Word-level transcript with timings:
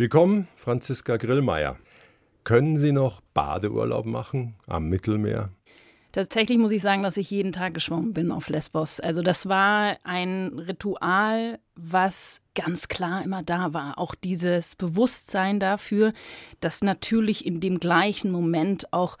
Willkommen, 0.00 0.46
Franziska 0.54 1.16
Grillmeier. 1.16 1.76
Können 2.44 2.76
Sie 2.76 2.92
noch 2.92 3.20
Badeurlaub 3.34 4.06
machen 4.06 4.54
am 4.68 4.88
Mittelmeer? 4.88 5.50
Tatsächlich 6.12 6.56
muss 6.56 6.70
ich 6.70 6.82
sagen, 6.82 7.02
dass 7.02 7.16
ich 7.16 7.32
jeden 7.32 7.50
Tag 7.50 7.74
geschwommen 7.74 8.12
bin 8.12 8.30
auf 8.30 8.48
Lesbos. 8.48 9.00
Also 9.00 9.22
das 9.22 9.48
war 9.48 9.96
ein 10.04 10.56
Ritual, 10.56 11.58
was 11.74 12.40
ganz 12.54 12.86
klar 12.86 13.24
immer 13.24 13.42
da 13.42 13.72
war. 13.72 13.98
Auch 13.98 14.14
dieses 14.14 14.76
Bewusstsein 14.76 15.58
dafür, 15.58 16.12
dass 16.60 16.80
natürlich 16.80 17.44
in 17.44 17.58
dem 17.58 17.80
gleichen 17.80 18.30
Moment 18.30 18.92
auch 18.92 19.18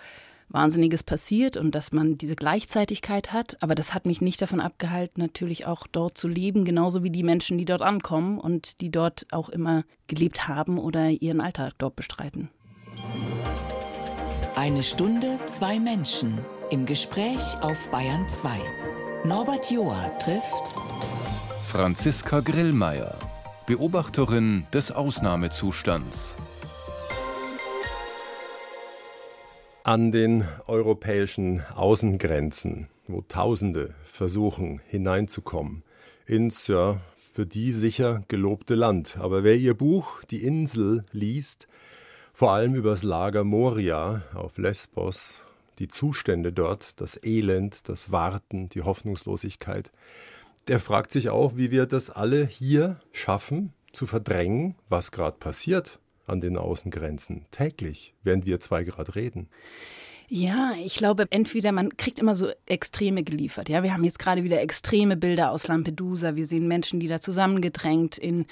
Wahnsinniges 0.50 1.02
passiert 1.02 1.56
und 1.56 1.74
dass 1.74 1.92
man 1.92 2.18
diese 2.18 2.36
Gleichzeitigkeit 2.36 3.32
hat. 3.32 3.56
Aber 3.60 3.74
das 3.74 3.94
hat 3.94 4.06
mich 4.06 4.20
nicht 4.20 4.40
davon 4.40 4.60
abgehalten, 4.60 5.20
natürlich 5.20 5.66
auch 5.66 5.86
dort 5.86 6.16
zu 6.16 6.28
leben, 6.28 6.64
genauso 6.64 7.02
wie 7.02 7.10
die 7.10 7.22
Menschen, 7.22 7.58
die 7.58 7.64
dort 7.64 7.82
ankommen 7.82 8.38
und 8.38 8.80
die 8.80 8.90
dort 8.90 9.26
auch 9.30 9.48
immer 9.48 9.84
gelebt 10.06 10.48
haben 10.48 10.78
oder 10.78 11.10
ihren 11.10 11.40
Alltag 11.40 11.74
dort 11.78 11.96
bestreiten. 11.96 12.50
Eine 14.56 14.82
Stunde, 14.82 15.38
zwei 15.46 15.78
Menschen 15.78 16.38
im 16.70 16.84
Gespräch 16.84 17.56
auf 17.60 17.88
Bayern 17.90 18.28
2. 18.28 18.50
Norbert 19.24 19.70
Joa 19.70 20.08
trifft 20.18 20.76
Franziska 21.66 22.40
Grillmeier, 22.40 23.14
Beobachterin 23.66 24.66
des 24.72 24.90
Ausnahmezustands. 24.90 26.36
An 29.84 30.12
den 30.12 30.44
europäischen 30.66 31.62
Außengrenzen, 31.74 32.88
wo 33.06 33.22
Tausende 33.22 33.94
versuchen 34.04 34.80
hineinzukommen 34.86 35.82
ins 36.26 36.66
ja 36.66 37.00
für 37.16 37.46
die 37.46 37.72
sicher 37.72 38.22
gelobte 38.28 38.74
Land. 38.74 39.16
Aber 39.18 39.44
wer 39.44 39.56
ihr 39.56 39.74
Buch 39.74 40.22
Die 40.24 40.44
Insel 40.44 41.04
liest, 41.12 41.68
vor 42.32 42.52
allem 42.52 42.74
übers 42.74 43.02
Lager 43.02 43.44
Moria 43.44 44.22
auf 44.34 44.58
Lesbos, 44.58 45.42
die 45.78 45.88
Zustände 45.88 46.52
dort, 46.52 47.00
das 47.00 47.18
Elend, 47.22 47.88
das 47.88 48.12
Warten, 48.12 48.68
die 48.68 48.82
Hoffnungslosigkeit, 48.82 49.90
der 50.66 50.80
fragt 50.80 51.12
sich 51.12 51.30
auch, 51.30 51.56
wie 51.56 51.70
wir 51.70 51.86
das 51.86 52.10
alle 52.10 52.44
hier 52.44 53.00
schaffen, 53.12 53.72
zu 53.92 54.06
verdrängen, 54.06 54.74
was 54.88 55.12
gerade 55.12 55.38
passiert 55.38 55.98
an 56.28 56.40
den 56.40 56.56
Außengrenzen, 56.56 57.46
täglich, 57.50 58.14
während 58.22 58.46
wir 58.46 58.60
zwei 58.60 58.84
Grad 58.84 59.16
reden. 59.16 59.48
Ja, 60.30 60.72
ich 60.84 60.96
glaube, 60.96 61.24
entweder 61.30 61.72
man 61.72 61.96
kriegt 61.96 62.18
immer 62.18 62.36
so 62.36 62.50
Extreme 62.66 63.24
geliefert. 63.24 63.70
Ja, 63.70 63.82
wir 63.82 63.94
haben 63.94 64.04
jetzt 64.04 64.18
gerade 64.18 64.44
wieder 64.44 64.60
extreme 64.60 65.16
Bilder 65.16 65.50
aus 65.50 65.68
Lampedusa. 65.68 66.36
Wir 66.36 66.44
sehen 66.44 66.68
Menschen, 66.68 67.00
die 67.00 67.08
da 67.08 67.18
zusammengedrängt 67.18 68.18
in 68.18 68.44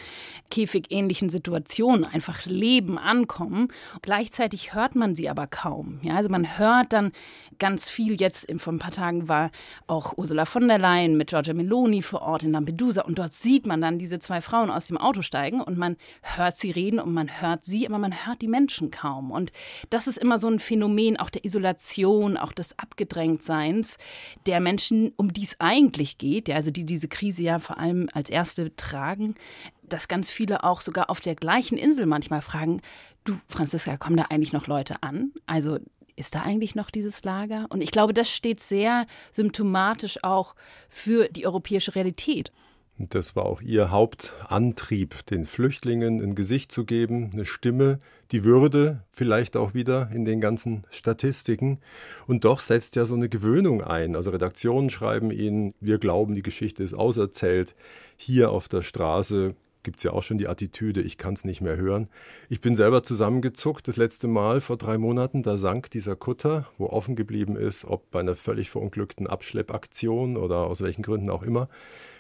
käfigähnlichen 0.51 1.29
Situationen 1.29 2.07
einfach 2.07 2.47
leben, 2.47 2.97
ankommen. 2.97 3.69
Gleichzeitig 4.01 4.73
hört 4.73 4.95
man 4.95 5.17
sie 5.17 5.29
aber 5.29 5.47
kaum. 5.47 6.01
Ja, 6.01 6.17
also 6.17 6.31
man 6.31 6.59
hört 6.59 6.95
dann 6.95 7.13
ganz 7.59 7.91
viel. 7.91 8.19
Jetzt 8.19 8.51
vor 8.57 8.73
ein 8.73 8.79
paar 8.79 8.91
Tagen 8.91 9.29
war 9.29 9.51
auch 9.87 10.17
Ursula 10.17 10.47
von 10.47 10.69
der 10.69 10.79
Leyen 10.79 11.19
mit 11.19 11.29
Giorgia 11.29 11.53
Meloni 11.53 12.01
vor 12.01 12.23
Ort 12.23 12.43
in 12.43 12.53
Lampedusa 12.53 13.03
und 13.03 13.19
dort 13.19 13.35
sieht 13.35 13.67
man 13.67 13.83
dann 13.83 13.99
diese 13.99 14.19
zwei 14.19 14.41
Frauen 14.41 14.71
aus 14.71 14.87
dem 14.87 14.97
Auto 14.97 15.21
steigen 15.21 15.61
und 15.61 15.77
man 15.77 15.99
hört 16.23 16.57
sie 16.57 16.71
reden 16.71 17.01
und 17.01 17.13
man 17.13 17.43
hört 17.43 17.67
sie, 17.67 17.87
aber 17.87 17.99
man 17.99 18.25
hört 18.25 18.41
die 18.41 18.49
Menschen 18.49 18.91
kaum. 18.91 19.31
Und 19.31 19.53
das 19.91 20.07
ist 20.07 20.17
immer 20.17 20.39
so 20.39 20.49
ein 20.49 20.59
Phänomen 20.59 21.19
auch 21.19 21.29
der 21.29 21.45
Isolation 21.45 21.66
Isolation, 21.67 22.37
auch 22.37 22.53
des 22.53 22.79
Abgedrängtseins 22.79 23.99
der 24.47 24.61
Menschen, 24.61 25.13
um 25.17 25.33
die 25.33 25.45
es 25.45 25.57
eigentlich 25.59 26.19
geht, 26.19 26.49
ja, 26.49 26.57
also 26.57 26.71
die 26.71 26.85
diese 26.85 27.09
Krise 27.09 27.43
ja 27.43 27.59
vor 27.59 27.79
allem 27.79 28.09
als 28.13 28.31
erste 28.31 28.75
tragen, 28.77 29.35
dass 29.83 30.09
ganz 30.09 30.31
viele 30.31 30.65
auch 30.65 30.81
sogar 30.81 31.11
auf 31.11 31.21
der 31.21 31.35
gleichen 31.35 31.79
Insel 31.79 32.07
manchmal 32.07 32.43
fragen, 32.43 32.81
du 33.25 33.39
Franziska, 33.49 33.97
kommen 33.97 34.17
da 34.17 34.27
eigentlich 34.31 34.53
noch 34.53 34.67
Leute 34.67 35.03
an? 35.03 35.33
Also 35.47 35.79
ist 36.17 36.35
da 36.35 36.43
eigentlich 36.43 36.75
noch 36.75 36.91
dieses 36.91 37.25
Lager? 37.25 37.67
Und 37.69 37.83
ich 37.83 37.91
glaube, 37.91 38.15
das 38.15 38.31
steht 38.31 38.61
sehr 38.61 39.07
symptomatisch 39.33 40.23
auch 40.23 40.55
für 40.89 41.29
die 41.29 41.47
europäische 41.47 41.95
Realität. 41.95 42.53
Das 42.99 43.37
war 43.37 43.45
auch 43.45 43.61
ihr 43.61 43.91
Hauptantrieb, 43.91 45.27
den 45.27 45.45
Flüchtlingen 45.45 46.23
ein 46.23 46.35
Gesicht 46.35 46.73
zu 46.73 46.87
geben, 46.87 47.31
eine 47.33 47.45
Stimme, 47.45 47.99
die 48.33 48.43
Würde, 48.43 49.05
vielleicht 49.11 49.55
auch 49.57 49.75
wieder 49.75 50.11
in 50.13 50.25
den 50.25 50.41
ganzen 50.41 50.85
Statistiken. 50.91 51.79
Und 52.27 52.47
doch 52.47 52.61
setzt 52.61 52.97
ja 52.97 53.05
so 53.05 53.15
eine 53.15 53.29
Gewöhnung 53.29 53.83
ein. 53.83 54.17
Also 54.17 54.31
Redaktionen 54.31 54.89
schreiben 54.89 55.31
ihnen, 55.31 55.75
wir 55.79 55.99
glauben, 55.99 56.35
die 56.35 56.43
Geschichte 56.43 56.83
ist 56.83 56.95
auserzählt. 56.95 57.75
Hier 58.17 58.51
auf 58.51 58.67
der 58.67 58.81
Straße 58.81 59.55
gibt 59.87 59.99
es 59.99 60.03
ja 60.03 60.13
auch 60.13 60.25
schon 60.25 60.37
die 60.37 60.49
Attitüde, 60.49 61.01
ich 61.01 61.17
kann 61.17 61.35
es 61.35 61.45
nicht 61.45 61.61
mehr 61.61 61.77
hören. 61.77 62.09
Ich 62.49 62.61
bin 62.61 62.75
selber 62.75 63.05
zusammengezuckt 63.05 63.87
das 63.87 63.97
letzte 63.97 64.27
Mal 64.27 64.61
vor 64.61 64.77
drei 64.77 64.99
Monaten, 64.99 65.45
da 65.45 65.57
sank 65.57 65.91
dieser 65.93 66.17
Kutter, 66.17 66.67
wo 66.77 66.89
offen 66.89 67.15
geblieben 67.15 67.55
ist, 67.55 67.85
ob 67.85 68.11
bei 68.11 68.19
einer 68.19 68.35
völlig 68.35 68.69
verunglückten 68.69 69.29
Abschleppaktion 69.29 70.37
oder 70.37 70.67
aus 70.67 70.81
welchen 70.81 71.03
Gründen 71.03 71.31
auch 71.31 71.45
immer, 71.45 71.69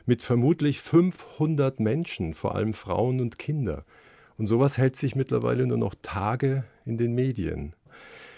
mit 0.06 0.22
vermutlich 0.22 0.80
500 0.80 1.80
Menschen, 1.80 2.34
vor 2.34 2.54
allem 2.54 2.72
Frauen 2.72 3.20
und 3.20 3.36
Kinder. 3.36 3.84
Und 4.38 4.46
sowas 4.46 4.78
hält 4.78 4.94
sich 4.94 5.16
mittlerweile 5.16 5.66
nur 5.66 5.78
noch 5.78 5.96
Tage 6.02 6.62
in 6.84 6.98
den 6.98 7.16
Medien. 7.16 7.74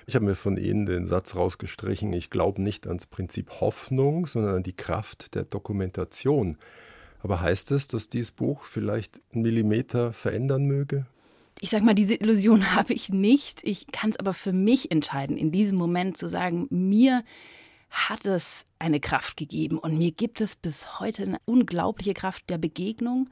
Ich 0.07 0.15
habe 0.15 0.25
mir 0.25 0.37
von 0.37 0.57
Ihnen 0.57 0.87
den 0.87 1.07
Satz 1.07 1.37
rausgestrichen, 1.37 2.15
ich 2.15 2.31
glaube 2.31 2.63
nicht 2.63 2.87
ans 2.87 3.05
Prinzip 3.05 3.61
Hoffnung, 3.61 4.27
sondern 4.27 4.57
an 4.57 4.63
die 4.63 4.77
Kraft 4.77 5.35
der 5.35 5.45
Dokumentation. 5.45 6.57
Aber 7.23 7.41
heißt 7.41 7.71
es, 7.73 7.89
dass 7.89 8.09
dieses 8.09 8.31
Buch 8.31 8.65
vielleicht 8.65 9.21
einen 9.33 9.43
Millimeter 9.43 10.13
verändern 10.13 10.65
möge? 10.65 11.07
Ich 11.61 11.71
sag 11.71 11.83
mal, 11.83 11.95
diese 11.95 12.15
Illusion 12.15 12.75
habe 12.75 12.95
ich 12.95 13.09
nicht. 13.09 13.63
Ich 13.65 13.89
kann 13.89 14.11
es 14.11 14.19
aber 14.19 14.35
für 14.35 14.53
mich 14.53 14.91
entscheiden, 14.91 15.37
in 15.37 15.51
diesem 15.51 15.77
Moment 15.77 16.17
zu 16.17 16.29
sagen, 16.29 16.67
mir 16.71 17.25
hat 17.91 18.27
es 18.27 18.67
eine 18.79 19.01
Kraft 19.01 19.37
gegeben 19.37 19.79
und 19.79 19.97
mir 19.97 20.13
gibt 20.13 20.41
es 20.41 20.57
bis 20.57 21.01
heute 21.01 21.23
eine 21.23 21.39
unglaubliche 21.47 22.15
Kraft 22.15 22.51
der 22.51 22.59
Begegnung 22.59 23.31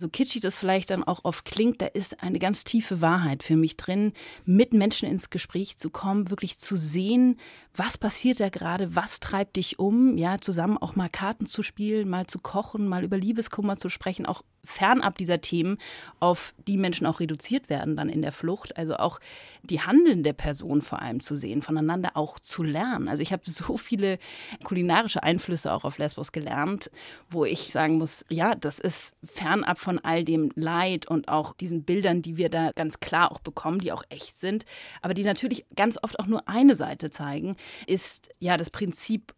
so 0.00 0.08
kitschig 0.08 0.40
das 0.40 0.56
vielleicht 0.56 0.90
dann 0.90 1.04
auch 1.04 1.20
oft 1.24 1.44
klingt, 1.44 1.82
da 1.82 1.86
ist 1.86 2.22
eine 2.22 2.38
ganz 2.38 2.64
tiefe 2.64 3.02
Wahrheit 3.02 3.42
für 3.42 3.56
mich 3.56 3.76
drin, 3.76 4.14
mit 4.46 4.72
Menschen 4.72 5.08
ins 5.08 5.28
Gespräch 5.28 5.76
zu 5.76 5.90
kommen, 5.90 6.30
wirklich 6.30 6.58
zu 6.58 6.76
sehen, 6.76 7.38
was 7.74 7.98
passiert 7.98 8.40
da 8.40 8.48
gerade, 8.48 8.96
was 8.96 9.20
treibt 9.20 9.56
dich 9.56 9.78
um, 9.78 10.16
ja, 10.16 10.38
zusammen 10.40 10.78
auch 10.78 10.96
mal 10.96 11.10
Karten 11.10 11.44
zu 11.44 11.62
spielen, 11.62 12.08
mal 12.08 12.26
zu 12.26 12.38
kochen, 12.38 12.88
mal 12.88 13.04
über 13.04 13.18
Liebeskummer 13.18 13.76
zu 13.76 13.90
sprechen, 13.90 14.24
auch 14.24 14.42
fernab 14.64 15.18
dieser 15.18 15.40
Themen, 15.40 15.78
auf 16.18 16.54
die 16.66 16.76
Menschen 16.76 17.06
auch 17.06 17.20
reduziert 17.20 17.68
werden 17.68 17.96
dann 17.96 18.08
in 18.08 18.22
der 18.22 18.32
Flucht. 18.32 18.76
Also 18.76 18.96
auch 18.96 19.20
die 19.62 19.80
handelnde 19.80 20.34
Person 20.34 20.82
vor 20.82 21.00
allem 21.02 21.20
zu 21.20 21.36
sehen, 21.36 21.62
voneinander 21.62 22.16
auch 22.16 22.38
zu 22.38 22.62
lernen. 22.62 23.08
Also 23.08 23.22
ich 23.22 23.32
habe 23.32 23.42
so 23.50 23.76
viele 23.76 24.18
kulinarische 24.64 25.22
Einflüsse 25.22 25.72
auch 25.72 25.84
auf 25.84 25.98
Lesbos 25.98 26.32
gelernt, 26.32 26.90
wo 27.30 27.44
ich 27.44 27.72
sagen 27.72 27.98
muss, 27.98 28.24
ja, 28.28 28.54
das 28.54 28.78
ist 28.78 29.16
fernab 29.24 29.78
von 29.78 29.98
all 29.98 30.24
dem 30.24 30.50
Leid 30.54 31.06
und 31.06 31.28
auch 31.28 31.54
diesen 31.54 31.84
Bildern, 31.84 32.22
die 32.22 32.36
wir 32.36 32.48
da 32.48 32.72
ganz 32.72 33.00
klar 33.00 33.32
auch 33.32 33.40
bekommen, 33.40 33.80
die 33.80 33.92
auch 33.92 34.04
echt 34.08 34.38
sind, 34.38 34.64
aber 35.02 35.14
die 35.14 35.24
natürlich 35.24 35.64
ganz 35.76 35.98
oft 36.02 36.18
auch 36.18 36.26
nur 36.26 36.48
eine 36.48 36.74
Seite 36.74 37.10
zeigen, 37.10 37.56
ist 37.86 38.30
ja 38.38 38.56
das 38.56 38.70
Prinzip 38.70 39.34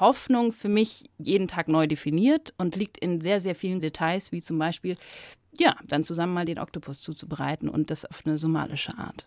Hoffnung 0.00 0.52
für 0.52 0.68
mich 0.68 1.10
jeden 1.18 1.48
Tag 1.48 1.68
neu 1.68 1.86
definiert 1.86 2.54
und 2.58 2.76
liegt 2.76 2.98
in 2.98 3.20
sehr, 3.20 3.40
sehr 3.40 3.54
vielen 3.54 3.80
Details, 3.80 4.32
wie 4.32 4.42
zum 4.42 4.58
Beispiel, 4.58 4.96
ja, 5.58 5.76
dann 5.86 6.04
zusammen 6.04 6.34
mal 6.34 6.44
den 6.44 6.58
Oktopus 6.58 7.00
zuzubereiten 7.00 7.68
und 7.68 7.90
das 7.90 8.04
auf 8.04 8.22
eine 8.24 8.38
somalische 8.38 8.96
Art. 8.98 9.26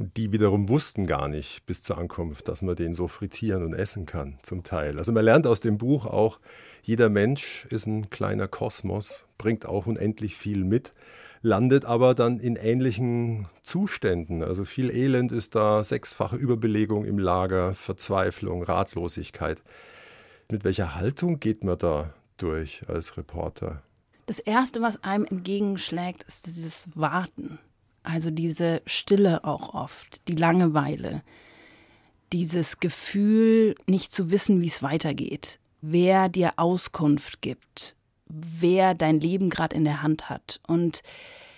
Und 0.00 0.16
die 0.16 0.32
wiederum 0.32 0.70
wussten 0.70 1.06
gar 1.06 1.28
nicht 1.28 1.66
bis 1.66 1.82
zur 1.82 1.98
Ankunft, 1.98 2.48
dass 2.48 2.62
man 2.62 2.74
den 2.74 2.94
so 2.94 3.06
frittieren 3.06 3.62
und 3.62 3.74
essen 3.74 4.06
kann, 4.06 4.38
zum 4.42 4.62
Teil. 4.62 4.96
Also 4.96 5.12
man 5.12 5.24
lernt 5.24 5.46
aus 5.46 5.60
dem 5.60 5.76
Buch 5.76 6.06
auch, 6.06 6.40
jeder 6.82 7.10
Mensch 7.10 7.66
ist 7.68 7.86
ein 7.86 8.08
kleiner 8.08 8.48
Kosmos, 8.48 9.26
bringt 9.36 9.66
auch 9.66 9.86
unendlich 9.86 10.36
viel 10.36 10.64
mit 10.64 10.94
landet 11.42 11.84
aber 11.84 12.14
dann 12.14 12.38
in 12.38 12.56
ähnlichen 12.56 13.48
Zuständen. 13.62 14.42
Also 14.42 14.64
viel 14.64 14.90
Elend 14.90 15.32
ist 15.32 15.54
da, 15.54 15.82
sechsfache 15.82 16.36
Überbelegung 16.36 17.04
im 17.04 17.18
Lager, 17.18 17.74
Verzweiflung, 17.74 18.62
Ratlosigkeit. 18.62 19.62
Mit 20.50 20.64
welcher 20.64 20.94
Haltung 20.94 21.40
geht 21.40 21.64
man 21.64 21.78
da 21.78 22.12
durch 22.36 22.82
als 22.88 23.16
Reporter? 23.16 23.82
Das 24.26 24.38
Erste, 24.38 24.82
was 24.82 25.02
einem 25.02 25.24
entgegenschlägt, 25.24 26.22
ist 26.24 26.46
dieses 26.46 26.88
Warten. 26.94 27.58
Also 28.02 28.30
diese 28.30 28.82
Stille 28.86 29.44
auch 29.44 29.74
oft, 29.74 30.26
die 30.28 30.36
Langeweile, 30.36 31.22
dieses 32.32 32.80
Gefühl, 32.80 33.74
nicht 33.86 34.12
zu 34.12 34.30
wissen, 34.30 34.62
wie 34.62 34.68
es 34.68 34.82
weitergeht, 34.82 35.58
wer 35.80 36.28
dir 36.28 36.54
Auskunft 36.56 37.42
gibt, 37.42 37.96
wer 38.32 38.94
dein 38.94 39.20
Leben 39.20 39.50
gerade 39.50 39.76
in 39.76 39.84
der 39.84 40.02
Hand 40.02 40.28
hat. 40.28 40.60
Und 40.66 41.02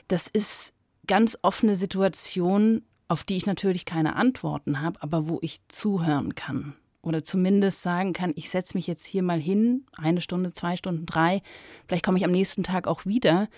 das 0.08 0.28
ist 0.28 0.72
ganz 1.06 1.38
offene 1.42 1.76
Situation, 1.76 2.82
auf 3.08 3.24
die 3.24 3.36
ich 3.36 3.46
natürlich 3.46 3.84
keine 3.84 4.16
Antworten 4.16 4.80
habe, 4.80 5.02
aber 5.02 5.28
wo 5.28 5.38
ich 5.42 5.60
zuhören 5.68 6.34
kann. 6.34 6.74
Oder 7.02 7.24
zumindest 7.24 7.82
sagen 7.82 8.12
kann, 8.12 8.32
ich 8.36 8.48
setze 8.48 8.76
mich 8.76 8.86
jetzt 8.86 9.04
hier 9.04 9.22
mal 9.22 9.40
hin, 9.40 9.84
eine 9.96 10.20
Stunde, 10.20 10.52
zwei 10.52 10.76
Stunden, 10.76 11.04
drei. 11.04 11.42
Vielleicht 11.86 12.04
komme 12.04 12.16
ich 12.16 12.24
am 12.24 12.30
nächsten 12.30 12.62
Tag 12.62 12.86
auch 12.86 13.04
wieder. 13.06 13.48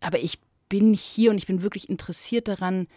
Aber 0.00 0.18
ich 0.18 0.38
bin 0.68 0.94
hier 0.94 1.30
und 1.30 1.36
ich 1.36 1.46
bin 1.46 1.62
wirklich 1.62 1.90
interessiert 1.90 2.48
daran, 2.48 2.88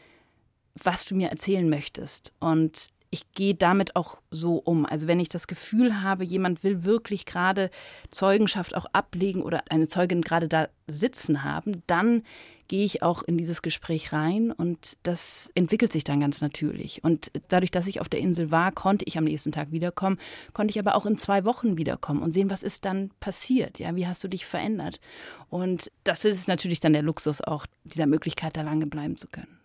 was 0.81 1.05
du 1.05 1.15
mir 1.15 1.29
erzählen 1.29 1.69
möchtest. 1.69 2.31
Und 2.39 2.87
ich 3.09 3.31
gehe 3.33 3.55
damit 3.55 3.95
auch 3.95 4.19
so 4.31 4.57
um. 4.57 4.85
Also 4.85 5.07
wenn 5.07 5.19
ich 5.19 5.29
das 5.29 5.47
Gefühl 5.47 6.01
habe, 6.01 6.23
jemand 6.23 6.63
will 6.63 6.83
wirklich 6.83 7.25
gerade 7.25 7.69
Zeugenschaft 8.11 8.75
auch 8.75 8.85
ablegen 8.93 9.41
oder 9.41 9.63
eine 9.69 9.87
Zeugin 9.87 10.21
gerade 10.21 10.47
da 10.47 10.67
sitzen 10.87 11.43
haben, 11.43 11.83
dann 11.87 12.23
gehe 12.67 12.83
ich 12.83 13.01
auch 13.01 13.23
in 13.23 13.37
dieses 13.37 13.61
Gespräch 13.61 14.11
rein 14.11 14.51
und 14.51 14.97
das 15.03 15.49
entwickelt 15.55 15.93
sich 15.93 16.03
dann 16.03 16.19
ganz 16.19 16.41
natürlich. 16.41 17.03
Und 17.03 17.31
dadurch, 17.47 17.71
dass 17.71 17.87
ich 17.87 18.01
auf 18.01 18.09
der 18.09 18.19
Insel 18.19 18.51
war, 18.51 18.71
konnte 18.71 19.05
ich 19.07 19.17
am 19.17 19.23
nächsten 19.23 19.51
Tag 19.51 19.71
wiederkommen, 19.71 20.17
konnte 20.53 20.71
ich 20.71 20.79
aber 20.79 20.95
auch 20.95 21.05
in 21.05 21.17
zwei 21.17 21.45
Wochen 21.45 21.77
wiederkommen 21.77 22.21
und 22.21 22.33
sehen, 22.33 22.49
was 22.49 22.63
ist 22.63 22.83
dann 22.83 23.11
passiert. 23.19 23.79
Ja, 23.79 23.95
wie 23.95 24.07
hast 24.07 24.23
du 24.23 24.27
dich 24.27 24.45
verändert? 24.45 24.99
Und 25.49 25.91
das 26.03 26.25
ist 26.25 26.47
natürlich 26.47 26.81
dann 26.81 26.93
der 26.93 27.03
Luxus 27.03 27.41
auch 27.41 27.65
dieser 27.85 28.05
Möglichkeit, 28.05 28.57
da 28.57 28.61
lange 28.61 28.87
bleiben 28.87 29.15
zu 29.15 29.27
können. 29.27 29.57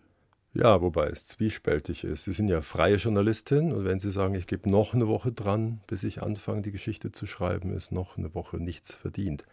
Ja, 0.55 0.81
wobei 0.81 1.07
es 1.07 1.25
zwiespältig 1.25 2.03
ist. 2.03 2.25
Sie 2.25 2.31
sind 2.31 2.47
ja 2.47 2.61
freie 2.61 2.97
Journalistin 2.97 3.73
und 3.73 3.85
wenn 3.85 3.97
Sie 3.97 4.11
sagen, 4.11 4.35
ich 4.35 4.45
gebe 4.45 4.69
noch 4.69 4.93
eine 4.93 5.07
Woche 5.07 5.31
dran, 5.31 5.81
bis 5.87 6.03
ich 6.03 6.21
anfange, 6.21 6.61
die 6.61 6.71
Geschichte 6.71 7.11
zu 7.11 7.25
schreiben, 7.25 7.73
ist 7.73 7.91
noch 7.91 8.19
eine 8.19 8.35
Woche 8.35 8.57
nichts 8.57 8.93
verdient. 8.93 9.45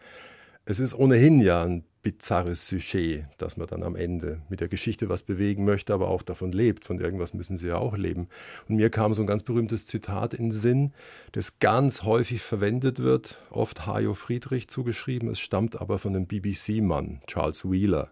Es 0.63 0.79
ist 0.79 0.93
ohnehin 0.93 1.41
ja 1.41 1.63
ein 1.63 1.83
bizarres 2.03 2.67
Sujet, 2.67 3.25
dass 3.39 3.57
man 3.57 3.65
dann 3.65 3.81
am 3.81 3.95
Ende 3.95 4.41
mit 4.47 4.59
der 4.59 4.67
Geschichte 4.67 5.09
was 5.09 5.23
bewegen 5.23 5.65
möchte, 5.65 5.91
aber 5.91 6.07
auch 6.07 6.21
davon 6.21 6.51
lebt. 6.51 6.85
Von 6.85 6.99
irgendwas 6.99 7.33
müssen 7.33 7.57
sie 7.57 7.69
ja 7.69 7.77
auch 7.77 7.97
leben. 7.97 8.27
Und 8.69 8.75
mir 8.75 8.91
kam 8.91 9.15
so 9.15 9.23
ein 9.23 9.27
ganz 9.27 9.41
berühmtes 9.41 9.87
Zitat 9.87 10.35
in 10.35 10.51
Sinn, 10.51 10.93
das 11.31 11.57
ganz 11.57 12.03
häufig 12.03 12.43
verwendet 12.43 12.99
wird, 12.99 13.41
oft 13.49 13.87
Hajo 13.87 14.13
Friedrich 14.13 14.67
zugeschrieben. 14.67 15.29
Es 15.29 15.39
stammt 15.39 15.81
aber 15.81 15.97
von 15.97 16.15
einem 16.15 16.27
BBC-Mann, 16.27 17.21
Charles 17.25 17.65
Wheeler, 17.69 18.11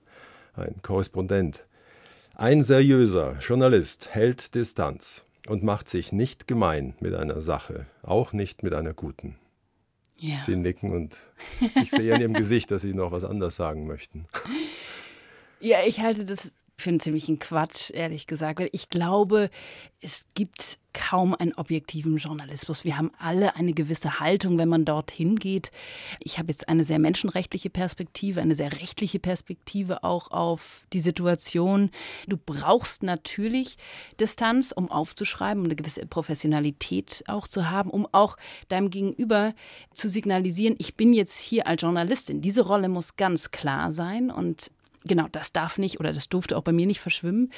ein 0.56 0.81
Korrespondent. 0.81 1.65
Ein 2.39 2.63
seriöser 2.63 3.38
Journalist 3.41 4.12
hält 4.15 4.56
Distanz 4.56 5.25
und 5.47 5.62
macht 5.62 5.89
sich 5.89 6.13
nicht 6.13 6.47
gemein 6.47 6.94
mit 7.01 7.13
einer 7.13 7.41
Sache, 7.41 7.86
auch 8.01 8.31
nicht 8.31 8.63
mit 8.63 8.74
einer 8.74 8.94
guten. 8.94 9.36
Ja. 10.15 10.38
Sie 10.38 10.56
nicken 10.56 10.94
und 10.94 11.18
ich 11.75 11.91
sehe 11.91 12.15
in 12.15 12.21
ihrem 12.21 12.33
Gesicht, 12.41 12.71
dass 12.71 12.83
Sie 12.83 12.94
noch 12.94 13.12
was 13.12 13.25
anderes 13.25 13.57
sagen 13.57 13.88
möchten. 13.88 14.25
Ja, 15.59 15.80
ich 15.86 16.00
halte 16.00 16.24
das 16.24 16.53
einen 16.88 17.00
ziemlichen 17.00 17.40
Quatsch, 17.40 17.92
ehrlich 17.92 18.28
gesagt. 18.28 18.62
Ich 18.72 18.90
glaube, 18.90 19.50
es 20.02 20.26
gibt 20.34 20.80
kaum 20.94 21.36
einen 21.36 21.54
objektiven 21.54 22.18
Journalismus. 22.18 22.84
Wir 22.84 22.98
haben 22.98 23.12
alle 23.20 23.56
eine 23.56 23.74
gewisse 23.74 24.20
Haltung, 24.20 24.58
wenn 24.58 24.70
man 24.70 24.86
dorthin 24.86 25.36
geht. 25.36 25.72
Ich 26.20 26.40
habe 26.40 26.50
jetzt 26.52 26.68
eine 26.68 26.84
sehr 26.84 27.00
menschenrechtliche 27.00 27.70
Perspektive, 27.70 28.42
eine 28.42 28.56
sehr 28.56 28.74
rechtliche 28.74 29.20
Perspektive 29.20 30.04
auch 30.04 30.31
auf 30.31 30.88
die 30.94 31.00
Situation. 31.00 31.92
Du 32.28 32.38
brauchst 32.38 33.04
natürlich 33.04 33.78
Distanz, 34.20 34.72
um 34.72 34.90
aufzuschreiben, 34.90 35.62
um 35.62 35.66
eine 35.66 35.75
gewisse 35.75 36.06
Professionalität 36.08 37.24
auch 37.28 37.48
zu 37.48 37.70
haben, 37.70 37.92
um 37.92 38.08
auch 38.12 38.36
deinem 38.68 38.90
Gegenüber 38.90 39.54
zu 39.94 40.10
signalisieren, 40.10 40.75
ich 40.80 40.96
bin 40.96 41.14
jetzt 41.14 41.38
hier 41.38 41.68
als 41.68 41.82
Journalistin. 41.82 42.42
Diese 42.42 42.62
Rolle 42.62 42.90
muss 42.90 43.16
ganz 43.16 43.52
klar 43.52 43.92
sein 43.92 44.32
und 44.32 44.72
Genau, 45.06 45.28
das 45.31 45.54
darf 45.54 45.78
nicht 45.78 46.01
oder 46.01 46.12
das 46.12 46.28
durfte 46.28 46.57
auch 46.57 46.63
bei 46.63 46.74
mir 46.74 46.86
nicht 46.86 47.00
verschwimmen, 47.00 47.51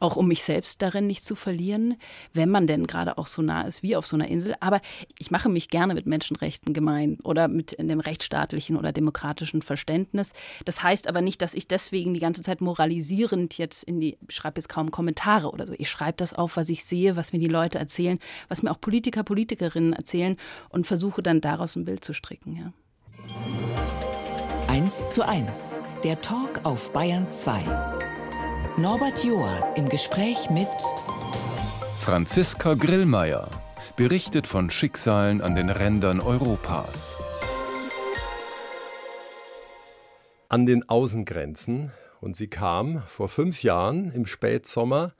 auch 0.00 0.16
um 0.16 0.26
mich 0.26 0.42
selbst 0.42 0.82
darin 0.82 1.06
nicht 1.06 1.24
zu 1.24 1.36
verlieren, 1.36 1.96
wenn 2.32 2.50
man 2.50 2.66
denn 2.66 2.88
gerade 2.88 3.18
auch 3.18 3.28
so 3.28 3.40
nah 3.40 3.62
ist 3.62 3.84
wie 3.84 3.94
auf 3.94 4.06
so 4.06 4.16
einer 4.16 4.26
Insel. 4.26 4.56
Aber 4.58 4.80
ich 5.16 5.30
mache 5.30 5.48
mich 5.48 5.68
gerne 5.68 5.94
mit 5.94 6.06
Menschenrechten 6.06 6.74
gemein 6.74 7.18
oder 7.22 7.46
mit 7.46 7.78
dem 7.78 8.00
rechtsstaatlichen 8.00 8.76
oder 8.76 8.90
demokratischen 8.90 9.62
Verständnis. 9.62 10.32
Das 10.64 10.82
heißt 10.82 11.08
aber 11.08 11.20
nicht, 11.20 11.40
dass 11.40 11.54
ich 11.54 11.68
deswegen 11.68 12.14
die 12.14 12.20
ganze 12.20 12.42
Zeit 12.42 12.60
moralisierend 12.60 13.56
jetzt 13.58 13.84
in 13.84 14.00
die, 14.00 14.18
ich 14.28 14.34
schreibe 14.34 14.58
jetzt 14.58 14.68
kaum 14.68 14.90
Kommentare 14.90 15.52
oder 15.52 15.68
so. 15.68 15.74
Ich 15.78 15.88
schreibe 15.88 16.16
das 16.16 16.34
auf, 16.34 16.56
was 16.56 16.68
ich 16.68 16.84
sehe, 16.84 17.14
was 17.14 17.32
mir 17.32 17.38
die 17.38 17.46
Leute 17.46 17.78
erzählen, 17.78 18.18
was 18.48 18.64
mir 18.64 18.72
auch 18.72 18.80
Politiker, 18.80 19.22
Politikerinnen 19.22 19.92
erzählen 19.92 20.36
und 20.68 20.86
versuche 20.86 21.22
dann 21.22 21.40
daraus 21.40 21.76
ein 21.76 21.84
Bild 21.84 22.04
zu 22.04 22.12
stricken, 22.12 22.56
ja. 22.56 22.72
1 24.68 25.10
zu 25.10 25.26
1, 25.26 25.80
der 26.04 26.20
Talk 26.20 26.60
auf 26.62 26.92
Bayern 26.92 27.28
2. 27.28 27.64
Norbert 28.76 29.24
Joa 29.24 29.72
im 29.74 29.88
Gespräch 29.88 30.48
mit 30.48 30.68
Franziska 32.00 32.74
Grillmeier, 32.74 33.48
berichtet 33.96 34.46
von 34.46 34.70
Schicksalen 34.70 35.40
an 35.40 35.56
den 35.56 35.70
Rändern 35.70 36.20
Europas. 36.20 37.16
An 40.48 40.66
den 40.66 40.88
Außengrenzen 40.88 41.90
und 42.20 42.36
sie 42.36 42.48
kam 42.48 43.02
vor 43.06 43.28
fünf 43.28 43.64
Jahren 43.64 44.12
im 44.12 44.24
Spätsommer 44.24 45.14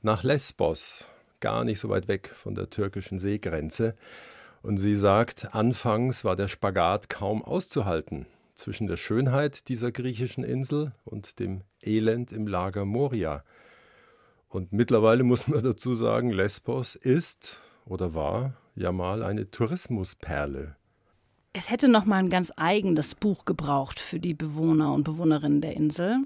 nach 0.00 0.22
Lesbos, 0.22 1.08
gar 1.40 1.64
nicht 1.64 1.78
so 1.78 1.90
weit 1.90 2.08
weg 2.08 2.30
von 2.34 2.54
der 2.54 2.70
türkischen 2.70 3.18
Seegrenze. 3.18 3.96
Und 4.62 4.78
sie 4.78 4.96
sagt, 4.96 5.54
anfangs 5.54 6.24
war 6.24 6.36
der 6.36 6.48
Spagat 6.48 7.10
kaum 7.10 7.44
auszuhalten 7.44 8.26
zwischen 8.62 8.86
der 8.86 8.96
Schönheit 8.96 9.68
dieser 9.68 9.90
griechischen 9.90 10.44
Insel 10.44 10.92
und 11.04 11.40
dem 11.40 11.62
Elend 11.82 12.30
im 12.30 12.46
Lager 12.46 12.84
Moria. 12.84 13.42
Und 14.48 14.72
mittlerweile 14.72 15.24
muss 15.24 15.48
man 15.48 15.62
dazu 15.64 15.94
sagen, 15.94 16.30
Lesbos 16.30 16.94
ist 16.94 17.60
oder 17.86 18.14
war 18.14 18.54
ja 18.76 18.92
mal 18.92 19.24
eine 19.24 19.50
Tourismusperle. 19.50 20.76
Es 21.52 21.70
hätte 21.70 21.88
noch 21.88 22.04
mal 22.04 22.18
ein 22.18 22.30
ganz 22.30 22.52
eigenes 22.56 23.16
Buch 23.16 23.44
gebraucht 23.44 23.98
für 23.98 24.20
die 24.20 24.32
Bewohner 24.32 24.94
und 24.94 25.02
Bewohnerinnen 25.02 25.60
der 25.60 25.76
Insel. 25.76 26.18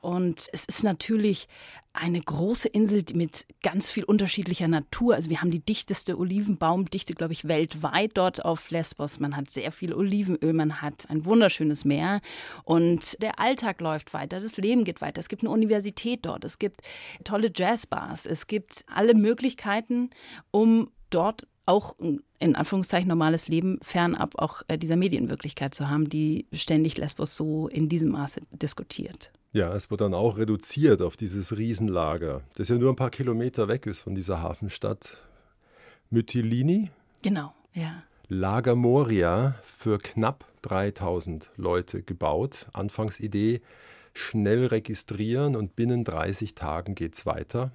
Und 0.00 0.48
es 0.52 0.64
ist 0.64 0.84
natürlich 0.84 1.48
eine 1.94 2.20
große 2.20 2.68
Insel 2.68 3.04
mit 3.14 3.46
ganz 3.62 3.90
viel 3.90 4.02
unterschiedlicher 4.02 4.66
Natur. 4.66 5.14
Also 5.14 5.30
wir 5.30 5.40
haben 5.40 5.52
die 5.52 5.64
dichteste 5.64 6.18
Olivenbaumdichte, 6.18 7.14
glaube 7.14 7.32
ich, 7.32 7.46
weltweit 7.46 8.10
dort 8.14 8.44
auf 8.44 8.68
Lesbos. 8.70 9.20
Man 9.20 9.36
hat 9.36 9.48
sehr 9.48 9.70
viel 9.70 9.94
Olivenöl, 9.94 10.52
man 10.52 10.82
hat 10.82 11.08
ein 11.08 11.24
wunderschönes 11.24 11.84
Meer 11.84 12.20
und 12.64 13.22
der 13.22 13.38
Alltag 13.38 13.80
läuft 13.80 14.12
weiter, 14.12 14.40
das 14.40 14.56
Leben 14.56 14.82
geht 14.82 15.00
weiter. 15.00 15.20
Es 15.20 15.28
gibt 15.28 15.42
eine 15.42 15.50
Universität 15.50 16.26
dort, 16.26 16.44
es 16.44 16.58
gibt 16.58 16.80
tolle 17.22 17.52
Jazzbars, 17.54 18.26
es 18.26 18.48
gibt 18.48 18.84
alle 18.88 19.14
Möglichkeiten, 19.14 20.10
um 20.50 20.90
dort 21.10 21.46
auch 21.66 21.94
in 22.40 22.56
Anführungszeichen 22.56 23.08
normales 23.08 23.48
Leben 23.48 23.78
fernab 23.82 24.34
auch 24.36 24.62
äh, 24.68 24.76
dieser 24.76 24.96
Medienwirklichkeit 24.96 25.74
zu 25.74 25.88
haben, 25.88 26.08
die 26.08 26.46
ständig 26.52 26.98
Lesbos 26.98 27.36
so 27.36 27.68
in 27.68 27.88
diesem 27.88 28.10
Maße 28.10 28.42
diskutiert. 28.52 29.30
Ja, 29.54 29.72
es 29.72 29.88
wird 29.88 30.00
dann 30.00 30.14
auch 30.14 30.36
reduziert 30.36 31.00
auf 31.00 31.16
dieses 31.16 31.56
Riesenlager, 31.56 32.40
das 32.56 32.70
ja 32.70 32.74
nur 32.74 32.92
ein 32.92 32.96
paar 32.96 33.10
Kilometer 33.10 33.68
weg 33.68 33.86
ist 33.86 34.00
von 34.00 34.16
dieser 34.16 34.42
Hafenstadt 34.42 35.16
Mytilini. 36.10 36.90
Genau, 37.22 37.54
ja. 37.72 38.02
Lager 38.26 38.74
Moria 38.74 39.54
für 39.62 39.98
knapp 39.98 40.44
3000 40.62 41.50
Leute 41.56 42.02
gebaut. 42.02 42.66
Anfangsidee, 42.72 43.60
schnell 44.12 44.66
registrieren 44.66 45.54
und 45.54 45.76
binnen 45.76 46.02
30 46.02 46.56
Tagen 46.56 46.96
geht 46.96 47.14
es 47.14 47.24
weiter. 47.24 47.70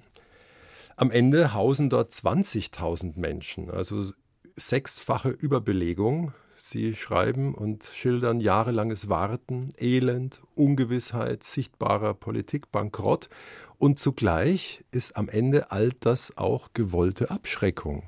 Am 0.96 1.10
Ende 1.10 1.54
hausen 1.54 1.88
dort 1.88 2.12
20.000 2.12 3.18
Menschen, 3.18 3.70
also 3.70 4.12
sechsfache 4.54 5.30
Überbelegung. 5.30 6.34
Sie 6.70 6.94
schreiben 6.94 7.52
und 7.52 7.82
schildern 7.82 8.38
jahrelanges 8.38 9.08
Warten, 9.08 9.70
Elend, 9.76 10.40
Ungewissheit, 10.54 11.42
sichtbarer 11.42 12.14
Politikbankrott 12.14 13.28
und 13.78 13.98
zugleich 13.98 14.84
ist 14.92 15.16
am 15.16 15.28
Ende 15.28 15.72
all 15.72 15.90
das 15.98 16.36
auch 16.38 16.68
gewollte 16.72 17.32
Abschreckung. 17.32 18.04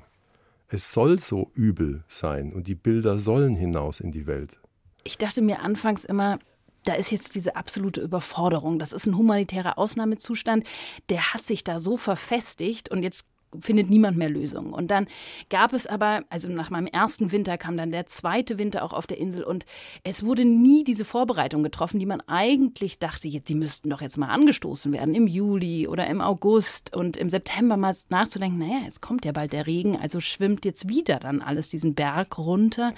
Es 0.69 0.93
soll 0.93 1.19
so 1.19 1.51
übel 1.53 2.05
sein 2.07 2.53
und 2.53 2.69
die 2.69 2.75
Bilder 2.75 3.19
sollen 3.19 3.57
hinaus 3.57 3.99
in 3.99 4.13
die 4.13 4.27
Welt. 4.27 4.61
Ich 5.03 5.17
dachte 5.17 5.41
mir 5.41 5.59
anfangs 5.59 6.05
immer, 6.05 6.39
da 6.85 6.93
ist 6.93 7.11
jetzt 7.11 7.35
diese 7.35 7.57
absolute 7.57 7.99
Überforderung. 7.99 8.79
Das 8.79 8.93
ist 8.93 9.07
ein 9.07 9.17
humanitärer 9.17 9.77
Ausnahmezustand, 9.77 10.65
der 11.09 11.33
hat 11.33 11.43
sich 11.43 11.65
da 11.65 11.79
so 11.79 11.97
verfestigt 11.97 12.89
und 12.91 13.03
jetzt 13.03 13.25
findet 13.59 13.89
niemand 13.89 14.17
mehr 14.17 14.29
Lösungen. 14.29 14.73
Und 14.73 14.91
dann 14.91 15.07
gab 15.49 15.73
es 15.73 15.87
aber, 15.87 16.21
also 16.29 16.47
nach 16.49 16.69
meinem 16.69 16.87
ersten 16.87 17.31
Winter 17.31 17.57
kam 17.57 17.77
dann 17.77 17.91
der 17.91 18.05
zweite 18.05 18.59
Winter 18.59 18.83
auch 18.83 18.93
auf 18.93 19.07
der 19.07 19.17
Insel 19.17 19.43
und 19.43 19.65
es 20.03 20.23
wurde 20.23 20.45
nie 20.45 20.83
diese 20.83 21.05
Vorbereitung 21.05 21.63
getroffen, 21.63 21.99
die 21.99 22.05
man 22.05 22.21
eigentlich 22.21 22.99
dachte, 22.99 23.27
jetzt, 23.27 23.49
die 23.49 23.55
müssten 23.55 23.89
doch 23.89 24.01
jetzt 24.01 24.17
mal 24.17 24.29
angestoßen 24.29 24.91
werden 24.91 25.15
im 25.15 25.27
Juli 25.27 25.87
oder 25.87 26.07
im 26.07 26.21
August 26.21 26.95
und 26.95 27.17
im 27.17 27.29
September 27.29 27.77
mal 27.77 27.95
nachzudenken, 28.09 28.59
naja, 28.59 28.81
jetzt 28.85 29.01
kommt 29.01 29.25
ja 29.25 29.31
bald 29.31 29.53
der 29.53 29.67
Regen, 29.67 29.97
also 29.97 30.19
schwimmt 30.19 30.65
jetzt 30.65 30.87
wieder 30.87 31.19
dann 31.19 31.41
alles 31.41 31.69
diesen 31.69 31.95
Berg 31.95 32.37
runter. 32.37 32.93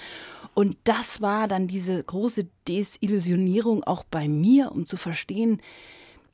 Und 0.54 0.76
das 0.84 1.20
war 1.20 1.48
dann 1.48 1.66
diese 1.66 2.02
große 2.02 2.48
Desillusionierung 2.66 3.84
auch 3.84 4.04
bei 4.04 4.28
mir, 4.28 4.72
um 4.72 4.86
zu 4.86 4.96
verstehen, 4.96 5.60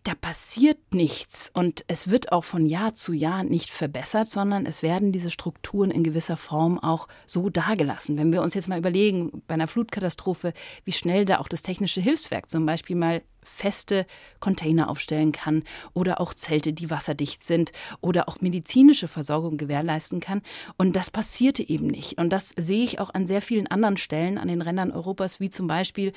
da 0.05 0.15
passiert 0.15 0.95
nichts 0.95 1.51
und 1.55 1.85
es 1.87 2.11
wird 2.11 2.33
auch 2.33 2.43
von 2.43 2.67
Jahr 2.67 2.95
zu 2.95 3.13
Jahr 3.13 3.45
nicht 3.45 3.71
verbessert, 3.71 4.29
sondern 4.29 4.67
es 4.67 4.83
werden 4.83 5.13
diese 5.13 5.31
Strukturen 5.31 5.93
in 5.93 6.03
gewisser 6.03 6.37
Form 6.37 6.79
auch 6.79 7.07
so 7.27 7.51
dargelassen. 7.51 8.17
Wenn 8.17 8.33
wir 8.33 8.43
uns 8.43 8.55
jetzt 8.55 8.69
mal 8.69 8.79
überlegen, 8.79 9.43
bei 9.47 9.55
einer 9.55 9.69
Flutkatastrophe, 9.69 10.55
wie 10.85 10.93
schnell 10.93 11.25
da 11.25 11.39
auch 11.39 11.49
das 11.49 11.63
technische 11.63 12.01
Hilfswerk 12.01 12.49
zum 12.49 12.67
Beispiel 12.67 12.97
mal 12.97 13.23
feste 13.43 14.07
Container 14.41 14.89
aufstellen 14.89 15.33
kann 15.33 15.65
oder 15.95 16.21
auch 16.21 16.35
Zelte, 16.35 16.73
die 16.73 16.91
wasserdicht 16.91 17.45
sind 17.45 17.73
oder 18.01 18.29
auch 18.29 18.41
medizinische 18.41 19.09
Versorgung 19.09 19.57
gewährleisten 19.57 20.21
kann. 20.21 20.43
Und 20.77 20.97
das 20.97 21.11
passierte 21.11 21.69
eben 21.69 21.87
nicht. 21.87 22.19
Und 22.19 22.31
das 22.31 22.55
sehe 22.57 22.85
ich 22.85 23.01
auch 23.01 23.13
an 23.15 23.27
sehr 23.27 23.43
vielen 23.43 23.67
anderen 23.67 23.97
Stellen 23.97 24.39
an 24.39 24.49
den 24.49 24.63
Rändern 24.63 24.93
Europas, 24.93 25.41
wie 25.41 25.51
zum 25.51 25.67
Beispiel 25.67 26.13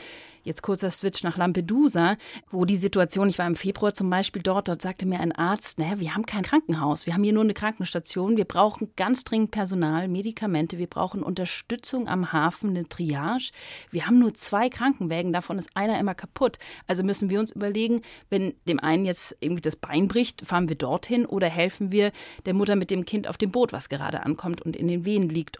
jetzt 0.45 0.61
kurzer 0.61 0.91
Switch 0.91 1.23
nach 1.23 1.37
Lampedusa, 1.37 2.17
wo 2.51 2.65
die 2.65 2.77
Situation, 2.77 3.29
ich 3.29 3.39
war 3.39 3.47
im 3.47 3.55
Februar 3.55 3.93
zum 3.93 4.09
Beispiel 4.09 4.41
dort, 4.41 4.67
dort 4.67 4.81
sagte 4.81 5.05
mir 5.05 5.19
ein 5.19 5.31
Arzt, 5.31 5.79
naja, 5.79 5.99
wir 5.99 6.13
haben 6.13 6.25
kein 6.25 6.43
Krankenhaus, 6.43 7.05
wir 7.05 7.13
haben 7.13 7.23
hier 7.23 7.33
nur 7.33 7.43
eine 7.43 7.53
Krankenstation, 7.53 8.37
wir 8.37 8.45
brauchen 8.45 8.91
ganz 8.95 9.23
dringend 9.23 9.51
Personal, 9.51 10.07
Medikamente, 10.07 10.77
wir 10.77 10.87
brauchen 10.87 11.23
Unterstützung 11.23 12.07
am 12.07 12.31
Hafen, 12.31 12.69
eine 12.69 12.87
Triage. 12.87 13.51
Wir 13.89 14.05
haben 14.05 14.19
nur 14.19 14.33
zwei 14.35 14.69
Krankenwägen, 14.69 15.33
davon 15.33 15.57
ist 15.57 15.75
einer 15.75 15.99
immer 15.99 16.13
kaputt. 16.13 16.59
Also 16.87 17.03
müssen 17.03 17.14
wir 17.21 17.39
uns 17.39 17.51
überlegen, 17.51 18.01
wenn 18.29 18.53
dem 18.67 18.79
einen 18.79 19.05
jetzt 19.05 19.35
irgendwie 19.39 19.61
das 19.61 19.75
Bein 19.75 20.07
bricht, 20.07 20.45
fahren 20.45 20.69
wir 20.69 20.75
dorthin 20.75 21.25
oder 21.25 21.47
helfen 21.47 21.91
wir 21.91 22.11
der 22.45 22.53
Mutter 22.53 22.75
mit 22.75 22.91
dem 22.91 23.05
Kind 23.05 23.27
auf 23.27 23.37
dem 23.37 23.51
Boot, 23.51 23.73
was 23.73 23.89
gerade 23.89 24.23
ankommt 24.23 24.61
und 24.61 24.75
in 24.75 24.87
den 24.87 25.05
Wehen 25.05 25.29
liegt. 25.29 25.57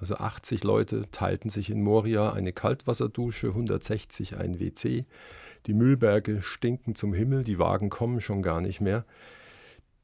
Also 0.00 0.14
80 0.14 0.64
Leute 0.64 1.10
teilten 1.10 1.50
sich 1.50 1.70
in 1.70 1.82
Moria 1.82 2.32
eine 2.32 2.52
Kaltwasserdusche, 2.52 3.48
160 3.48 4.36
ein 4.36 4.58
WC. 4.58 5.04
Die 5.66 5.74
Müllberge 5.74 6.40
stinken 6.40 6.94
zum 6.94 7.12
Himmel, 7.12 7.44
die 7.44 7.58
Wagen 7.58 7.90
kommen 7.90 8.20
schon 8.20 8.40
gar 8.40 8.60
nicht 8.62 8.80
mehr. 8.80 9.04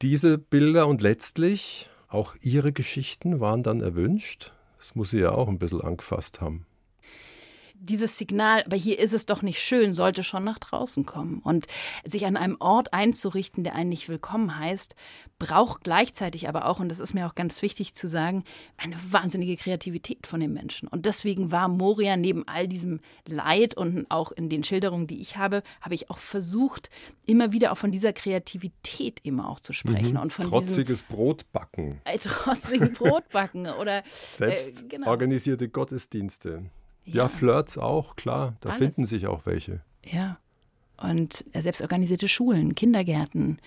Diese 0.03 0.37
Bilder 0.37 0.87
und 0.87 1.01
letztlich 1.01 1.89
auch 2.07 2.35
ihre 2.41 2.71
Geschichten 2.71 3.39
waren 3.39 3.63
dann 3.63 3.81
erwünscht. 3.81 4.53
Das 4.77 4.93
muss 4.93 5.09
sie 5.09 5.19
ja 5.19 5.31
auch 5.31 5.47
ein 5.47 5.57
bisschen 5.57 5.81
angefasst 5.81 6.41
haben 6.41 6.67
dieses 7.79 8.17
Signal, 8.17 8.63
aber 8.65 8.75
hier 8.75 8.99
ist 8.99 9.13
es 9.13 9.25
doch 9.25 9.41
nicht 9.41 9.59
schön, 9.59 9.93
sollte 9.93 10.23
schon 10.23 10.43
nach 10.43 10.59
draußen 10.59 11.05
kommen. 11.05 11.39
Und 11.39 11.67
sich 12.05 12.25
an 12.25 12.37
einem 12.37 12.57
Ort 12.59 12.93
einzurichten, 12.93 13.63
der 13.63 13.75
einen 13.75 13.89
nicht 13.89 14.09
willkommen 14.09 14.57
heißt, 14.57 14.95
braucht 15.39 15.83
gleichzeitig 15.83 16.49
aber 16.49 16.65
auch, 16.65 16.79
und 16.79 16.89
das 16.89 16.99
ist 16.99 17.13
mir 17.13 17.27
auch 17.27 17.35
ganz 17.35 17.61
wichtig 17.61 17.93
zu 17.93 18.07
sagen, 18.07 18.43
eine 18.77 18.95
wahnsinnige 19.09 19.55
Kreativität 19.55 20.27
von 20.27 20.39
den 20.39 20.53
Menschen. 20.53 20.87
Und 20.87 21.05
deswegen 21.05 21.51
war 21.51 21.67
Moria 21.67 22.17
neben 22.17 22.47
all 22.47 22.67
diesem 22.67 22.99
Leid 23.27 23.75
und 23.77 24.09
auch 24.09 24.31
in 24.31 24.49
den 24.49 24.63
Schilderungen, 24.63 25.07
die 25.07 25.19
ich 25.19 25.37
habe, 25.37 25.63
habe 25.81 25.95
ich 25.95 26.09
auch 26.09 26.17
versucht, 26.17 26.89
immer 27.25 27.51
wieder 27.51 27.71
auch 27.71 27.77
von 27.77 27.91
dieser 27.91 28.13
Kreativität 28.13 29.19
immer 29.23 29.49
auch 29.49 29.59
zu 29.59 29.73
sprechen. 29.73 30.13
Mhm. 30.13 30.21
Und 30.21 30.33
von 30.33 30.45
Trotziges 30.45 31.03
diesem, 31.03 31.15
Brotbacken. 31.15 32.01
Äh, 32.05 32.17
trotziges 32.17 32.93
Brotbacken 32.93 33.67
oder 33.67 34.03
selbst 34.27 34.83
äh, 34.83 34.87
genau. 34.87 35.07
organisierte 35.07 35.69
Gottesdienste. 35.69 36.69
Ja, 37.07 37.23
ja 37.23 37.29
Flirts 37.29 37.77
auch, 37.77 38.15
klar. 38.15 38.55
Da 38.61 38.69
Alles. 38.69 38.79
finden 38.79 39.05
sich 39.05 39.27
auch 39.27 39.45
welche. 39.45 39.81
Ja. 40.03 40.37
Und 40.99 41.45
selbstorganisierte 41.53 42.27
Schulen, 42.27 42.73
Kindergärten, 42.73 43.59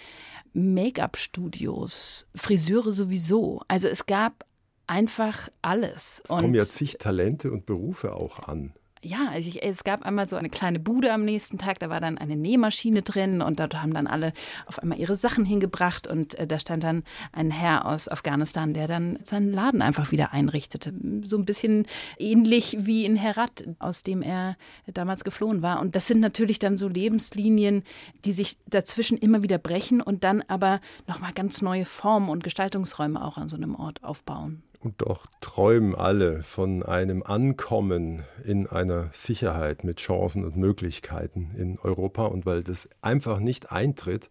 Make-up-Studios, 0.53 2.27
Friseure 2.35 2.93
sowieso. 2.93 3.63
Also 3.69 3.87
es 3.87 4.07
gab 4.07 4.45
einfach 4.87 5.49
alles. 5.63 6.23
Es 6.25 6.29
kommen 6.29 6.55
ja 6.55 6.65
zig 6.65 6.97
Talente 6.99 7.53
und 7.53 7.67
Berufe 7.67 8.15
auch 8.17 8.41
an 8.49 8.75
ja, 9.03 9.29
also 9.31 9.49
ich, 9.49 9.63
es 9.63 9.83
gab 9.83 10.03
einmal 10.03 10.29
so 10.29 10.37
eine 10.37 10.51
kleine 10.51 10.79
Bude 10.79 11.13
am 11.13 11.25
nächsten 11.25 11.57
Tag, 11.57 11.79
da 11.79 11.89
war 11.89 12.01
dann 12.01 12.19
eine 12.19 12.37
Nähmaschine 12.37 13.03
drin 13.03 13.41
und 13.41 13.59
dort 13.59 13.75
haben 13.81 13.95
dann 13.95 14.07
alle 14.07 14.33
auf 14.67 14.79
einmal 14.79 14.99
ihre 14.99 15.17
Sachen 15.17 15.45
hingebracht 15.45 16.07
und 16.07 16.35
äh, 16.35 16.47
da 16.47 16.59
stand 16.59 16.85
dann 16.85 17.05
ein 17.33 17.51
Herr 17.51 17.87
aus 17.87 18.09
Afghanistan, 18.09 18.75
der 18.75 18.89
dann 18.89 19.19
seinen 19.25 19.53
Laden 19.53 19.81
einfach 19.81 20.13
wieder 20.13 20.33
einrichtete. 20.33 20.93
So 21.25 21.39
ein 21.39 21.47
bisschen 21.47 21.87
ähnlich 22.19 22.77
wie 22.81 23.07
in 23.07 23.17
Herat, 23.17 23.65
aus 23.79 24.03
dem 24.03 24.21
er 24.21 24.57
damals 24.87 25.25
geflohen 25.25 25.63
war. 25.63 25.81
Und 25.81 25.97
das 25.97 26.07
sind 26.07 26.21
natürlich 26.21 26.59
dann 26.59 26.77
so 26.77 26.87
Lebenslinien, 26.87 27.85
die 28.27 28.35
sich 28.35 28.59
dazwischen 28.67 29.17
immer 29.17 29.43
wieder 29.43 29.59
brechen 29.59 30.03
und 30.03 30.25
dann 30.25 30.43
aber 30.49 30.81
nochmal 31.07 31.33
ganz 31.33 31.63
neue 31.63 31.87
Formen 31.87 32.29
und 32.29 32.45
Gestaltungsräume 32.45 33.25
auch 33.25 33.39
an 33.39 33.49
so 33.49 33.57
einem 33.57 33.75
Ort 33.75 34.05
aufbauen. 34.05 34.63
Und 34.83 35.03
doch 35.03 35.27
träumen 35.43 35.95
alle 35.95 36.43
von 36.43 36.83
einem 36.83 37.23
Ankommen 37.23 38.23
in 38.45 38.67
einer 38.67 39.11
Sicherheit 39.13 39.85
mit 39.85 39.99
Chancen 39.99 40.43
und 40.43 40.57
Möglichkeiten 40.57 41.51
in 41.55 41.79
Europa. 41.79 42.25
Und 42.25 42.47
weil 42.47 42.65
das 42.65 42.89
einfach 43.03 43.41
nicht 43.41 43.71
eintritt 43.73 44.31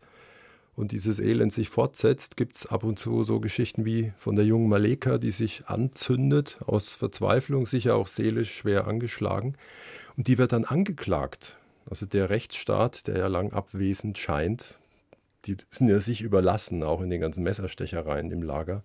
und 0.76 0.92
dieses 0.92 1.20
Elend 1.20 1.54
sich 1.54 1.70
fortsetzt, 1.70 2.36
gibt 2.36 2.56
es 2.56 2.66
ab 2.66 2.84
und 2.84 2.98
zu 2.98 3.22
so 3.22 3.40
Geschichten 3.40 3.86
wie 3.86 4.12
von 4.18 4.36
der 4.36 4.46
jungen 4.46 4.70
Maleka, 4.70 5.20
die 5.20 5.30
sich 5.30 5.68
anzündet 5.68 6.58
aus 6.66 6.94
Verzweiflung, 6.94 7.68
sicher 7.68 7.96
auch 7.96 8.08
seelisch 8.08 8.52
schwer 8.56 8.88
angeschlagen. 8.88 9.56
Und 10.18 10.28
die 10.28 10.40
wird 10.40 10.52
dann 10.52 10.66
angeklagt. 10.66 11.60
Also 11.88 12.08
der 12.08 12.32
Rechtsstaat, 12.32 13.06
der 13.06 13.20
ja 13.20 13.28
lang 13.28 13.54
abwesend 13.54 14.18
scheint, 14.18 14.80
die 15.46 15.58
sind 15.70 15.90
ja 15.90 16.00
sich 16.00 16.22
überlassen, 16.22 16.82
auch 16.82 17.02
in 17.02 17.12
den 17.12 17.22
ganzen 17.22 17.44
Messerstechereien 17.44 18.32
im 18.32 18.42
Lager 18.42 18.84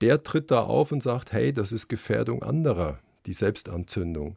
der 0.00 0.22
tritt 0.22 0.50
da 0.50 0.62
auf 0.62 0.92
und 0.92 1.02
sagt, 1.02 1.32
hey, 1.32 1.52
das 1.52 1.72
ist 1.72 1.88
Gefährdung 1.88 2.42
anderer, 2.42 2.98
die 3.26 3.32
Selbstanzündung. 3.32 4.36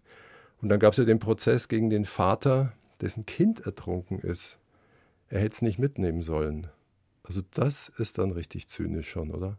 Und 0.61 0.69
dann 0.69 0.79
gab 0.79 0.93
es 0.93 0.97
ja 0.97 1.05
den 1.05 1.19
Prozess 1.19 1.67
gegen 1.67 1.89
den 1.89 2.05
Vater, 2.05 2.73
dessen 3.01 3.25
Kind 3.25 3.65
ertrunken 3.65 4.19
ist. 4.19 4.57
Er 5.29 5.39
hätte 5.39 5.55
es 5.55 5.61
nicht 5.61 5.79
mitnehmen 5.79 6.21
sollen. 6.21 6.67
Also 7.23 7.41
das 7.51 7.89
ist 7.89 8.17
dann 8.17 8.31
richtig 8.31 8.67
zynisch 8.67 9.09
schon, 9.09 9.31
oder? 9.31 9.57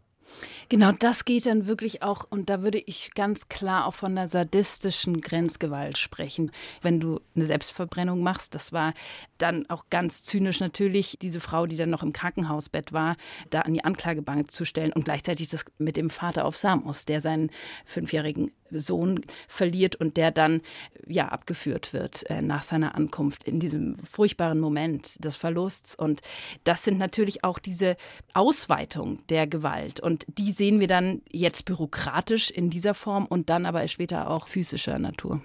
Genau, 0.69 0.91
das 0.91 1.25
geht 1.25 1.45
dann 1.45 1.67
wirklich 1.67 2.01
auch, 2.01 2.25
und 2.29 2.49
da 2.49 2.61
würde 2.61 2.81
ich 2.85 3.11
ganz 3.13 3.49
klar 3.49 3.85
auch 3.85 3.93
von 3.93 4.15
der 4.15 4.27
sadistischen 4.27 5.21
Grenzgewalt 5.21 5.97
sprechen. 5.97 6.51
Wenn 6.81 6.99
du 6.99 7.19
eine 7.35 7.45
Selbstverbrennung 7.45 8.21
machst, 8.21 8.55
das 8.55 8.71
war 8.71 8.93
dann 9.37 9.69
auch 9.69 9.85
ganz 9.89 10.23
zynisch 10.23 10.59
natürlich, 10.59 11.17
diese 11.21 11.39
Frau, 11.39 11.65
die 11.65 11.75
dann 11.75 11.89
noch 11.89 12.03
im 12.03 12.13
Krankenhausbett 12.13 12.93
war, 12.93 13.17
da 13.49 13.61
an 13.61 13.73
die 13.73 13.83
Anklagebank 13.83 14.51
zu 14.51 14.65
stellen 14.65 14.93
und 14.93 15.05
gleichzeitig 15.05 15.49
das 15.49 15.65
mit 15.77 15.97
dem 15.97 16.09
Vater 16.09 16.45
auf 16.45 16.55
Samos, 16.55 17.05
der 17.05 17.21
seinen 17.21 17.51
fünfjährigen 17.85 18.51
Sohn 18.71 19.21
verliert 19.47 19.95
und 19.95 20.17
der 20.17 20.31
dann 20.31 20.61
ja 21.07 21.27
abgeführt 21.27 21.93
wird 21.93 22.29
äh, 22.29 22.41
nach 22.41 22.63
seiner 22.63 22.95
Ankunft 22.95 23.43
in 23.43 23.59
diesem 23.59 23.97
furchtbaren 23.97 24.59
Moment 24.59 25.23
des 25.23 25.35
Verlusts. 25.35 25.95
Und 25.95 26.21
das 26.63 26.83
sind 26.83 26.97
natürlich 26.97 27.43
auch 27.43 27.59
diese 27.59 27.97
Ausweitung 28.33 29.25
der 29.27 29.47
Gewalt. 29.47 29.99
Und 29.99 30.20
die 30.27 30.51
sehen 30.51 30.79
wir 30.79 30.87
dann 30.87 31.21
jetzt 31.29 31.65
bürokratisch 31.65 32.49
in 32.51 32.69
dieser 32.69 32.93
Form 32.93 33.25
und 33.25 33.49
dann 33.49 33.65
aber 33.65 33.87
später 33.87 34.29
auch 34.29 34.47
physischer 34.47 34.99
Natur. 34.99 35.41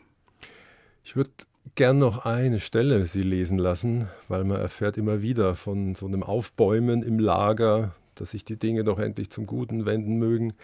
Ich 1.04 1.16
würde 1.16 1.30
gern 1.74 1.98
noch 1.98 2.24
eine 2.24 2.60
Stelle 2.60 3.06
Sie 3.06 3.22
lesen 3.22 3.58
lassen, 3.58 4.08
weil 4.28 4.44
man 4.44 4.60
erfährt 4.60 4.96
immer 4.96 5.22
wieder 5.22 5.54
von 5.54 5.94
so 5.94 6.06
einem 6.06 6.22
Aufbäumen 6.22 7.02
im 7.02 7.18
Lager, 7.18 7.94
dass 8.14 8.30
sich 8.30 8.44
die 8.44 8.58
Dinge 8.58 8.84
doch 8.84 8.98
endlich 8.98 9.30
zum 9.30 9.46
Guten 9.46 9.86
wenden 9.86 10.18
mögen. 10.18 10.54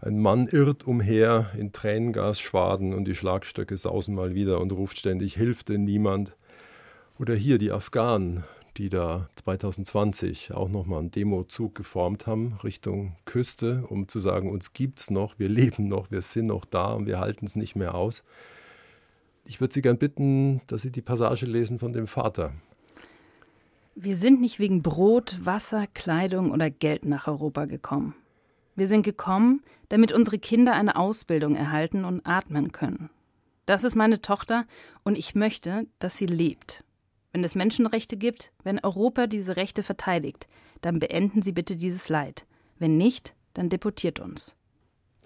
Ein 0.00 0.18
Mann 0.18 0.46
irrt 0.46 0.86
umher 0.86 1.50
in 1.58 1.72
Tränengasschwaden 1.72 2.94
und 2.94 3.04
die 3.04 3.14
Schlagstöcke 3.14 3.76
sausen 3.76 4.14
mal 4.14 4.34
wieder 4.34 4.60
und 4.60 4.72
ruft 4.72 4.98
ständig, 4.98 5.34
hilft 5.34 5.68
denn 5.68 5.84
niemand? 5.84 6.34
Oder 7.18 7.34
hier 7.34 7.58
die 7.58 7.70
Afghanen, 7.70 8.44
die 8.76 8.88
da 8.88 9.28
2020 9.36 10.52
auch 10.52 10.68
nochmal 10.68 11.00
einen 11.00 11.10
Demozug 11.10 11.74
geformt 11.74 12.26
haben 12.26 12.58
Richtung 12.64 13.16
Küste, 13.24 13.84
um 13.88 14.08
zu 14.08 14.18
sagen, 14.18 14.50
uns 14.50 14.72
gibt's 14.72 15.10
noch, 15.10 15.38
wir 15.38 15.48
leben 15.50 15.88
noch, 15.88 16.10
wir 16.10 16.22
sind 16.22 16.46
noch 16.46 16.64
da 16.64 16.92
und 16.92 17.06
wir 17.06 17.18
halten 17.18 17.46
es 17.46 17.56
nicht 17.56 17.76
mehr 17.76 17.94
aus. 17.94 18.22
Ich 19.46 19.60
würde 19.60 19.74
Sie 19.74 19.82
gern 19.82 19.98
bitten, 19.98 20.60
dass 20.66 20.82
Sie 20.82 20.92
die 20.92 21.02
Passage 21.02 21.46
lesen 21.46 21.78
von 21.78 21.92
dem 21.92 22.06
Vater. 22.06 22.52
Wir 23.94 24.16
sind 24.16 24.40
nicht 24.40 24.58
wegen 24.58 24.82
Brot, 24.82 25.40
Wasser, 25.42 25.86
Kleidung 25.92 26.52
oder 26.52 26.70
Geld 26.70 27.04
nach 27.04 27.26
Europa 27.26 27.64
gekommen. 27.64 28.14
Wir 28.76 28.86
sind 28.86 29.02
gekommen, 29.02 29.62
damit 29.88 30.12
unsere 30.12 30.38
Kinder 30.38 30.72
eine 30.72 30.96
Ausbildung 30.96 31.54
erhalten 31.54 32.04
und 32.04 32.24
atmen 32.24 32.72
können. 32.72 33.10
Das 33.66 33.84
ist 33.84 33.96
meine 33.96 34.22
Tochter 34.22 34.64
und 35.04 35.18
ich 35.18 35.34
möchte, 35.34 35.86
dass 35.98 36.16
sie 36.16 36.26
lebt. 36.26 36.82
Wenn 37.32 37.44
es 37.44 37.54
Menschenrechte 37.54 38.16
gibt, 38.16 38.52
wenn 38.64 38.80
Europa 38.80 39.26
diese 39.26 39.56
Rechte 39.56 39.82
verteidigt, 39.82 40.48
dann 40.80 40.98
beenden 40.98 41.42
Sie 41.42 41.52
bitte 41.52 41.76
dieses 41.76 42.08
Leid. 42.08 42.46
Wenn 42.78 42.96
nicht, 42.96 43.34
dann 43.54 43.68
deportiert 43.68 44.20
uns. 44.20 44.56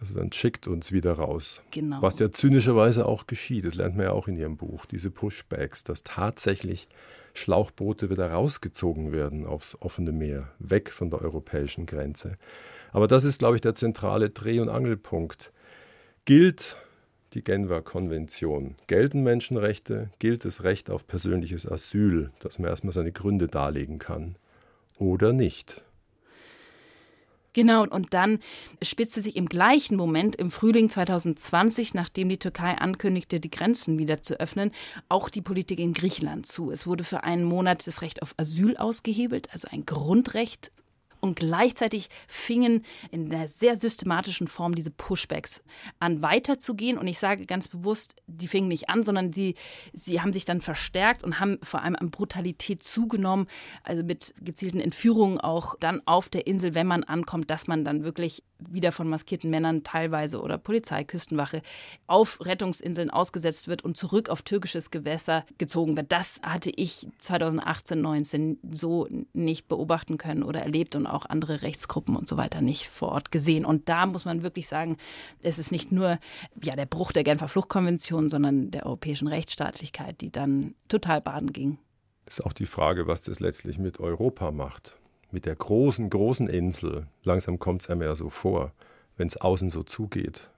Also 0.00 0.14
dann 0.14 0.32
schickt 0.32 0.66
uns 0.66 0.92
wieder 0.92 1.12
raus. 1.12 1.62
Genau. 1.70 2.02
Was 2.02 2.18
ja 2.18 2.30
zynischerweise 2.30 3.06
auch 3.06 3.26
geschieht, 3.26 3.64
das 3.64 3.74
lernt 3.74 3.96
man 3.96 4.06
ja 4.06 4.12
auch 4.12 4.28
in 4.28 4.36
Ihrem 4.36 4.56
Buch, 4.56 4.86
diese 4.86 5.10
Pushbacks, 5.10 5.84
dass 5.84 6.02
tatsächlich 6.02 6.88
Schlauchboote 7.32 8.10
wieder 8.10 8.30
rausgezogen 8.30 9.12
werden 9.12 9.46
aufs 9.46 9.80
offene 9.80 10.12
Meer, 10.12 10.52
weg 10.58 10.90
von 10.90 11.10
der 11.10 11.22
europäischen 11.22 11.86
Grenze. 11.86 12.36
Aber 12.92 13.06
das 13.06 13.24
ist, 13.24 13.38
glaube 13.38 13.56
ich, 13.56 13.60
der 13.60 13.74
zentrale 13.74 14.30
Dreh- 14.30 14.60
und 14.60 14.68
Angelpunkt. 14.68 15.52
Gilt 16.24 16.76
die 17.34 17.42
Genfer 17.42 17.82
Konvention, 17.82 18.76
gelten 18.86 19.22
Menschenrechte, 19.22 20.10
gilt 20.18 20.44
das 20.44 20.62
Recht 20.62 20.88
auf 20.88 21.06
persönliches 21.06 21.70
Asyl, 21.70 22.30
dass 22.38 22.58
man 22.58 22.70
erstmal 22.70 22.92
seine 22.92 23.12
Gründe 23.12 23.48
darlegen 23.48 23.98
kann, 23.98 24.36
oder 24.98 25.32
nicht? 25.32 25.82
Genau, 27.54 27.86
und 27.86 28.14
dann 28.14 28.40
spitzte 28.82 29.20
sich 29.20 29.36
im 29.36 29.46
gleichen 29.46 29.96
Moment 29.96 30.34
im 30.34 30.50
Frühling 30.50 30.90
2020, 30.90 31.94
nachdem 31.94 32.28
die 32.28 32.38
Türkei 32.38 32.72
ankündigte, 32.72 33.38
die 33.38 33.50
Grenzen 33.50 33.96
wieder 33.96 34.22
zu 34.22 34.40
öffnen, 34.40 34.72
auch 35.08 35.30
die 35.30 35.40
Politik 35.40 35.78
in 35.78 35.94
Griechenland 35.94 36.46
zu. 36.46 36.72
Es 36.72 36.84
wurde 36.84 37.04
für 37.04 37.22
einen 37.22 37.44
Monat 37.44 37.86
das 37.86 38.02
Recht 38.02 38.22
auf 38.22 38.34
Asyl 38.38 38.76
ausgehebelt, 38.76 39.48
also 39.52 39.68
ein 39.70 39.86
Grundrecht 39.86 40.72
und 41.24 41.36
gleichzeitig 41.36 42.08
fingen 42.28 42.84
in 43.10 43.30
der 43.30 43.48
sehr 43.48 43.76
systematischen 43.76 44.46
Form 44.46 44.74
diese 44.74 44.90
Pushbacks 44.90 45.62
an, 45.98 46.22
weiterzugehen. 46.22 46.98
Und 46.98 47.08
ich 47.08 47.18
sage 47.18 47.46
ganz 47.46 47.66
bewusst, 47.66 48.16
die 48.26 48.46
fingen 48.46 48.68
nicht 48.68 48.90
an, 48.90 49.02
sondern 49.02 49.32
sie, 49.32 49.54
sie 49.92 50.20
haben 50.20 50.32
sich 50.32 50.44
dann 50.44 50.60
verstärkt 50.60 51.24
und 51.24 51.40
haben 51.40 51.58
vor 51.62 51.82
allem 51.82 51.96
an 51.96 52.10
Brutalität 52.10 52.82
zugenommen. 52.82 53.46
Also 53.82 54.02
mit 54.02 54.34
gezielten 54.40 54.80
Entführungen 54.80 55.40
auch 55.40 55.76
dann 55.80 56.02
auf 56.06 56.28
der 56.28 56.46
Insel, 56.46 56.74
wenn 56.74 56.86
man 56.86 57.04
ankommt, 57.04 57.50
dass 57.50 57.66
man 57.66 57.84
dann 57.84 58.04
wirklich 58.04 58.42
wieder 58.58 58.92
von 58.92 59.08
maskierten 59.08 59.50
Männern 59.50 59.82
teilweise 59.82 60.40
oder 60.40 60.58
Polizei, 60.58 61.04
Küstenwache 61.04 61.62
auf 62.06 62.44
Rettungsinseln 62.44 63.10
ausgesetzt 63.10 63.68
wird 63.68 63.82
und 63.82 63.96
zurück 63.96 64.28
auf 64.28 64.42
türkisches 64.42 64.90
Gewässer 64.90 65.44
gezogen 65.58 65.96
wird. 65.96 66.12
Das 66.12 66.40
hatte 66.42 66.70
ich 66.74 67.06
2018, 67.18 68.00
19 68.00 68.58
so 68.70 69.08
nicht 69.32 69.68
beobachten 69.68 70.18
können 70.18 70.42
oder 70.42 70.60
erlebt 70.60 70.96
und 70.96 71.06
auch 71.06 71.26
andere 71.26 71.62
Rechtsgruppen 71.62 72.16
und 72.16 72.28
so 72.28 72.36
weiter 72.36 72.60
nicht 72.60 72.88
vor 72.88 73.10
Ort 73.10 73.30
gesehen. 73.30 73.64
Und 73.64 73.88
da 73.88 74.06
muss 74.06 74.24
man 74.24 74.42
wirklich 74.42 74.68
sagen, 74.68 74.96
es 75.42 75.58
ist 75.58 75.72
nicht 75.72 75.92
nur 75.92 76.18
ja, 76.62 76.76
der 76.76 76.86
Bruch 76.86 77.12
der 77.12 77.24
Genfer 77.24 77.48
Fluchtkonvention, 77.48 78.28
sondern 78.28 78.70
der 78.70 78.86
europäischen 78.86 79.28
Rechtsstaatlichkeit, 79.28 80.20
die 80.20 80.30
dann 80.30 80.74
total 80.88 81.20
baden 81.20 81.52
ging. 81.52 81.78
Das 82.26 82.38
ist 82.38 82.46
auch 82.46 82.52
die 82.52 82.66
Frage, 82.66 83.06
was 83.06 83.22
das 83.22 83.40
letztlich 83.40 83.78
mit 83.78 84.00
Europa 84.00 84.50
macht 84.50 84.98
mit 85.34 85.44
der 85.44 85.56
großen, 85.56 86.08
großen 86.08 86.48
Insel, 86.48 87.06
langsam 87.24 87.58
kommt 87.58 87.82
es 87.82 87.90
einem 87.90 88.02
ja 88.02 88.14
so 88.14 88.30
vor, 88.30 88.72
wenn 89.16 89.26
es 89.26 89.36
außen 89.36 89.68
so 89.68 89.82
zugeht. 89.82 90.48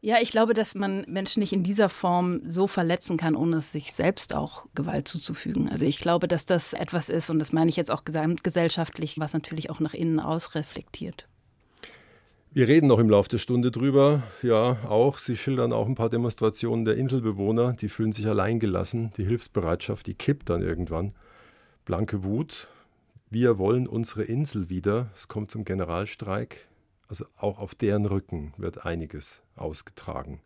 Ja, 0.00 0.18
ich 0.20 0.30
glaube, 0.30 0.54
dass 0.54 0.76
man 0.76 1.04
Menschen 1.08 1.40
nicht 1.40 1.52
in 1.52 1.64
dieser 1.64 1.88
Form 1.88 2.40
so 2.46 2.68
verletzen 2.68 3.16
kann, 3.16 3.34
ohne 3.34 3.56
es 3.56 3.72
sich 3.72 3.92
selbst 3.92 4.32
auch 4.32 4.66
Gewalt 4.76 5.08
zuzufügen. 5.08 5.68
Also 5.68 5.84
ich 5.84 5.98
glaube, 5.98 6.28
dass 6.28 6.46
das 6.46 6.72
etwas 6.72 7.08
ist, 7.08 7.30
und 7.30 7.40
das 7.40 7.52
meine 7.52 7.68
ich 7.68 7.76
jetzt 7.76 7.90
auch 7.90 8.04
gesamtgesellschaftlich, 8.04 9.18
was 9.18 9.32
natürlich 9.32 9.70
auch 9.70 9.80
nach 9.80 9.94
innen 9.94 10.20
ausreflektiert. 10.20 11.26
Wir 12.52 12.68
reden 12.68 12.86
noch 12.86 13.00
im 13.00 13.10
Laufe 13.10 13.28
der 13.28 13.38
Stunde 13.38 13.70
drüber. 13.72 14.22
Ja, 14.42 14.78
auch. 14.88 15.18
Sie 15.18 15.36
schildern 15.36 15.72
auch 15.72 15.86
ein 15.86 15.96
paar 15.96 16.08
Demonstrationen 16.08 16.84
der 16.84 16.96
Inselbewohner. 16.96 17.72
Die 17.74 17.88
fühlen 17.88 18.12
sich 18.12 18.26
alleingelassen. 18.26 19.12
Die 19.16 19.24
Hilfsbereitschaft, 19.24 20.06
die 20.06 20.14
kippt 20.14 20.48
dann 20.48 20.62
irgendwann. 20.62 21.12
Blanke 21.84 22.24
Wut, 22.24 22.68
wir 23.30 23.58
wollen 23.58 23.86
unsere 23.86 24.22
Insel 24.22 24.70
wieder. 24.70 25.10
Es 25.14 25.28
kommt 25.28 25.50
zum 25.50 25.66
Generalstreik. 25.66 26.66
Also 27.08 27.26
auch 27.36 27.58
auf 27.58 27.74
deren 27.74 28.06
Rücken 28.06 28.54
wird 28.56 28.86
einiges 28.86 29.42
ausgetragen. 29.54 30.40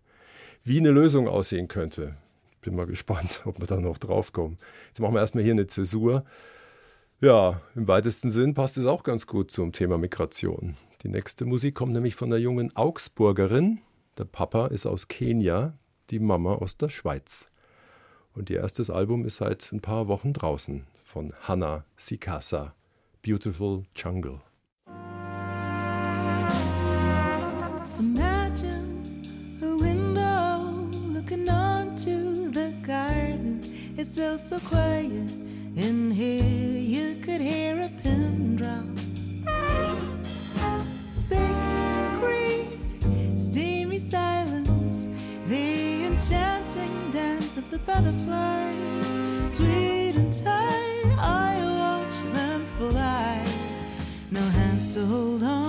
Wie 0.65 0.79
eine 0.79 0.91
Lösung 0.91 1.29
aussehen 1.29 1.69
könnte, 1.69 2.17
bin 2.61 2.75
mal 2.75 2.87
gespannt, 2.89 3.43
ob 3.45 3.61
wir 3.61 3.69
da 3.69 3.81
noch 3.81 3.99
draufkommen. 3.99 4.59
Jetzt 4.89 4.99
machen 4.99 5.15
wir 5.15 5.21
erstmal 5.21 5.45
hier 5.45 5.53
eine 5.53 5.69
Zäsur. 5.69 6.25
Ja, 7.21 7.61
im 7.77 7.87
weitesten 7.87 8.31
Sinn 8.31 8.53
passt 8.53 8.77
es 8.79 8.87
auch 8.87 9.05
ganz 9.05 9.29
gut 9.29 9.53
zum 9.53 9.73
Thema 9.73 9.97
Migration. 9.97 10.75
Die 11.05 11.09
nächste 11.09 11.45
Musik 11.45 11.77
kommt 11.77 11.93
nämlich 11.93 12.17
von 12.17 12.31
der 12.31 12.41
jungen 12.41 12.75
Augsburgerin. 12.75 13.79
Der 14.19 14.25
Papa 14.25 14.67
ist 14.67 14.87
aus 14.87 15.07
Kenia, 15.07 15.79
die 16.11 16.19
Mama 16.19 16.55
aus 16.55 16.77
der 16.79 16.89
Schweiz. 16.89 17.49
Und 18.35 18.51
ihr 18.51 18.59
erstes 18.59 18.91
Album 18.91 19.25
ist 19.25 19.37
seit 19.37 19.71
ein 19.71 19.81
paar 19.81 20.09
Wochen 20.09 20.33
draußen 20.33 20.85
von 21.13 21.33
Hannah 21.43 21.85
Sikasa, 21.99 22.73
Beautiful 23.21 23.85
Jungle. 23.95 24.41
Imagine 27.99 29.61
a 29.63 29.77
window 29.77 30.89
looking 31.13 31.49
onto 31.49 32.51
the 32.51 32.73
garden. 32.83 33.61
It's 33.97 34.15
so, 34.15 34.39
so 34.39 34.59
quiet 34.61 35.31
in 35.77 36.11
here, 36.11 36.79
you 36.79 37.17
could 37.17 37.43
hear 37.43 37.83
a 37.83 37.91
pin 38.03 38.57
drop. 38.57 38.85
Thick 41.29 41.57
green, 42.21 43.39
steamy 43.39 43.99
silence, 43.99 45.09
the 45.47 46.07
enchanting 46.07 47.11
dance 47.11 47.59
of 47.59 47.71
the 47.71 47.79
butterflies, 47.81 49.55
sweet 49.55 50.17
and 50.17 50.33
tight. 50.33 50.82
I 51.23 51.55
watch 51.81 52.35
them 52.35 52.67
fly. 52.77 53.47
No 54.31 54.41
hands 54.41 54.95
to 54.95 55.07
hold 55.07 55.43
on 55.43 55.62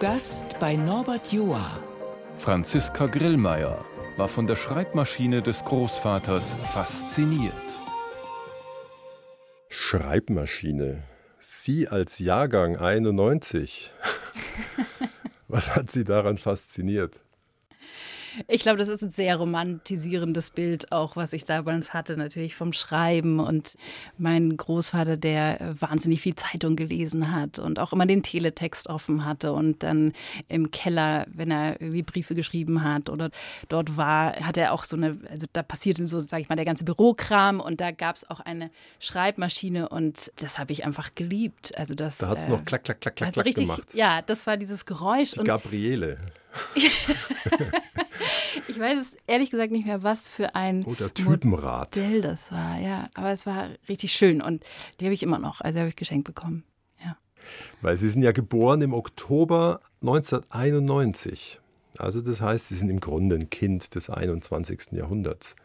Gast 0.00 0.58
bei 0.58 0.76
Norbert 0.76 1.30
Joa. 1.30 1.78
Franziska 2.38 3.04
Grillmeier 3.04 3.84
war 4.16 4.28
von 4.28 4.46
der 4.46 4.56
Schreibmaschine 4.56 5.42
des 5.42 5.62
Großvaters 5.66 6.54
fasziniert. 6.72 7.52
Schreibmaschine. 9.68 11.02
Sie 11.38 11.86
als 11.86 12.18
Jahrgang 12.18 12.78
91. 12.78 13.90
Was 15.48 15.76
hat 15.76 15.90
Sie 15.90 16.04
daran 16.04 16.38
fasziniert? 16.38 17.20
Ich 18.48 18.62
glaube, 18.62 18.78
das 18.78 18.88
ist 18.88 19.02
ein 19.02 19.10
sehr 19.10 19.36
romantisierendes 19.36 20.50
Bild, 20.50 20.92
auch 20.92 21.16
was 21.16 21.32
ich 21.32 21.44
damals 21.44 21.94
hatte, 21.94 22.16
natürlich 22.16 22.54
vom 22.54 22.72
Schreiben 22.72 23.40
und 23.40 23.76
mein 24.18 24.56
Großvater, 24.56 25.16
der 25.16 25.70
wahnsinnig 25.78 26.20
viel 26.20 26.34
Zeitung 26.34 26.76
gelesen 26.76 27.32
hat 27.32 27.58
und 27.58 27.78
auch 27.78 27.92
immer 27.92 28.06
den 28.06 28.22
Teletext 28.22 28.88
offen 28.88 29.24
hatte 29.24 29.52
und 29.52 29.82
dann 29.82 30.12
im 30.48 30.70
Keller, 30.70 31.26
wenn 31.32 31.50
er 31.50 31.80
irgendwie 31.80 32.02
Briefe 32.02 32.34
geschrieben 32.34 32.84
hat 32.84 33.08
oder 33.08 33.30
dort 33.68 33.96
war, 33.96 34.34
hat 34.36 34.56
er 34.56 34.72
auch 34.72 34.84
so 34.84 34.96
eine, 34.96 35.18
also 35.28 35.46
da 35.52 35.62
passierte 35.62 36.06
so, 36.06 36.20
sage 36.20 36.42
ich 36.42 36.48
mal, 36.48 36.56
der 36.56 36.64
ganze 36.64 36.84
Bürokram 36.84 37.60
und 37.60 37.80
da 37.80 37.90
gab 37.90 38.16
es 38.16 38.28
auch 38.28 38.40
eine 38.40 38.70
Schreibmaschine 38.98 39.88
und 39.88 40.32
das 40.36 40.58
habe 40.58 40.72
ich 40.72 40.84
einfach 40.84 41.14
geliebt. 41.14 41.76
Also 41.76 41.94
das, 41.94 42.18
Da 42.18 42.28
hat 42.28 42.38
es 42.38 42.44
äh, 42.44 42.50
noch 42.50 42.64
klack, 42.64 42.84
klack, 42.84 43.00
klack, 43.00 43.16
klack, 43.16 43.32
klack 43.32 43.46
richtig, 43.46 43.64
gemacht. 43.64 43.94
Ja, 43.94 44.22
das 44.22 44.46
war 44.46 44.56
dieses 44.56 44.86
Geräusch 44.86 45.32
Die 45.32 45.40
und 45.40 45.46
Gabriele. 45.46 46.18
ich 48.68 48.78
weiß 48.78 49.00
es 49.00 49.16
ehrlich 49.26 49.50
gesagt 49.50 49.72
nicht 49.72 49.86
mehr, 49.86 50.02
was 50.02 50.28
für 50.28 50.54
ein 50.54 50.84
Oder 50.84 51.12
Typenrad. 51.12 51.96
Modell 51.96 52.22
das 52.22 52.50
war, 52.52 52.78
ja. 52.78 53.08
Aber 53.14 53.30
es 53.30 53.46
war 53.46 53.70
richtig 53.88 54.12
schön 54.12 54.40
und 54.42 54.64
die 55.00 55.06
habe 55.06 55.14
ich 55.14 55.22
immer 55.22 55.38
noch. 55.38 55.60
Also 55.60 55.78
habe 55.78 55.88
ich 55.88 55.96
geschenkt 55.96 56.26
bekommen. 56.26 56.64
Ja. 57.04 57.16
Weil 57.80 57.96
Sie 57.96 58.08
sind 58.08 58.22
ja 58.22 58.32
geboren 58.32 58.82
im 58.82 58.94
Oktober 58.94 59.80
1991. 60.02 61.60
Also 61.98 62.20
das 62.20 62.40
heißt, 62.40 62.68
Sie 62.68 62.76
sind 62.76 62.88
im 62.88 63.00
Grunde 63.00 63.36
ein 63.36 63.50
Kind 63.50 63.94
des 63.94 64.10
21. 64.10 64.92
Jahrhunderts. 64.92 65.56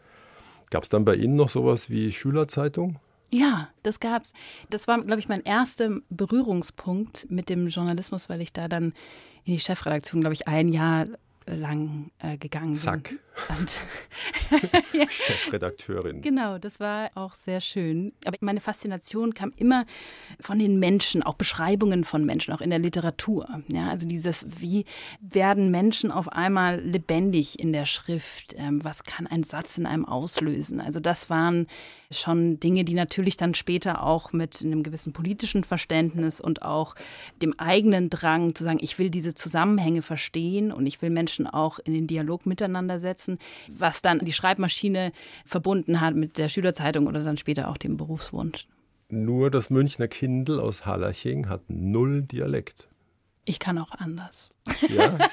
Gab 0.70 0.82
es 0.82 0.88
dann 0.88 1.04
bei 1.04 1.14
Ihnen 1.14 1.36
noch 1.36 1.48
sowas 1.48 1.90
wie 1.90 2.12
Schülerzeitung? 2.12 2.98
Ja, 3.32 3.68
das 3.82 4.00
gab's. 4.00 4.32
Das 4.70 4.86
war, 4.86 5.02
glaube 5.02 5.20
ich, 5.20 5.28
mein 5.28 5.42
erster 5.42 5.98
Berührungspunkt 6.10 7.30
mit 7.30 7.48
dem 7.48 7.68
Journalismus, 7.68 8.28
weil 8.28 8.40
ich 8.40 8.52
da 8.52 8.68
dann 8.68 8.94
in 9.44 9.54
die 9.54 9.60
Chefredaktion, 9.60 10.20
glaube 10.20 10.34
ich, 10.34 10.46
ein 10.48 10.68
Jahr 10.68 11.06
lang 11.46 12.10
äh, 12.18 12.36
gegangen 12.36 12.74
Zack. 12.74 13.10
bin. 13.10 13.18
Und 13.58 13.82
Chefredakteurin. 15.10 16.22
Genau, 16.22 16.58
das 16.58 16.80
war 16.80 17.10
auch 17.14 17.34
sehr 17.34 17.60
schön. 17.60 18.12
Aber 18.24 18.36
meine 18.40 18.60
Faszination 18.60 19.34
kam 19.34 19.52
immer 19.56 19.84
von 20.40 20.58
den 20.58 20.78
Menschen, 20.78 21.22
auch 21.22 21.34
Beschreibungen 21.34 22.04
von 22.04 22.24
Menschen, 22.24 22.54
auch 22.54 22.62
in 22.62 22.70
der 22.70 22.78
Literatur. 22.78 23.46
Ja, 23.68 23.90
also 23.90 24.08
dieses, 24.08 24.46
wie 24.58 24.86
werden 25.20 25.70
Menschen 25.70 26.10
auf 26.10 26.32
einmal 26.32 26.80
lebendig 26.80 27.60
in 27.60 27.72
der 27.72 27.84
Schrift? 27.84 28.54
Ähm, 28.56 28.82
was 28.82 29.04
kann 29.04 29.26
ein 29.26 29.42
Satz 29.42 29.76
in 29.76 29.86
einem 29.86 30.06
auslösen? 30.06 30.80
Also 30.80 30.98
das 30.98 31.28
waren 31.28 31.66
schon 32.10 32.58
Dinge, 32.60 32.84
die 32.84 32.94
natürlich 32.94 33.36
dann 33.36 33.54
später 33.54 34.02
auch 34.02 34.32
mit 34.32 34.62
einem 34.62 34.82
gewissen 34.82 35.12
politischen 35.12 35.64
Verständnis 35.64 36.40
und 36.40 36.62
auch 36.62 36.94
dem 37.42 37.58
eigenen 37.58 38.10
Drang 38.10 38.54
zu 38.54 38.64
sagen, 38.64 38.78
ich 38.80 38.98
will 38.98 39.10
diese 39.10 39.34
Zusammenhänge 39.34 40.02
verstehen 40.02 40.72
und 40.72 40.86
ich 40.86 41.02
will 41.02 41.10
Menschen 41.10 41.35
auch 41.44 41.80
in 41.80 41.92
den 41.92 42.06
Dialog 42.06 42.46
miteinander 42.46 43.00
setzen, 43.00 43.38
was 43.68 44.00
dann 44.00 44.20
die 44.20 44.32
Schreibmaschine 44.32 45.10
verbunden 45.44 46.00
hat 46.00 46.14
mit 46.14 46.38
der 46.38 46.48
Schülerzeitung 46.48 47.08
oder 47.08 47.24
dann 47.24 47.36
später 47.36 47.68
auch 47.68 47.76
dem 47.76 47.96
Berufswunsch. 47.96 48.68
Nur 49.08 49.50
das 49.50 49.70
Münchner 49.70 50.08
Kindl 50.08 50.60
aus 50.60 50.86
Harlaching 50.86 51.48
hat 51.48 51.62
null 51.68 52.22
Dialekt. 52.22 52.88
Ich 53.44 53.58
kann 53.58 53.78
auch 53.78 53.92
anders. 53.92 54.56
Ja? 54.88 55.18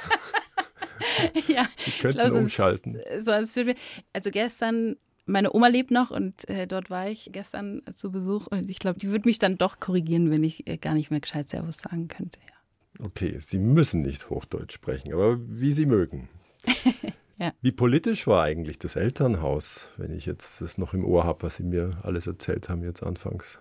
ja, 1.47 1.67
Sie 1.77 1.91
könnten 1.91 2.19
glaub, 2.19 2.33
umschalten. 2.33 2.97
Sonst, 3.21 3.53
sonst 3.53 3.75
also 4.13 4.31
gestern 4.31 4.97
meine 5.25 5.53
Oma 5.53 5.67
lebt 5.67 5.91
noch 5.91 6.11
und 6.11 6.47
äh, 6.49 6.67
dort 6.67 6.89
war 6.89 7.07
ich 7.09 7.29
gestern 7.31 7.81
zu 7.95 8.11
Besuch 8.11 8.47
und 8.47 8.69
ich 8.69 8.79
glaube, 8.79 8.99
die 8.99 9.09
würde 9.09 9.27
mich 9.27 9.39
dann 9.39 9.57
doch 9.57 9.79
korrigieren, 9.79 10.31
wenn 10.31 10.43
ich 10.43 10.67
äh, 10.67 10.77
gar 10.77 10.93
nicht 10.93 11.11
mehr 11.11 11.21
gescheit 11.21 11.49
Servus 11.49 11.77
sagen 11.77 12.07
könnte. 12.07 12.39
Ja. 12.47 12.52
Okay, 12.99 13.37
Sie 13.39 13.59
müssen 13.59 14.01
nicht 14.01 14.29
Hochdeutsch 14.29 14.73
sprechen, 14.73 15.13
aber 15.13 15.37
wie 15.39 15.73
Sie 15.73 15.85
mögen. 15.85 16.29
ja. 17.37 17.53
Wie 17.61 17.71
politisch 17.71 18.27
war 18.27 18.43
eigentlich 18.43 18.79
das 18.79 18.95
Elternhaus, 18.95 19.89
wenn 19.97 20.13
ich 20.13 20.25
jetzt 20.25 20.61
das 20.61 20.77
noch 20.77 20.93
im 20.93 21.03
Ohr 21.03 21.23
habe, 21.23 21.43
was 21.43 21.55
Sie 21.55 21.63
mir 21.63 21.99
alles 22.03 22.27
erzählt 22.27 22.69
haben 22.69 22.83
jetzt 22.83 23.03
anfangs? 23.03 23.59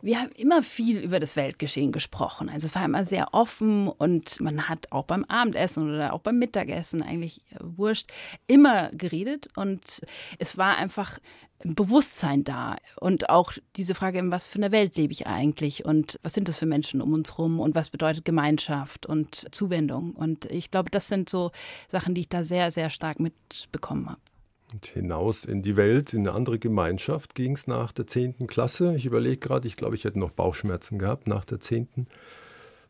Wir 0.00 0.20
haben 0.20 0.30
immer 0.32 0.62
viel 0.62 0.98
über 0.98 1.20
das 1.20 1.36
Weltgeschehen 1.36 1.92
gesprochen. 1.92 2.48
Also 2.48 2.66
es 2.66 2.74
war 2.74 2.84
immer 2.84 3.04
sehr 3.04 3.34
offen 3.34 3.88
und 3.88 4.40
man 4.40 4.68
hat 4.68 4.90
auch 4.90 5.04
beim 5.04 5.24
Abendessen 5.24 5.88
oder 5.88 6.12
auch 6.12 6.20
beim 6.20 6.38
Mittagessen 6.38 7.02
eigentlich 7.02 7.42
äh, 7.50 7.58
wurscht 7.60 8.12
immer 8.46 8.90
geredet 8.90 9.48
und 9.56 10.02
es 10.38 10.56
war 10.56 10.76
einfach 10.76 11.18
ein 11.64 11.74
Bewusstsein 11.74 12.44
da 12.44 12.76
und 13.00 13.30
auch 13.30 13.52
diese 13.76 13.94
Frage, 13.94 14.18
in 14.18 14.30
was 14.30 14.44
für 14.44 14.58
einer 14.58 14.72
Welt 14.72 14.96
lebe 14.96 15.12
ich 15.12 15.26
eigentlich 15.26 15.84
und 15.84 16.18
was 16.22 16.34
sind 16.34 16.48
das 16.48 16.58
für 16.58 16.66
Menschen 16.66 17.00
um 17.00 17.12
uns 17.12 17.32
herum 17.32 17.60
und 17.60 17.74
was 17.74 17.90
bedeutet 17.90 18.24
Gemeinschaft 18.24 19.06
und 19.06 19.54
Zuwendung. 19.54 20.12
Und 20.12 20.46
ich 20.46 20.70
glaube, 20.70 20.90
das 20.90 21.08
sind 21.08 21.28
so 21.28 21.52
Sachen, 21.88 22.14
die 22.14 22.22
ich 22.22 22.28
da 22.28 22.44
sehr, 22.44 22.70
sehr 22.70 22.90
stark 22.90 23.20
mitbekommen 23.20 24.10
habe. 24.10 24.20
Und 24.72 24.86
hinaus 24.86 25.44
in 25.44 25.60
die 25.60 25.76
Welt, 25.76 26.14
in 26.14 26.20
eine 26.20 26.32
andere 26.32 26.58
Gemeinschaft 26.58 27.34
ging 27.34 27.52
es 27.52 27.66
nach 27.66 27.92
der 27.92 28.06
10. 28.06 28.46
Klasse. 28.46 28.96
Ich 28.96 29.04
überlege 29.04 29.36
gerade, 29.36 29.68
ich 29.68 29.76
glaube, 29.76 29.96
ich 29.96 30.04
hätte 30.04 30.18
noch 30.18 30.30
Bauchschmerzen 30.30 30.98
gehabt, 30.98 31.26
nach 31.26 31.44
der 31.44 31.60
10. 31.60 32.06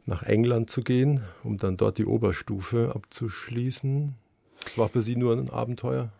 nach 0.06 0.22
England 0.22 0.70
zu 0.70 0.82
gehen, 0.82 1.22
um 1.42 1.56
dann 1.56 1.76
dort 1.76 1.98
die 1.98 2.06
Oberstufe 2.06 2.92
abzuschließen. 2.94 4.14
Das 4.64 4.78
war 4.78 4.88
für 4.88 5.02
Sie 5.02 5.16
nur 5.16 5.36
ein 5.36 5.50
Abenteuer? 5.50 6.12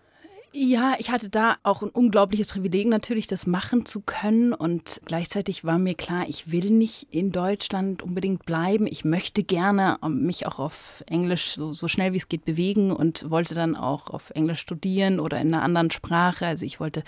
Ja, 0.55 0.97
ich 0.99 1.11
hatte 1.11 1.31
da 1.31 1.57
auch 1.63 1.81
ein 1.81 1.89
unglaubliches 1.89 2.47
Privileg 2.47 2.87
natürlich, 2.87 3.27
das 3.27 3.47
machen 3.47 3.87
zu 3.87 4.03
können. 4.03 4.53
Und 4.53 5.01
gleichzeitig 5.07 5.65
war 5.65 5.79
mir 5.79 5.95
klar, 5.95 6.27
ich 6.29 6.53
will 6.53 6.69
nicht 6.69 7.07
in 7.11 7.33
Deutschland 7.33 8.03
unbedingt 8.03 8.45
bleiben. 8.45 8.87
Ich 8.87 9.03
möchte 9.03 9.45
gerne 9.45 9.99
ähm, 10.05 10.27
mich 10.27 10.47
auch 10.47 10.59
auf 10.59 11.03
Englisch 11.07 11.55
so, 11.55 11.73
so 11.73 11.89
schnell 11.89 12.13
wie 12.13 12.19
es 12.19 12.29
geht 12.29 12.45
bewegen 12.45 12.93
und 12.93 13.31
wollte 13.31 13.55
dann 13.55 13.75
auch 13.77 14.09
auf 14.11 14.29
Englisch 14.35 14.61
studieren 14.61 15.21
oder 15.21 15.41
in 15.41 15.55
einer 15.55 15.63
anderen 15.63 15.91
Sprache. 15.91 16.45
Also 16.45 16.67
ich 16.67 16.81
wollte 16.81 17.03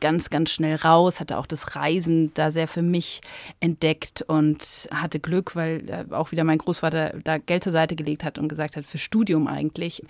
ganz, 0.00 0.28
ganz 0.28 0.50
schnell 0.50 0.74
raus, 0.74 1.20
hatte 1.20 1.38
auch 1.38 1.46
das 1.46 1.76
Reisen 1.76 2.32
da 2.34 2.50
sehr 2.50 2.66
für 2.66 2.82
mich 2.82 3.20
entdeckt 3.60 4.22
und 4.22 4.88
hatte 4.92 5.20
Glück, 5.20 5.54
weil 5.54 5.88
äh, 5.88 6.12
auch 6.12 6.32
wieder 6.32 6.42
mein 6.42 6.58
Großvater 6.58 7.14
da 7.22 7.38
Geld 7.38 7.62
zur 7.62 7.72
Seite 7.72 7.94
gelegt 7.94 8.24
hat 8.24 8.38
und 8.38 8.48
gesagt 8.48 8.74
hat, 8.74 8.86
für 8.86 8.98
Studium 8.98 9.46
eigentlich. 9.46 10.02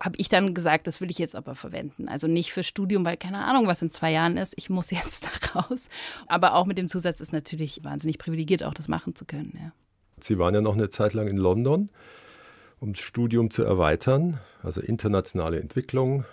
Habe 0.00 0.16
ich 0.16 0.30
dann 0.30 0.54
gesagt, 0.54 0.86
das 0.86 1.02
will 1.02 1.10
ich 1.10 1.18
jetzt 1.18 1.36
aber 1.36 1.54
verwenden. 1.54 2.08
Also 2.08 2.29
nicht 2.32 2.52
für 2.52 2.64
Studium, 2.64 3.04
weil 3.04 3.16
keine 3.16 3.44
Ahnung, 3.44 3.66
was 3.66 3.82
in 3.82 3.90
zwei 3.90 4.12
Jahren 4.12 4.36
ist. 4.36 4.54
Ich 4.56 4.70
muss 4.70 4.90
jetzt 4.90 5.24
da 5.24 5.60
raus. 5.60 5.88
Aber 6.26 6.54
auch 6.54 6.66
mit 6.66 6.78
dem 6.78 6.88
Zusatz 6.88 7.20
ist 7.20 7.32
natürlich 7.32 7.84
wahnsinnig 7.84 8.18
privilegiert, 8.18 8.62
auch 8.62 8.74
das 8.74 8.88
machen 8.88 9.14
zu 9.14 9.24
können. 9.24 9.58
Ja. 9.60 9.72
Sie 10.20 10.38
waren 10.38 10.54
ja 10.54 10.60
noch 10.60 10.74
eine 10.74 10.88
Zeit 10.88 11.14
lang 11.14 11.28
in 11.28 11.36
London, 11.36 11.90
um 12.78 12.92
das 12.92 13.02
Studium 13.02 13.50
zu 13.50 13.62
erweitern, 13.62 14.40
also 14.62 14.80
internationale 14.80 15.60
Entwicklung, 15.60 16.24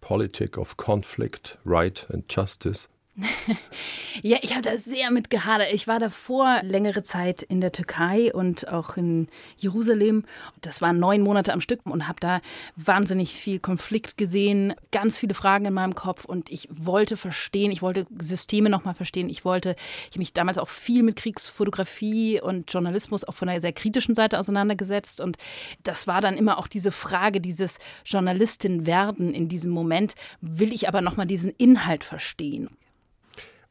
Politic 0.00 0.56
of 0.58 0.76
Conflict, 0.76 1.58
Right 1.64 2.06
and 2.10 2.32
Justice. 2.32 2.88
ja, 4.22 4.36
ich 4.42 4.52
habe 4.52 4.62
da 4.62 4.76
sehr 4.76 5.10
mit 5.10 5.30
gehadert. 5.30 5.72
Ich 5.72 5.88
war 5.88 5.98
davor 5.98 6.60
längere 6.62 7.02
Zeit 7.02 7.42
in 7.42 7.62
der 7.62 7.72
Türkei 7.72 8.32
und 8.32 8.68
auch 8.68 8.98
in 8.98 9.28
Jerusalem. 9.56 10.24
Das 10.60 10.82
waren 10.82 10.98
neun 10.98 11.22
Monate 11.22 11.54
am 11.54 11.62
Stück 11.62 11.86
und 11.86 12.08
habe 12.08 12.20
da 12.20 12.42
wahnsinnig 12.76 13.34
viel 13.36 13.58
Konflikt 13.58 14.18
gesehen, 14.18 14.74
ganz 14.92 15.16
viele 15.16 15.32
Fragen 15.32 15.64
in 15.64 15.72
meinem 15.72 15.94
Kopf 15.94 16.26
und 16.26 16.50
ich 16.50 16.68
wollte 16.70 17.16
verstehen, 17.16 17.70
ich 17.70 17.80
wollte 17.80 18.06
Systeme 18.20 18.68
nochmal 18.68 18.94
verstehen. 18.94 19.30
Ich 19.30 19.46
wollte, 19.46 19.76
ich 20.04 20.12
habe 20.12 20.18
mich 20.18 20.34
damals 20.34 20.58
auch 20.58 20.68
viel 20.68 21.02
mit 21.02 21.16
Kriegsfotografie 21.16 22.40
und 22.42 22.70
Journalismus 22.70 23.24
auch 23.24 23.34
von 23.34 23.48
einer 23.48 23.62
sehr 23.62 23.72
kritischen 23.72 24.14
Seite 24.14 24.38
auseinandergesetzt 24.38 25.22
und 25.22 25.38
das 25.84 26.06
war 26.06 26.20
dann 26.20 26.36
immer 26.36 26.58
auch 26.58 26.66
diese 26.66 26.92
Frage, 26.92 27.40
dieses 27.40 27.78
Journalistin 28.04 28.84
werden 28.84 29.32
in 29.32 29.48
diesem 29.48 29.70
Moment, 29.70 30.14
will 30.42 30.74
ich 30.74 30.86
aber 30.86 31.00
nochmal 31.00 31.26
diesen 31.26 31.52
Inhalt 31.56 32.04
verstehen. 32.04 32.68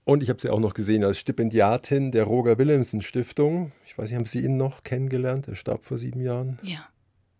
Und 0.05 0.21
ich 0.21 0.29
habe 0.29 0.39
sie 0.39 0.51
auch 0.51 0.59
noch 0.59 0.75
gesehen 0.75 1.03
als 1.03 1.17
Stipendiatin 1.19 2.11
der 2.11 2.25
Roger 2.25 2.59
Willemsen 2.59 3.01
Stiftung. 3.01 3.71
Ich 3.87 3.97
weiß 3.97 4.05
nicht, 4.05 4.15
haben 4.15 4.27
Sie 4.27 4.45
ihn 4.45 4.55
noch 4.55 4.83
kennengelernt? 4.83 5.47
Er 5.47 5.55
starb 5.55 5.83
vor 5.83 5.97
sieben 5.97 6.21
Jahren. 6.21 6.59
Ja. 6.61 6.87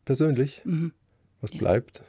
Persönlich? 0.04 0.62
Mhm. 0.66 0.92
Was 1.42 1.54
ja. 1.54 1.60
bleibt? 1.60 2.04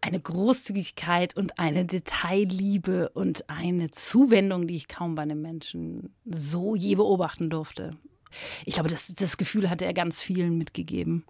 Eine 0.00 0.20
Großzügigkeit 0.20 1.36
und 1.36 1.58
eine 1.58 1.84
Detailliebe 1.84 3.08
und 3.10 3.48
eine 3.50 3.90
Zuwendung, 3.90 4.68
die 4.68 4.76
ich 4.76 4.86
kaum 4.86 5.16
bei 5.16 5.22
einem 5.22 5.42
Menschen 5.42 6.14
so 6.24 6.76
je 6.76 6.94
beobachten 6.94 7.50
durfte. 7.50 7.90
Ich 8.64 8.74
glaube, 8.74 8.88
das, 8.88 9.14
das 9.14 9.36
Gefühl 9.36 9.68
hatte 9.68 9.84
er 9.84 9.92
ganz 9.92 10.20
vielen 10.20 10.56
mitgegeben. 10.56 11.24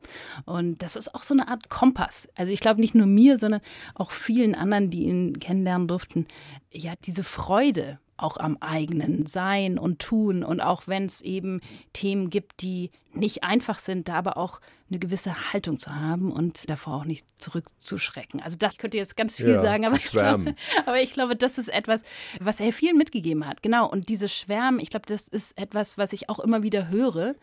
Und 0.45 0.83
das 0.83 0.97
ist 0.97 1.15
auch 1.15 1.23
so 1.23 1.35
eine 1.35 1.49
Art 1.49 1.69
Kompass. 1.69 2.29
Also 2.35 2.53
ich 2.53 2.61
glaube 2.61 2.81
nicht 2.81 2.95
nur 2.95 3.07
mir, 3.07 3.39
sondern 3.39 3.61
auch 3.95 4.11
vielen 4.11 4.55
anderen, 4.55 4.91
die 4.91 5.05
ihn 5.05 5.39
kennenlernen 5.39 5.89
durften. 5.89 6.27
Ja, 6.71 6.93
diese 7.05 7.25
Freude 7.25 7.99
auch 8.17 8.37
am 8.37 8.57
eigenen 8.61 9.27
Sein 9.27 9.79
und 9.79 9.99
Tun 9.99 10.45
und 10.45 10.61
auch 10.61 10.87
wenn 10.87 11.07
es 11.07 11.21
eben 11.21 11.61
Themen 11.93 12.31
gibt, 12.31 12.63
die 12.63 12.91
nicht 13.13 13.43
einfach 13.43 13.79
sind, 13.79 14.09
da 14.09 14.15
aber 14.15 14.37
auch 14.37 14.61
eine 14.89 14.99
gewisse 14.99 15.53
Haltung 15.53 15.79
zu 15.79 15.95
haben 15.95 16.31
und 16.31 16.69
davor 16.69 16.97
auch 16.97 17.05
nicht 17.05 17.27
zurückzuschrecken. 17.39 18.41
Also 18.41 18.59
das 18.59 18.77
könnte 18.77 18.99
jetzt 18.99 19.17
ganz 19.17 19.37
viel 19.37 19.49
ja, 19.49 19.61
sagen, 19.61 19.87
aber 19.87 19.97
ich, 19.97 20.05
glaube, 20.05 20.55
aber 20.87 21.01
ich 21.01 21.13
glaube, 21.13 21.35
das 21.35 21.59
ist 21.59 21.69
etwas, 21.69 22.03
was 22.41 22.61
er 22.61 22.73
vielen 22.73 22.99
mitgegeben 22.99 23.47
hat. 23.47 23.63
Genau. 23.63 23.89
Und 23.91 24.09
dieses 24.09 24.35
Schwärmen, 24.35 24.81
ich 24.81 24.91
glaube, 24.91 25.07
das 25.07 25.29
ist 25.29 25.59
etwas, 25.59 25.97
was 25.97 26.13
ich 26.13 26.29
auch 26.29 26.39
immer 26.39 26.63
wieder 26.63 26.89
höre. 26.89 27.35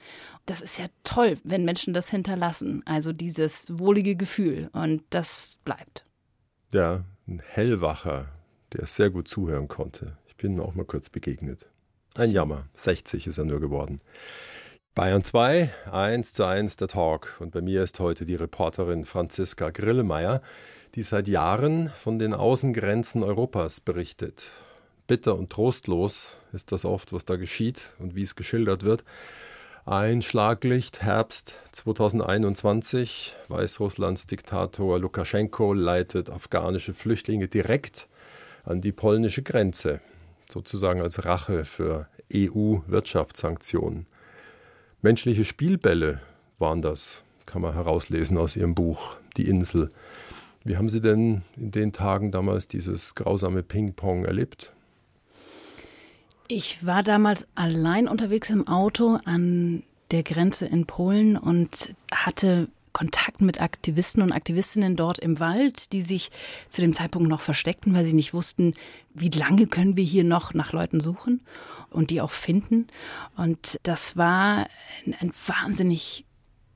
Das 0.46 0.62
ist 0.62 0.78
ja 0.78 0.86
toll, 1.04 1.38
wenn 1.44 1.66
Menschen 1.66 1.94
das 1.94 2.10
hinterlassen. 2.10 2.84
Also 2.86 3.14
dieses 3.14 3.66
wohlige 3.80 4.16
Gefühl. 4.16 4.70
Und 4.74 5.04
das 5.10 5.58
bleibt. 5.66 6.06
Ja, 6.72 7.04
ein 7.28 7.42
Hellwacher, 7.44 8.28
der 8.74 8.86
sehr 8.86 9.10
gut 9.10 9.28
zuhören 9.28 9.68
konnte 9.68 10.19
bin 10.40 10.60
auch 10.60 10.74
mal 10.74 10.86
kurz 10.86 11.10
begegnet. 11.10 11.68
Ein 12.16 12.32
Jammer. 12.32 12.66
60 12.74 13.28
ist 13.28 13.38
er 13.38 13.46
nur 13.46 13.60
geworden. 13.60 14.02
Bayern 14.96 15.24
2, 15.24 15.70
1 15.92 16.34
zu 16.34 16.44
1 16.44 16.78
der 16.78 16.88
Talk. 16.88 17.38
Und 17.40 17.52
bei 17.52 17.62
mir 17.62 17.84
ist 17.84 18.00
heute 18.00 18.26
die 18.26 18.36
Reporterin 18.36 19.06
Franziska 19.06 19.70
Grillmeier, 19.70 20.42
die 20.96 21.04
seit 21.04 21.28
Jahren 21.28 21.90
von 21.90 22.18
den 22.18 22.34
Außengrenzen 22.34 23.22
Europas 23.22 23.80
berichtet. 23.80 24.48
Bitter 25.08 25.38
und 25.38 25.52
trostlos 25.52 26.38
ist 26.54 26.72
das 26.72 26.86
oft, 26.86 27.14
was 27.14 27.26
da 27.26 27.36
geschieht 27.36 27.92
und 28.00 28.16
wie 28.16 28.24
es 28.24 28.36
geschildert 28.36 28.84
wird. 28.84 29.04
Ein 29.86 30.22
Schlaglicht, 30.22 31.02
Herbst 31.02 31.56
2021. 31.72 33.36
Weißrusslands 33.48 34.28
Diktator 34.28 35.00
Lukaschenko 35.00 35.74
leitet 35.74 36.30
afghanische 36.30 36.94
Flüchtlinge 36.94 37.48
direkt 37.48 38.08
an 38.64 38.82
die 38.82 38.92
polnische 38.92 39.44
Grenze 39.44 40.02
sozusagen 40.52 41.02
als 41.02 41.26
Rache 41.26 41.64
für 41.66 42.08
EU-Wirtschaftssanktionen. 42.34 44.06
Menschliche 45.02 45.46
Spielbälle 45.46 46.20
waren 46.58 46.82
das, 46.82 47.24
kann 47.46 47.62
man 47.62 47.74
herauslesen 47.74 48.38
aus 48.38 48.56
Ihrem 48.56 48.76
Buch 48.76 49.16
Die 49.38 49.48
Insel. 49.48 49.90
Wie 50.64 50.78
haben 50.78 50.90
Sie 50.90 51.02
denn 51.02 51.44
in 51.56 51.72
den 51.72 51.94
Tagen 51.94 52.32
damals 52.32 52.68
dieses 52.68 53.16
grausame 53.16 53.64
Ping-Pong 53.64 54.26
erlebt? 54.26 54.74
Ich 56.48 56.86
war 56.86 57.04
damals 57.04 57.48
allein 57.56 58.08
unterwegs 58.08 58.50
im 58.50 58.68
Auto 58.68 59.20
an 59.24 59.84
der 60.12 60.24
Grenze 60.24 60.66
in 60.66 60.86
Polen 60.86 61.38
und 61.38 61.94
hatte 62.12 62.68
Kontakt 63.00 63.40
mit 63.40 63.62
Aktivisten 63.62 64.22
und 64.22 64.34
Aktivistinnen 64.34 64.98
dort 64.98 65.20
im 65.20 65.40
Wald, 65.40 65.94
die 65.94 66.02
sich 66.02 66.32
zu 66.68 66.82
dem 66.82 66.92
Zeitpunkt 66.92 67.30
noch 67.30 67.40
versteckten, 67.40 67.94
weil 67.94 68.04
sie 68.04 68.12
nicht 68.12 68.34
wussten, 68.34 68.74
wie 69.14 69.30
lange 69.30 69.68
können 69.68 69.96
wir 69.96 70.04
hier 70.04 70.26
noch 70.26 70.54
nach 70.54 70.74
Leuten 70.74 71.00
suchen 71.00 71.40
und 71.90 72.10
die 72.10 72.20
auch 72.20 72.32
finden. 72.32 72.88
Und 73.38 73.80
das 73.84 74.18
war 74.18 74.68
ein, 75.06 75.16
ein 75.22 75.32
wahnsinnig 75.48 76.26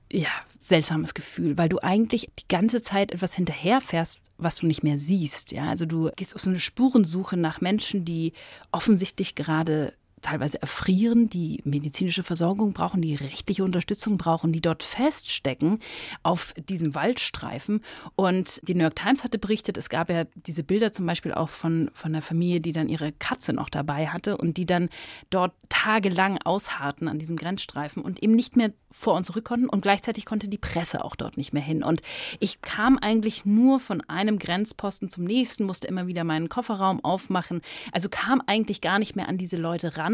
ja, 0.10 0.30
seltsames 0.60 1.14
Gefühl, 1.14 1.58
weil 1.58 1.68
du 1.68 1.80
eigentlich 1.80 2.30
die 2.40 2.48
ganze 2.48 2.82
Zeit 2.82 3.12
etwas 3.12 3.34
hinterherfährst, 3.34 4.20
was 4.38 4.56
du 4.60 4.66
nicht 4.66 4.82
mehr 4.82 5.00
siehst. 5.00 5.52
Ja, 5.52 5.68
also 5.68 5.86
du 5.86 6.10
gehst 6.16 6.36
auf 6.36 6.42
so 6.42 6.50
eine 6.50 6.60
Spurensuche 6.62 7.36
nach 7.36 7.60
Menschen, 7.60 8.06
die 8.06 8.32
offensichtlich 8.72 9.36
gerade 9.36 9.94
teilweise 10.24 10.62
erfrieren, 10.62 11.30
die 11.30 11.62
medizinische 11.66 12.24
Versorgung 12.24 12.74
brauchen, 12.74 13.02
die 13.02 13.16
rechtliche 13.16 13.64
Unterstützung 13.64 14.18
brauchen, 14.18 14.52
die 14.52 14.62
dort 14.62 14.82
feststecken 14.82 15.80
auf 16.24 16.54
diesem 16.70 16.96
Waldstreifen. 16.96 17.82
Und 18.16 18.60
die 18.68 18.74
New 18.74 18.82
York 18.82 18.96
Times 18.96 19.24
hatte 19.24 19.38
berichtet, 19.38 19.78
es 19.78 19.90
gab 19.90 20.10
ja 20.10 20.26
diese 20.36 20.64
Bilder 20.64 20.92
zum 20.92 21.06
Beispiel 21.06 21.34
auch 21.34 21.50
von, 21.50 21.92
von 21.94 22.12
einer 22.12 22.22
Familie, 22.22 22.62
die 22.62 22.72
dann 22.72 22.90
ihre 22.90 23.12
Katze 23.12 23.54
noch 23.54 23.70
dabei 23.70 24.08
hatte 24.08 24.38
und 24.38 24.58
die 24.58 24.66
dann 24.66 24.90
dort 25.30 25.54
tagelang 25.70 26.40
ausharrten 26.44 27.08
an 27.08 27.20
diesem 27.20 27.38
Grenzstreifen 27.38 28.02
und 28.02 28.24
eben 28.24 28.36
nicht 28.36 28.56
mehr 28.56 28.72
vor 28.92 29.16
und 29.16 29.26
zurück 29.26 29.46
konnten. 29.46 29.68
Und 29.68 29.82
gleichzeitig 29.82 30.26
konnte 30.26 30.48
die 30.48 30.58
Presse 30.58 31.04
auch 31.04 31.16
dort 31.16 31.38
nicht 31.38 31.52
mehr 31.52 31.62
hin. 31.62 31.84
Und 31.84 32.02
ich 32.40 32.62
kam 32.62 32.98
eigentlich 32.98 33.46
nur 33.46 33.80
von 33.80 34.02
einem 34.08 34.40
Grenzposten 34.40 35.10
zum 35.10 35.26
nächsten, 35.26 35.66
musste 35.66 35.88
immer 35.88 36.08
wieder 36.08 36.24
meinen 36.24 36.48
Kofferraum 36.48 37.04
aufmachen. 37.04 37.62
Also 37.92 38.08
kam 38.10 38.42
eigentlich 38.46 38.82
gar 38.82 39.00
nicht 39.00 39.16
mehr 39.16 39.28
an 39.28 39.38
diese 39.38 39.58
Leute 39.58 39.98
ran, 39.98 40.13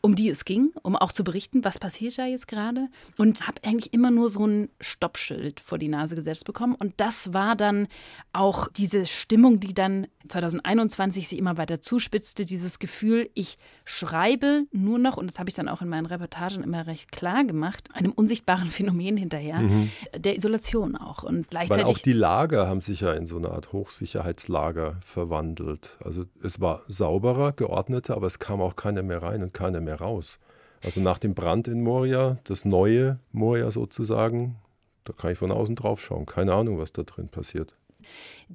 um 0.00 0.14
die 0.14 0.28
es 0.28 0.44
ging, 0.44 0.72
um 0.82 0.96
auch 0.96 1.12
zu 1.12 1.24
berichten, 1.24 1.64
was 1.64 1.78
passiert 1.78 2.18
da 2.18 2.26
jetzt 2.26 2.48
gerade. 2.48 2.88
Und 3.16 3.46
habe 3.46 3.62
eigentlich 3.64 3.92
immer 3.92 4.10
nur 4.10 4.28
so 4.28 4.46
ein 4.46 4.68
Stoppschild 4.80 5.60
vor 5.60 5.78
die 5.78 5.88
Nase 5.88 6.16
gesetzt 6.16 6.44
bekommen. 6.44 6.74
Und 6.74 6.94
das 6.96 7.32
war 7.32 7.56
dann 7.56 7.88
auch 8.32 8.68
diese 8.68 9.06
Stimmung, 9.06 9.60
die 9.60 9.74
dann 9.74 10.06
2021 10.28 11.28
sich 11.28 11.38
immer 11.38 11.58
weiter 11.58 11.80
zuspitzte, 11.80 12.46
dieses 12.46 12.78
Gefühl, 12.78 13.28
ich 13.34 13.58
schreibe 13.84 14.64
nur 14.72 14.98
noch, 14.98 15.16
und 15.16 15.30
das 15.30 15.38
habe 15.38 15.48
ich 15.50 15.54
dann 15.54 15.68
auch 15.68 15.82
in 15.82 15.88
meinen 15.88 16.06
Reportagen 16.06 16.62
immer 16.62 16.86
recht 16.86 17.12
klar 17.12 17.44
gemacht, 17.44 17.88
einem 17.92 18.12
unsichtbaren 18.12 18.70
Phänomen 18.70 19.16
hinterher, 19.16 19.58
mhm. 19.58 19.90
der 20.16 20.36
Isolation 20.36 20.96
auch. 20.96 21.22
Und 21.22 21.50
gleichzeitig. 21.50 21.84
Weil 21.84 21.92
auch 21.92 21.98
die 21.98 22.12
Lager 22.12 22.66
haben 22.68 22.80
sich 22.80 23.00
ja 23.00 23.12
in 23.12 23.26
so 23.26 23.36
eine 23.36 23.50
Art 23.50 23.72
Hochsicherheitslager 23.72 24.96
verwandelt. 25.00 25.96
Also 26.04 26.24
es 26.42 26.60
war 26.60 26.80
sauberer, 26.88 27.52
geordneter, 27.52 28.16
aber 28.16 28.26
es 28.26 28.38
kam 28.38 28.60
auch 28.60 28.76
keiner 28.76 29.02
mehr 29.02 29.21
rein 29.22 29.42
und 29.42 29.54
keiner 29.54 29.80
mehr 29.80 29.96
raus. 29.96 30.38
Also 30.84 31.00
nach 31.00 31.18
dem 31.18 31.34
Brand 31.34 31.68
in 31.68 31.82
Moria, 31.82 32.38
das 32.44 32.64
neue 32.64 33.18
Moria 33.30 33.70
sozusagen, 33.70 34.56
da 35.04 35.12
kann 35.12 35.32
ich 35.32 35.38
von 35.38 35.52
außen 35.52 35.76
drauf 35.76 36.00
schauen. 36.02 36.26
Keine 36.26 36.54
Ahnung, 36.54 36.78
was 36.78 36.92
da 36.92 37.02
drin 37.02 37.28
passiert. 37.28 37.74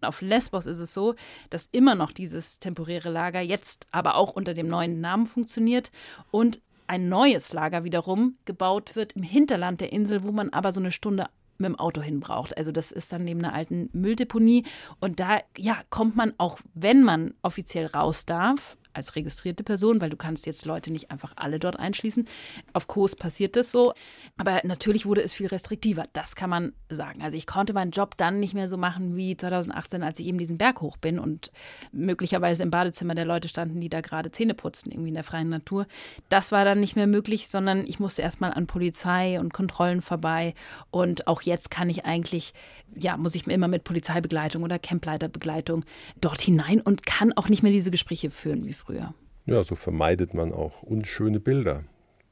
Auf 0.01 0.21
Lesbos 0.21 0.65
ist 0.65 0.79
es 0.79 0.93
so, 0.93 1.15
dass 1.49 1.69
immer 1.71 1.95
noch 1.95 2.11
dieses 2.11 2.59
temporäre 2.59 3.09
Lager 3.09 3.39
jetzt 3.39 3.87
aber 3.91 4.15
auch 4.15 4.33
unter 4.33 4.53
dem 4.53 4.67
neuen 4.67 4.99
Namen 4.99 5.25
funktioniert 5.25 5.91
und 6.31 6.59
ein 6.87 7.09
neues 7.09 7.53
Lager 7.53 7.83
wiederum 7.83 8.37
gebaut 8.45 8.95
wird 8.95 9.13
im 9.13 9.23
Hinterland 9.23 9.81
der 9.81 9.91
Insel, 9.91 10.23
wo 10.23 10.31
man 10.31 10.49
aber 10.49 10.71
so 10.71 10.79
eine 10.79 10.91
Stunde 10.91 11.27
mit 11.57 11.69
dem 11.69 11.79
Auto 11.79 12.01
hin 12.01 12.19
braucht. 12.19 12.57
Also 12.57 12.71
das 12.71 12.91
ist 12.91 13.11
dann 13.11 13.23
neben 13.23 13.43
einer 13.43 13.53
alten 13.53 13.89
Mülldeponie 13.93 14.65
und 14.99 15.19
da 15.19 15.39
ja 15.57 15.77
kommt 15.89 16.15
man 16.15 16.33
auch, 16.37 16.59
wenn 16.73 17.03
man 17.03 17.33
offiziell 17.41 17.87
raus 17.87 18.25
darf, 18.25 18.77
als 18.97 19.15
registrierte 19.15 19.63
Person, 19.63 20.01
weil 20.01 20.09
du 20.09 20.17
kannst 20.17 20.45
jetzt 20.45 20.65
Leute 20.65 20.91
nicht 20.91 21.11
einfach 21.11 21.33
alle 21.35 21.59
dort 21.59 21.79
einschließen. 21.79 22.27
Auf 22.73 22.87
Kurs 22.87 23.15
passiert 23.15 23.55
das 23.55 23.71
so. 23.71 23.93
Aber 24.37 24.59
natürlich 24.63 25.05
wurde 25.05 25.21
es 25.21 25.33
viel 25.33 25.47
restriktiver. 25.47 26.05
Das 26.13 26.35
kann 26.35 26.49
man 26.49 26.73
sagen. 26.89 27.21
Also 27.21 27.37
ich 27.37 27.47
konnte 27.47 27.73
meinen 27.73 27.91
Job 27.91 28.17
dann 28.17 28.39
nicht 28.39 28.53
mehr 28.53 28.67
so 28.67 28.77
machen 28.77 29.15
wie 29.15 29.37
2018, 29.37 30.03
als 30.03 30.19
ich 30.19 30.27
eben 30.27 30.37
diesen 30.37 30.57
Berg 30.57 30.81
hoch 30.81 30.97
bin 30.97 31.19
und 31.19 31.51
möglicherweise 31.91 32.63
im 32.63 32.71
Badezimmer 32.71 33.15
der 33.15 33.25
Leute 33.25 33.47
standen, 33.47 33.79
die 33.79 33.89
da 33.89 34.01
gerade 34.01 34.31
Zähne 34.31 34.55
putzten, 34.55 34.91
irgendwie 34.91 35.09
in 35.09 35.15
der 35.15 35.23
freien 35.23 35.49
Natur. 35.49 35.85
Das 36.29 36.51
war 36.51 36.65
dann 36.65 36.79
nicht 36.79 36.95
mehr 36.95 37.07
möglich, 37.07 37.47
sondern 37.47 37.85
ich 37.85 37.99
musste 37.99 38.23
erstmal 38.23 38.53
an 38.53 38.67
Polizei 38.67 39.39
und 39.39 39.53
Kontrollen 39.53 40.01
vorbei. 40.01 40.55
Und 40.89 41.27
auch 41.27 41.43
jetzt 41.43 41.69
kann 41.69 41.89
ich 41.89 42.05
eigentlich, 42.05 42.53
ja, 42.95 43.15
muss 43.15 43.35
ich 43.35 43.47
immer 43.47 43.67
mit 43.67 43.83
Polizeibegleitung 43.83 44.63
oder 44.63 44.79
Campleiterbegleitung 44.79 45.85
dort 46.19 46.41
hinein 46.41 46.81
und 46.81 47.05
kann 47.05 47.33
auch 47.33 47.49
nicht 47.49 47.61
mehr 47.61 47.71
diese 47.71 47.91
Gespräche 47.91 48.31
führen 48.31 48.65
wie 48.65 48.73
früher 48.73 48.86
früher. 48.87 49.13
Ja, 49.45 49.63
so 49.63 49.75
vermeidet 49.75 50.33
man 50.33 50.53
auch 50.53 50.81
unschöne 50.81 51.39
Bilder, 51.39 51.83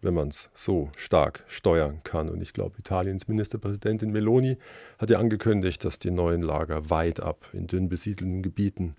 wenn 0.02 0.14
man 0.14 0.30
es 0.30 0.50
so 0.54 0.90
stark 0.96 1.44
steuern 1.48 2.02
kann. 2.04 2.30
Und 2.30 2.42
ich 2.42 2.54
glaube, 2.54 2.78
Italiens 2.80 3.28
Ministerpräsidentin 3.28 4.12
Meloni 4.12 4.58
hat 4.98 5.10
ja 5.10 5.20
angekündigt, 5.20 5.84
dass 5.86 6.00
die 6.00 6.12
neuen 6.12 6.42
Lager 6.42 6.90
weit 6.90 7.20
ab 7.20 7.50
in 7.54 7.68
dünn 7.68 7.90
besiedelten 7.90 8.42
Gebieten 8.42 8.96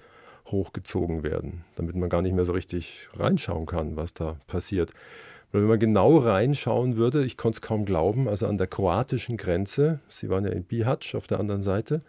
hochgezogen 0.46 1.22
werden, 1.22 1.64
damit 1.74 1.96
man 1.96 2.08
gar 2.08 2.22
nicht 2.22 2.34
mehr 2.34 2.44
so 2.44 2.52
richtig 2.52 3.08
reinschauen 3.14 3.66
kann, 3.66 3.96
was 3.96 4.14
da 4.14 4.36
passiert. 4.46 4.92
Weil 5.50 5.62
wenn 5.62 5.68
man 5.68 5.78
genau 5.78 6.18
reinschauen 6.18 6.96
würde, 6.96 7.24
ich 7.24 7.36
konnte 7.36 7.56
es 7.56 7.62
kaum 7.62 7.84
glauben, 7.84 8.28
also 8.28 8.46
an 8.46 8.58
der 8.58 8.66
kroatischen 8.66 9.36
Grenze, 9.36 10.00
Sie 10.08 10.28
waren 10.28 10.44
ja 10.44 10.52
in 10.52 10.64
Bihać 10.64 11.14
auf 11.16 11.26
der 11.26 11.40
anderen 11.40 11.62
Seite, 11.62 12.02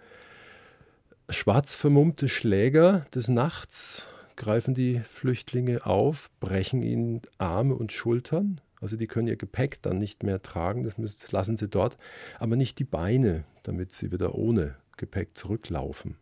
schwarz 1.30 1.74
vermummte 1.74 2.30
Schläger 2.30 3.06
des 3.14 3.28
Nachts 3.28 4.08
greifen 4.38 4.74
die 4.74 5.00
Flüchtlinge 5.00 5.86
auf, 5.86 6.30
brechen 6.40 6.82
ihnen 6.84 7.22
Arme 7.38 7.76
und 7.76 7.92
Schultern. 7.92 8.62
Also 8.80 8.96
die 8.96 9.08
können 9.08 9.28
ihr 9.28 9.36
Gepäck 9.36 9.82
dann 9.82 9.98
nicht 9.98 10.24
mehr 10.24 10.42
tragen, 10.42 10.84
das, 10.84 10.98
müssen, 10.98 11.18
das 11.20 11.32
lassen 11.32 11.58
sie 11.58 11.68
dort, 11.68 11.98
aber 12.40 12.56
nicht 12.56 12.80
die 12.80 12.86
Beine, 12.86 13.44
damit 13.64 13.92
sie 13.92 14.12
wieder 14.12 14.36
ohne 14.36 14.76
Gepäck 14.96 15.36
zurücklaufen. 15.36 16.16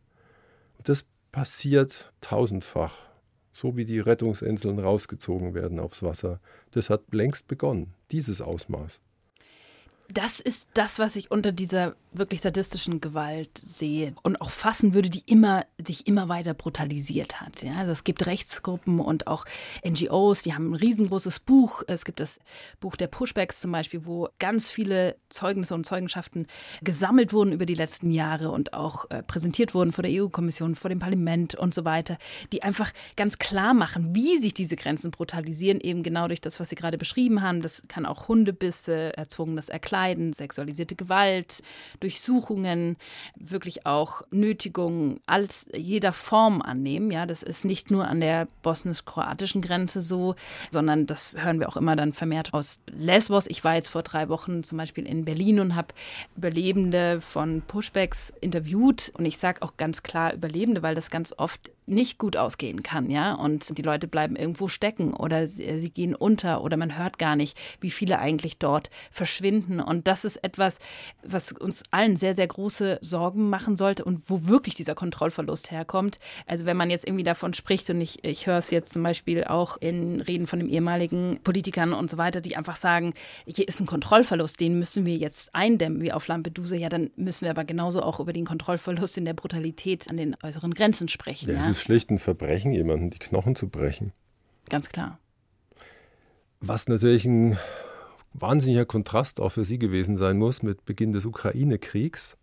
Und 0.78 0.89
das 0.89 1.06
passiert 1.32 2.13
tausendfach, 2.21 2.95
so 3.51 3.75
wie 3.75 3.86
die 3.86 3.99
Rettungsinseln 3.99 4.80
rausgezogen 4.80 5.54
werden 5.54 5.80
aufs 5.80 6.01
Wasser. 6.01 6.39
Das 6.71 6.89
hat 6.89 7.13
längst 7.13 7.47
begonnen, 7.47 7.93
dieses 8.12 8.39
Ausmaß. 8.41 9.01
Das 10.10 10.39
ist 10.39 10.70
das, 10.74 11.00
was 11.00 11.15
ich 11.15 11.32
unter 11.32 11.52
dieser 11.52 11.96
wirklich 12.18 12.41
sadistischen 12.41 13.02
Gewalt 13.02 13.62
sehe 13.63 14.13
und 14.24 14.41
auch 14.41 14.52
fassen 14.52 14.94
würde, 14.94 15.10
die 15.10 15.24
immer 15.26 15.65
sich 15.84 16.08
immer 16.08 16.30
weiter 16.30 16.54
brutalisiert 16.54 17.41
hat. 17.41 17.63
Ja, 17.63 17.76
also 17.76 17.91
es 17.91 18.04
gibt 18.04 18.26
Rechtsgruppen 18.26 19.00
und 19.00 19.28
auch 19.28 19.46
NGOs, 19.86 20.44
die 20.44 20.54
haben 20.54 20.72
ein 20.72 20.76
riesengroßes 20.76 21.39
Buch. 21.39 21.84
Es 21.88 22.06
gibt 22.06 22.20
das 22.20 22.39
Buch 22.80 22.96
der 22.96 23.08
Pushbacks 23.08 23.60
zum 23.60 23.72
Beispiel, 23.72 24.06
wo 24.06 24.30
ganz 24.39 24.70
viele 24.70 25.18
Zeugnisse 25.30 25.76
und 25.76 25.86
Zeugenschaften 25.86 26.48
gesammelt 26.82 27.34
wurden 27.34 27.52
über 27.52 27.65
die 27.65 27.74
letzten 27.74 28.12
Jahre 28.12 28.52
und 28.52 28.74
auch 28.74 29.10
äh, 29.10 29.24
präsentiert 29.24 29.74
wurden 29.74 29.91
vor 29.91 30.04
der 30.04 30.24
EU-Kommission, 30.24 30.76
vor 30.76 30.89
dem 30.89 31.00
Parlament 31.00 31.56
und 31.56 31.74
so 31.74 31.86
weiter, 31.86 32.18
die 32.52 32.63
einfach 32.63 32.91
ganz 33.15 33.38
klar 33.38 33.74
machen, 33.74 34.15
wie 34.15 34.38
sich 34.38 34.54
diese 34.54 34.76
Grenzen 34.76 35.12
brutalisieren, 35.12 35.80
eben 35.80 36.04
genau 36.04 36.28
durch 36.28 36.41
das, 36.41 36.60
was 36.60 36.70
Sie 36.70 36.76
gerade 36.76 36.98
beschrieben 36.98 37.41
haben. 37.41 37.62
Das 37.62 37.84
kann 37.88 38.06
auch 38.06 38.28
Hundebisse, 38.28 39.15
erzwungenes 39.18 39.70
Erkleiden, 39.96 40.34
sexualisierte 40.34 40.96
Gewalt, 40.96 41.62
Durchsuchungen, 42.02 42.98
wirklich 43.38 43.86
auch 43.86 44.24
Nötigungen 44.30 45.22
als 45.26 45.68
jeder 45.74 46.12
Form 46.12 46.62
annehmen. 46.62 47.12
Ja, 47.12 47.26
das 47.26 47.44
ist 47.44 47.64
nicht 47.64 47.92
nur 47.92 48.06
an 48.06 48.20
der 48.20 48.50
bosnisch-kroatischen 48.62 49.62
Grenze 49.62 50.02
so, 50.02 50.36
sondern 50.70 51.06
das 51.06 51.38
hören 51.40 51.62
wir 51.62 51.70
auch 51.70 51.78
immer 51.78 51.96
dann 51.96 52.12
vermehrt 52.12 52.54
aus 52.54 52.82
Lesbos. 52.88 53.48
Ich 53.48 53.64
war 53.64 53.76
jetzt 53.76 53.88
vor 53.88 54.04
drei 54.04 54.28
Wochen 54.28 54.64
zum 54.66 54.78
Beispiel 54.78 55.06
in 55.06 55.24
Berlin 55.24 55.62
und 55.62 55.76
habe 55.76 55.94
Überlebende 56.36 57.22
von 57.22 57.62
Pushbacks 57.62 58.34
interviewt 58.42 59.14
und 59.18 59.26
ich 59.26 59.38
sage 59.38 59.62
auch 59.62 59.78
ganz 59.78 60.04
klar 60.04 60.34
Überlebende, 60.34 60.84
weil 60.84 60.96
das 60.96 61.10
ganz 61.10 61.34
oft 61.38 61.72
nicht 61.88 62.17
gut 62.17 62.38
ausgehen 62.38 62.84
kann, 62.84 63.10
ja, 63.10 63.34
und 63.34 63.78
die 63.78 63.82
Leute 63.82 64.08
bleiben 64.08 64.36
irgendwo 64.36 64.67
stecken 64.67 65.13
oder 65.13 65.48
sie, 65.48 65.80
sie, 65.80 65.91
gehen 65.91 66.15
unter 66.15 66.63
oder 66.63 66.78
man 66.78 66.98
hört 66.98 67.19
gar 67.19 67.36
nicht, 67.36 67.58
wie 67.80 67.91
viele 67.91 68.19
eigentlich 68.19 68.58
dort 68.58 68.89
verschwinden. 69.12 69.80
Und 69.80 70.08
das 70.08 70.26
ist 70.26 70.38
etwas, 70.38 70.80
was 71.26 71.52
uns 71.52 71.84
allen 71.91 72.15
sehr, 72.15 72.34
sehr 72.34 72.48
große 72.48 73.00
Sorgen 73.02 73.50
machen 73.50 73.78
sollte 73.78 74.04
und 74.04 74.24
wo 74.28 74.48
wirklich 74.48 74.76
dieser 74.76 74.95
Kontrollverlust 74.95 75.71
herkommt. 75.71 76.19
Also 76.48 76.65
wenn 76.65 76.78
man 76.78 76.89
jetzt 76.89 77.08
irgendwie 77.08 77.24
davon 77.24 77.54
spricht 77.54 77.89
und 77.89 78.02
ich, 78.02 78.24
ich 78.24 78.48
höre 78.48 78.58
es 78.58 78.71
jetzt 78.71 78.93
zum 78.93 79.04
Beispiel 79.04 79.43
auch 79.43 79.78
in 79.78 80.21
Reden 80.21 80.48
von 80.48 80.60
den 80.60 80.69
ehemaligen 80.69 81.39
Politikern 81.43 81.93
und 81.93 82.10
so 82.10 82.17
weiter, 82.17 82.41
die 82.41 82.56
einfach 82.56 82.78
sagen, 82.78 83.13
hier 83.45 83.67
ist 83.67 83.80
ein 83.80 83.86
Kontrollverlust, 83.86 84.60
den 84.60 84.80
müssen 84.80 85.06
wir 85.06 85.17
jetzt 85.17 85.54
eindämmen 85.54 86.02
wie 86.02 86.12
auf 86.12 86.28
Lampedusa, 86.28 86.76
ja, 86.76 86.89
dann 86.89 87.12
müssen 87.15 87.45
wir 87.45 87.52
aber 87.52 87.63
genauso 87.63 88.02
auch 88.02 88.19
über 88.19 88.34
den 88.34 88.45
Kontrollverlust 88.45 89.17
in 89.17 89.26
der 89.26 89.34
Brutalität 89.34 90.10
an 90.10 90.17
den 90.17 90.36
äußeren 90.41 90.74
Grenzen 90.74 91.08
sprechen. 91.08 91.50
Ja, 91.50 91.56
ja 91.56 91.75
ist 91.76 91.82
schlicht 91.82 92.10
ein 92.10 92.20
Verbrechen, 92.20 92.72
jemanden 92.72 93.10
die 93.10 93.20
Knochen 93.20 93.56
zu 93.56 93.68
brechen. 93.68 94.14
Ganz 94.70 94.90
klar. 94.90 95.20
Was 96.62 96.88
natürlich 96.88 97.26
ein 97.26 97.58
wahnsinniger 98.34 98.86
Kontrast 98.86 99.40
auch 99.40 99.50
für 99.50 99.66
Sie 99.66 99.78
gewesen 99.78 100.18
sein 100.18 100.38
muss 100.38 100.64
mit 100.64 100.86
Beginn 100.86 101.12
des 101.12 101.26
Ukraine-Kriegs. 101.26 102.38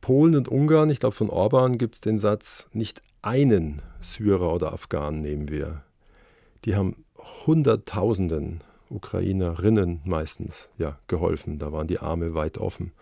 Polen 0.00 0.34
und 0.34 0.48
Ungarn, 0.48 0.90
ich 0.90 1.00
glaube 1.00 1.14
von 1.14 1.30
Orban 1.30 1.78
gibt 1.78 1.94
es 1.94 2.00
den 2.00 2.18
Satz, 2.18 2.68
nicht 2.72 3.02
einen 3.22 3.82
Syrer 4.00 4.52
oder 4.52 4.72
Afghanen 4.72 5.20
nehmen 5.20 5.48
wir. 5.48 5.82
Die 6.64 6.74
haben 6.74 7.04
Hunderttausenden 7.46 8.62
Ukrainerinnen 8.88 10.00
meistens 10.04 10.70
ja, 10.78 10.98
geholfen. 11.06 11.58
Da 11.58 11.72
waren 11.72 11.86
die 11.86 12.00
Arme 12.00 12.34
weit 12.34 12.58
offen. 12.58 12.92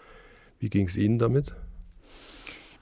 Wie 0.58 0.70
ging 0.70 0.86
es 0.86 0.96
Ihnen 0.96 1.18
damit? 1.18 1.54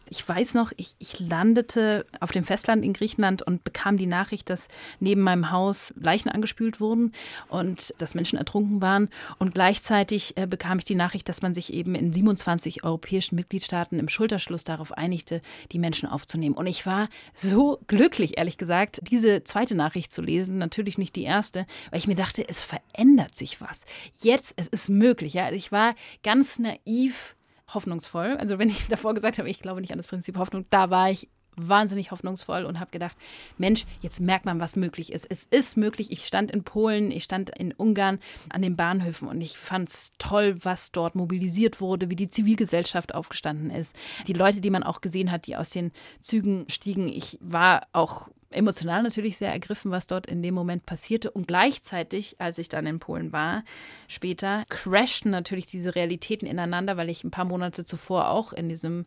Ich 0.09 0.27
weiß 0.29 0.55
noch, 0.55 0.73
ich, 0.77 0.95
ich 0.99 1.19
landete 1.19 2.07
auf 2.21 2.31
dem 2.31 2.45
Festland 2.45 2.85
in 2.85 2.93
Griechenland 2.93 3.43
und 3.43 3.65
bekam 3.65 3.99
die 3.99 4.07
Nachricht, 4.07 4.49
dass 4.51 4.69
neben 5.01 5.21
meinem 5.21 5.51
Haus 5.51 5.93
Leichen 5.99 6.29
angespült 6.29 6.81
wurden 6.81 7.13
und 7.49 7.93
dass 7.99 8.15
Menschen 8.15 8.39
ertrunken 8.39 8.81
waren. 8.81 9.09
Und 9.39 9.55
gleichzeitig 9.55 10.37
äh, 10.37 10.47
bekam 10.47 10.79
ich 10.79 10.85
die 10.85 10.95
Nachricht, 10.95 11.29
dass 11.29 11.43
man 11.43 11.55
sich 11.55 11.73
eben 11.73 11.95
in 11.95 12.13
27 12.13 12.85
europäischen 12.85 13.35
Mitgliedstaaten 13.35 13.99
im 13.99 14.09
Schulterschluss 14.09 14.65
darauf 14.65 14.93
einigte, 14.93 15.43
die 15.73 15.79
Menschen 15.79 16.09
aufzunehmen. 16.09 16.55
Und 16.55 16.67
ich 16.67 16.87
war 16.87 17.09
so 17.35 17.81
glücklich, 17.87 18.39
ehrlich 18.39 18.59
gesagt, 18.59 19.01
diese 19.11 19.45
zweite 19.45 19.75
Nachricht 19.75 20.13
zu 20.13 20.23
lesen, 20.23 20.59
natürlich 20.59 20.99
nicht 20.99 21.17
die 21.17 21.25
erste, 21.25 21.67
weil 21.91 21.99
ich 21.99 22.07
mir 22.07 22.17
dachte, 22.17 22.49
es 22.49 22.63
verändert 22.63 23.35
sich 23.35 23.61
was. 23.61 23.85
Jetzt, 24.21 24.55
es 24.57 24.69
ist 24.69 24.89
möglich. 24.89 25.35
Ja? 25.35 25.51
Ich 25.51 25.73
war 25.73 25.95
ganz 26.23 26.59
naiv 26.59 27.36
hoffnungsvoll. 27.73 28.37
Also 28.39 28.59
wenn 28.59 28.69
ich 28.69 28.87
davor 28.89 29.15
gesagt 29.15 29.39
habe, 29.39 29.49
ich 29.49 29.61
glaube 29.61 29.81
nicht 29.81 29.93
an 29.93 29.99
das 29.99 30.07
Prinzip 30.07 30.39
Hoffnung, 30.39 30.67
da 30.71 30.91
war 30.91 31.11
ich 31.11 31.29
wahnsinnig 31.57 32.11
hoffnungsvoll 32.11 32.65
und 32.65 32.79
habe 32.79 32.91
gedacht, 32.91 33.17
Mensch, 33.57 33.87
jetzt 34.03 34.21
merkt 34.21 34.45
man, 34.45 34.61
was 34.61 34.77
möglich 34.77 35.11
ist. 35.11 35.27
Es 35.31 35.45
ist 35.45 35.77
möglich. 35.77 36.11
Ich 36.11 36.27
stand 36.27 36.51
in 36.51 36.65
Polen, 36.65 37.11
ich 37.11 37.25
stand 37.25 37.51
in 37.51 37.73
Ungarn 37.73 38.19
an 38.51 38.63
den 38.63 38.77
Bahnhöfen 38.77 39.27
und 39.27 39.41
ich 39.41 39.57
fand 39.57 39.89
es 39.89 40.13
toll, 40.19 40.57
was 40.63 40.93
dort 40.93 41.15
mobilisiert 41.15 41.81
wurde, 41.81 42.11
wie 42.11 42.17
die 42.17 42.29
Zivilgesellschaft 42.29 43.15
aufgestanden 43.15 43.71
ist. 43.71 43.97
Die 44.27 44.35
Leute, 44.35 44.61
die 44.61 44.71
man 44.71 44.83
auch 44.83 45.01
gesehen 45.01 45.33
hat, 45.33 45.47
die 45.47 45.57
aus 45.57 45.71
den 45.71 45.93
Zügen 46.21 46.67
stiegen. 46.69 47.09
Ich 47.09 47.39
war 47.41 47.87
auch 47.93 48.29
emotional 48.51 49.03
natürlich 49.03 49.37
sehr 49.37 49.53
ergriffen, 49.53 49.91
was 49.91 50.07
dort 50.07 50.27
in 50.27 50.43
dem 50.43 50.55
Moment 50.55 50.87
passierte. 50.87 51.31
Und 51.31 51.49
gleichzeitig, 51.49 52.37
als 52.39 52.59
ich 52.59 52.69
dann 52.69 52.87
in 52.87 52.99
Polen 52.99 53.33
war, 53.33 53.65
später, 54.09 54.65
crashten 54.69 55.31
natürlich 55.31 55.67
diese 55.67 55.95
Realitäten 55.95 56.47
ineinander, 56.47 56.97
weil 56.97 57.11
ich 57.11 57.25
ein 57.25 57.31
paar 57.31 57.45
Monate 57.45 57.85
zuvor 57.85 58.31
auch 58.31 58.53
in 58.53 58.69
diesem 58.69 59.05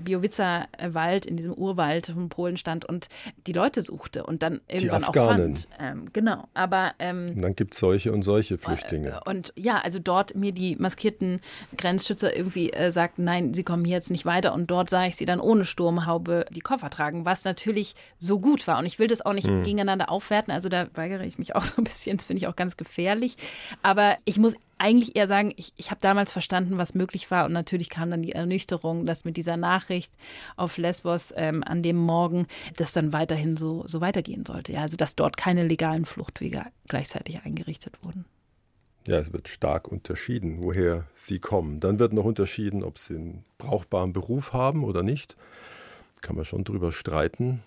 Biowica-Wald, 0.00 1.26
in 1.26 1.36
diesem 1.36 1.54
Urwald 1.54 2.06
von 2.06 2.28
Polen 2.28 2.56
stand 2.56 2.84
und 2.84 3.08
die 3.46 3.52
Leute 3.52 3.82
suchte 3.82 4.24
und 4.24 4.42
dann 4.42 4.60
irgendwann 4.68 5.04
auch 5.04 5.14
fand. 5.14 5.68
Ähm, 5.78 6.08
genau, 6.12 6.48
aber... 6.54 6.92
Ähm, 6.98 7.28
und 7.34 7.42
dann 7.42 7.56
gibt 7.56 7.74
es 7.74 7.80
solche 7.80 8.12
und 8.12 8.22
solche 8.22 8.58
Flüchtlinge. 8.58 9.20
Äh, 9.24 9.30
und 9.30 9.52
ja, 9.56 9.78
also 9.78 9.98
dort 9.98 10.34
mir 10.34 10.52
die 10.52 10.76
maskierten 10.76 11.40
Grenzschützer 11.76 12.36
irgendwie 12.36 12.72
äh, 12.72 12.90
sagten, 12.90 13.24
nein, 13.24 13.54
sie 13.54 13.62
kommen 13.62 13.84
hier 13.84 13.96
jetzt 13.96 14.10
nicht 14.10 14.26
weiter 14.26 14.54
und 14.54 14.70
dort 14.70 14.90
sah 14.90 15.06
ich 15.06 15.16
sie 15.16 15.26
dann 15.26 15.40
ohne 15.40 15.64
Sturmhaube 15.64 16.46
die 16.50 16.60
Koffer 16.60 16.90
tragen, 16.90 17.24
was 17.24 17.44
natürlich 17.44 17.94
so 18.18 18.40
gut 18.40 18.66
war 18.66 18.78
und 18.78 18.86
ich 18.86 18.98
will 18.98 19.06
das 19.06 19.24
auch 19.24 19.32
nicht 19.32 19.46
hm. 19.46 19.62
gegeneinander 19.62 20.10
aufwerten, 20.10 20.52
also 20.52 20.68
da 20.68 20.88
weigere 20.94 21.24
ich 21.24 21.38
mich 21.38 21.54
auch 21.54 21.64
so 21.64 21.80
ein 21.80 21.84
bisschen, 21.84 22.16
das 22.16 22.26
finde 22.26 22.38
ich 22.38 22.46
auch 22.46 22.56
ganz 22.56 22.76
gefährlich, 22.76 23.36
aber 23.82 24.16
ich 24.24 24.38
muss 24.38 24.54
eigentlich 24.80 25.14
eher 25.14 25.28
sagen, 25.28 25.52
ich, 25.56 25.72
ich 25.76 25.90
habe 25.90 26.00
damals 26.00 26.32
verstanden, 26.32 26.78
was 26.78 26.94
möglich 26.94 27.30
war 27.30 27.44
und 27.44 27.52
natürlich 27.52 27.90
kam 27.90 28.10
dann 28.10 28.22
die 28.22 28.32
Ernüchterung, 28.32 29.04
dass 29.04 29.24
mit 29.24 29.36
dieser 29.36 29.56
Nachricht 29.56 30.12
auf 30.56 30.78
Lesbos 30.78 31.32
ähm, 31.36 31.62
an 31.62 31.82
dem 31.82 31.96
Morgen 31.96 32.46
das 32.76 32.92
dann 32.92 33.12
weiterhin 33.12 33.56
so, 33.56 33.84
so 33.86 34.00
weitergehen 34.00 34.46
sollte. 34.46 34.72
Ja, 34.72 34.80
also 34.80 34.96
dass 34.96 35.16
dort 35.16 35.36
keine 35.36 35.66
legalen 35.66 36.06
Fluchtwege 36.06 36.64
gleichzeitig 36.88 37.42
eingerichtet 37.44 37.94
wurden. 38.02 38.24
Ja, 39.06 39.18
es 39.18 39.32
wird 39.32 39.48
stark 39.48 39.88
unterschieden, 39.88 40.62
woher 40.62 41.04
sie 41.14 41.38
kommen. 41.38 41.80
Dann 41.80 41.98
wird 41.98 42.12
noch 42.12 42.24
unterschieden, 42.24 42.82
ob 42.82 42.98
sie 42.98 43.16
einen 43.16 43.44
brauchbaren 43.58 44.12
Beruf 44.12 44.52
haben 44.52 44.84
oder 44.84 45.02
nicht. 45.02 45.36
Kann 46.20 46.36
man 46.36 46.44
schon 46.44 46.64
drüber 46.64 46.92
streiten. 46.92 47.60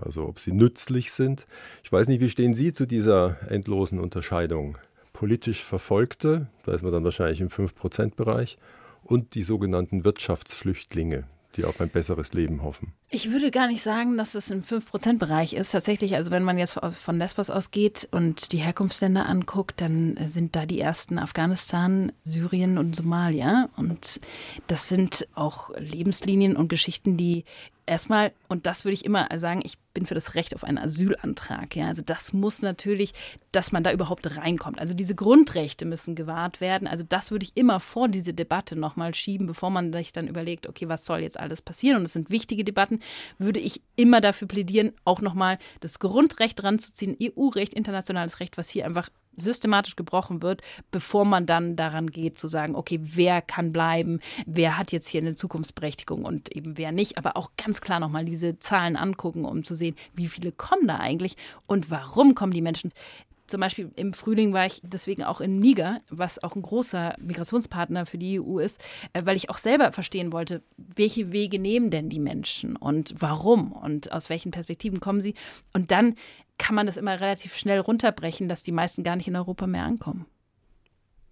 Also 0.00 0.28
ob 0.28 0.38
sie 0.38 0.52
nützlich 0.52 1.12
sind. 1.12 1.46
Ich 1.82 1.90
weiß 1.90 2.06
nicht, 2.08 2.20
wie 2.20 2.30
stehen 2.30 2.54
Sie 2.54 2.72
zu 2.72 2.86
dieser 2.86 3.50
endlosen 3.50 3.98
Unterscheidung? 3.98 4.78
Politisch 5.18 5.64
Verfolgte, 5.64 6.46
da 6.62 6.72
ist 6.72 6.82
man 6.82 6.92
dann 6.92 7.02
wahrscheinlich 7.02 7.40
im 7.40 7.48
5-Prozent-Bereich, 7.48 8.56
und 9.02 9.34
die 9.34 9.42
sogenannten 9.42 10.04
Wirtschaftsflüchtlinge, 10.04 11.24
die 11.56 11.64
auf 11.64 11.80
ein 11.80 11.88
besseres 11.88 12.34
Leben 12.34 12.62
hoffen. 12.62 12.92
Ich 13.10 13.32
würde 13.32 13.50
gar 13.50 13.66
nicht 13.66 13.82
sagen, 13.82 14.16
dass 14.16 14.36
es 14.36 14.48
im 14.52 14.62
5%-Bereich 14.62 15.54
ist. 15.54 15.72
Tatsächlich, 15.72 16.14
also 16.14 16.30
wenn 16.30 16.44
man 16.44 16.56
jetzt 16.56 16.78
von 17.00 17.18
Lesbos 17.18 17.50
ausgeht 17.50 18.06
und 18.12 18.52
die 18.52 18.58
Herkunftsländer 18.58 19.26
anguckt, 19.26 19.80
dann 19.80 20.16
sind 20.28 20.54
da 20.54 20.66
die 20.66 20.78
ersten 20.78 21.18
Afghanistan, 21.18 22.12
Syrien 22.24 22.78
und 22.78 22.94
Somalia. 22.94 23.70
Und 23.76 24.20
das 24.68 24.88
sind 24.88 25.26
auch 25.34 25.70
Lebenslinien 25.76 26.54
und 26.54 26.68
Geschichten, 26.68 27.16
die 27.16 27.44
erstmal, 27.88 28.32
und 28.48 28.66
das 28.66 28.84
würde 28.84 28.94
ich 28.94 29.04
immer 29.04 29.26
sagen, 29.36 29.62
ich 29.64 29.78
bin 29.94 30.06
für 30.06 30.14
das 30.14 30.34
Recht 30.34 30.54
auf 30.54 30.62
einen 30.62 30.78
Asylantrag. 30.78 31.74
Ja, 31.74 31.88
also 31.88 32.02
das 32.02 32.32
muss 32.32 32.62
natürlich, 32.62 33.12
dass 33.52 33.72
man 33.72 33.82
da 33.82 33.92
überhaupt 33.92 34.36
reinkommt. 34.36 34.78
Also 34.78 34.94
diese 34.94 35.14
Grundrechte 35.14 35.84
müssen 35.84 36.14
gewahrt 36.14 36.60
werden. 36.60 36.86
Also 36.86 37.04
das 37.08 37.30
würde 37.30 37.44
ich 37.44 37.56
immer 37.56 37.80
vor 37.80 38.08
diese 38.08 38.34
Debatte 38.34 38.76
nochmal 38.76 39.14
schieben, 39.14 39.46
bevor 39.46 39.70
man 39.70 39.92
sich 39.92 40.12
dann 40.12 40.28
überlegt, 40.28 40.68
okay, 40.68 40.88
was 40.88 41.04
soll 41.04 41.20
jetzt 41.20 41.40
alles 41.40 41.62
passieren? 41.62 41.98
Und 41.98 42.04
es 42.04 42.12
sind 42.12 42.30
wichtige 42.30 42.64
Debatten, 42.64 43.00
würde 43.38 43.60
ich 43.60 43.82
immer 43.96 44.20
dafür 44.20 44.46
plädieren, 44.46 44.92
auch 45.04 45.20
nochmal 45.20 45.58
das 45.80 45.98
Grundrecht 45.98 46.62
ranzuziehen, 46.62 47.16
EU-Recht, 47.20 47.74
internationales 47.74 48.40
Recht, 48.40 48.58
was 48.58 48.70
hier 48.70 48.84
einfach 48.84 49.08
systematisch 49.40 49.96
gebrochen 49.96 50.42
wird, 50.42 50.62
bevor 50.90 51.24
man 51.24 51.46
dann 51.46 51.76
daran 51.76 52.10
geht 52.10 52.38
zu 52.38 52.48
sagen, 52.48 52.74
okay, 52.74 53.00
wer 53.02 53.42
kann 53.42 53.72
bleiben, 53.72 54.20
wer 54.46 54.78
hat 54.78 54.92
jetzt 54.92 55.08
hier 55.08 55.20
eine 55.20 55.34
Zukunftsberechtigung 55.34 56.24
und 56.24 56.54
eben 56.54 56.76
wer 56.78 56.92
nicht. 56.92 57.18
Aber 57.18 57.36
auch 57.36 57.52
ganz 57.56 57.80
klar 57.80 58.00
nochmal 58.00 58.24
diese 58.24 58.58
Zahlen 58.58 58.96
angucken, 58.96 59.44
um 59.44 59.64
zu 59.64 59.74
sehen, 59.74 59.96
wie 60.14 60.28
viele 60.28 60.52
kommen 60.52 60.88
da 60.88 60.96
eigentlich 60.98 61.36
und 61.66 61.90
warum 61.90 62.34
kommen 62.34 62.52
die 62.52 62.62
Menschen. 62.62 62.92
Zum 63.48 63.62
Beispiel 63.62 63.90
im 63.96 64.12
Frühling 64.12 64.52
war 64.52 64.66
ich 64.66 64.82
deswegen 64.84 65.24
auch 65.24 65.40
in 65.40 65.58
Niger, 65.58 66.02
was 66.10 66.42
auch 66.42 66.54
ein 66.54 66.60
großer 66.60 67.14
Migrationspartner 67.18 68.04
für 68.04 68.18
die 68.18 68.38
EU 68.38 68.58
ist, 68.58 68.78
äh, 69.14 69.22
weil 69.24 69.36
ich 69.36 69.48
auch 69.48 69.56
selber 69.56 69.90
verstehen 69.90 70.32
wollte, 70.32 70.62
welche 70.76 71.32
Wege 71.32 71.58
nehmen 71.58 71.90
denn 71.90 72.10
die 72.10 72.20
Menschen 72.20 72.76
und 72.76 73.14
warum 73.18 73.72
und 73.72 74.12
aus 74.12 74.28
welchen 74.28 74.50
Perspektiven 74.50 75.00
kommen 75.00 75.22
sie. 75.22 75.32
Und 75.72 75.90
dann 75.90 76.14
kann 76.58 76.74
man 76.74 76.86
das 76.86 76.96
immer 76.96 77.20
relativ 77.20 77.56
schnell 77.56 77.80
runterbrechen, 77.80 78.48
dass 78.48 78.62
die 78.62 78.72
meisten 78.72 79.04
gar 79.04 79.16
nicht 79.16 79.28
in 79.28 79.36
Europa 79.36 79.66
mehr 79.66 79.84
ankommen. 79.84 80.26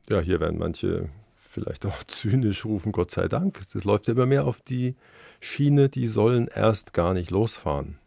Ja, 0.08 0.20
hier 0.20 0.40
werden 0.40 0.58
manche 0.58 1.10
vielleicht 1.36 1.84
auch 1.84 2.04
zynisch 2.06 2.64
rufen, 2.64 2.92
Gott 2.92 3.10
sei 3.10 3.28
Dank. 3.28 3.60
Das 3.72 3.84
läuft 3.84 4.08
immer 4.08 4.26
mehr 4.26 4.46
auf 4.46 4.60
die 4.60 4.94
Schiene, 5.40 5.88
die 5.88 6.06
sollen 6.06 6.48
erst 6.48 6.92
gar 6.92 7.12
nicht 7.12 7.30
losfahren. 7.30 7.98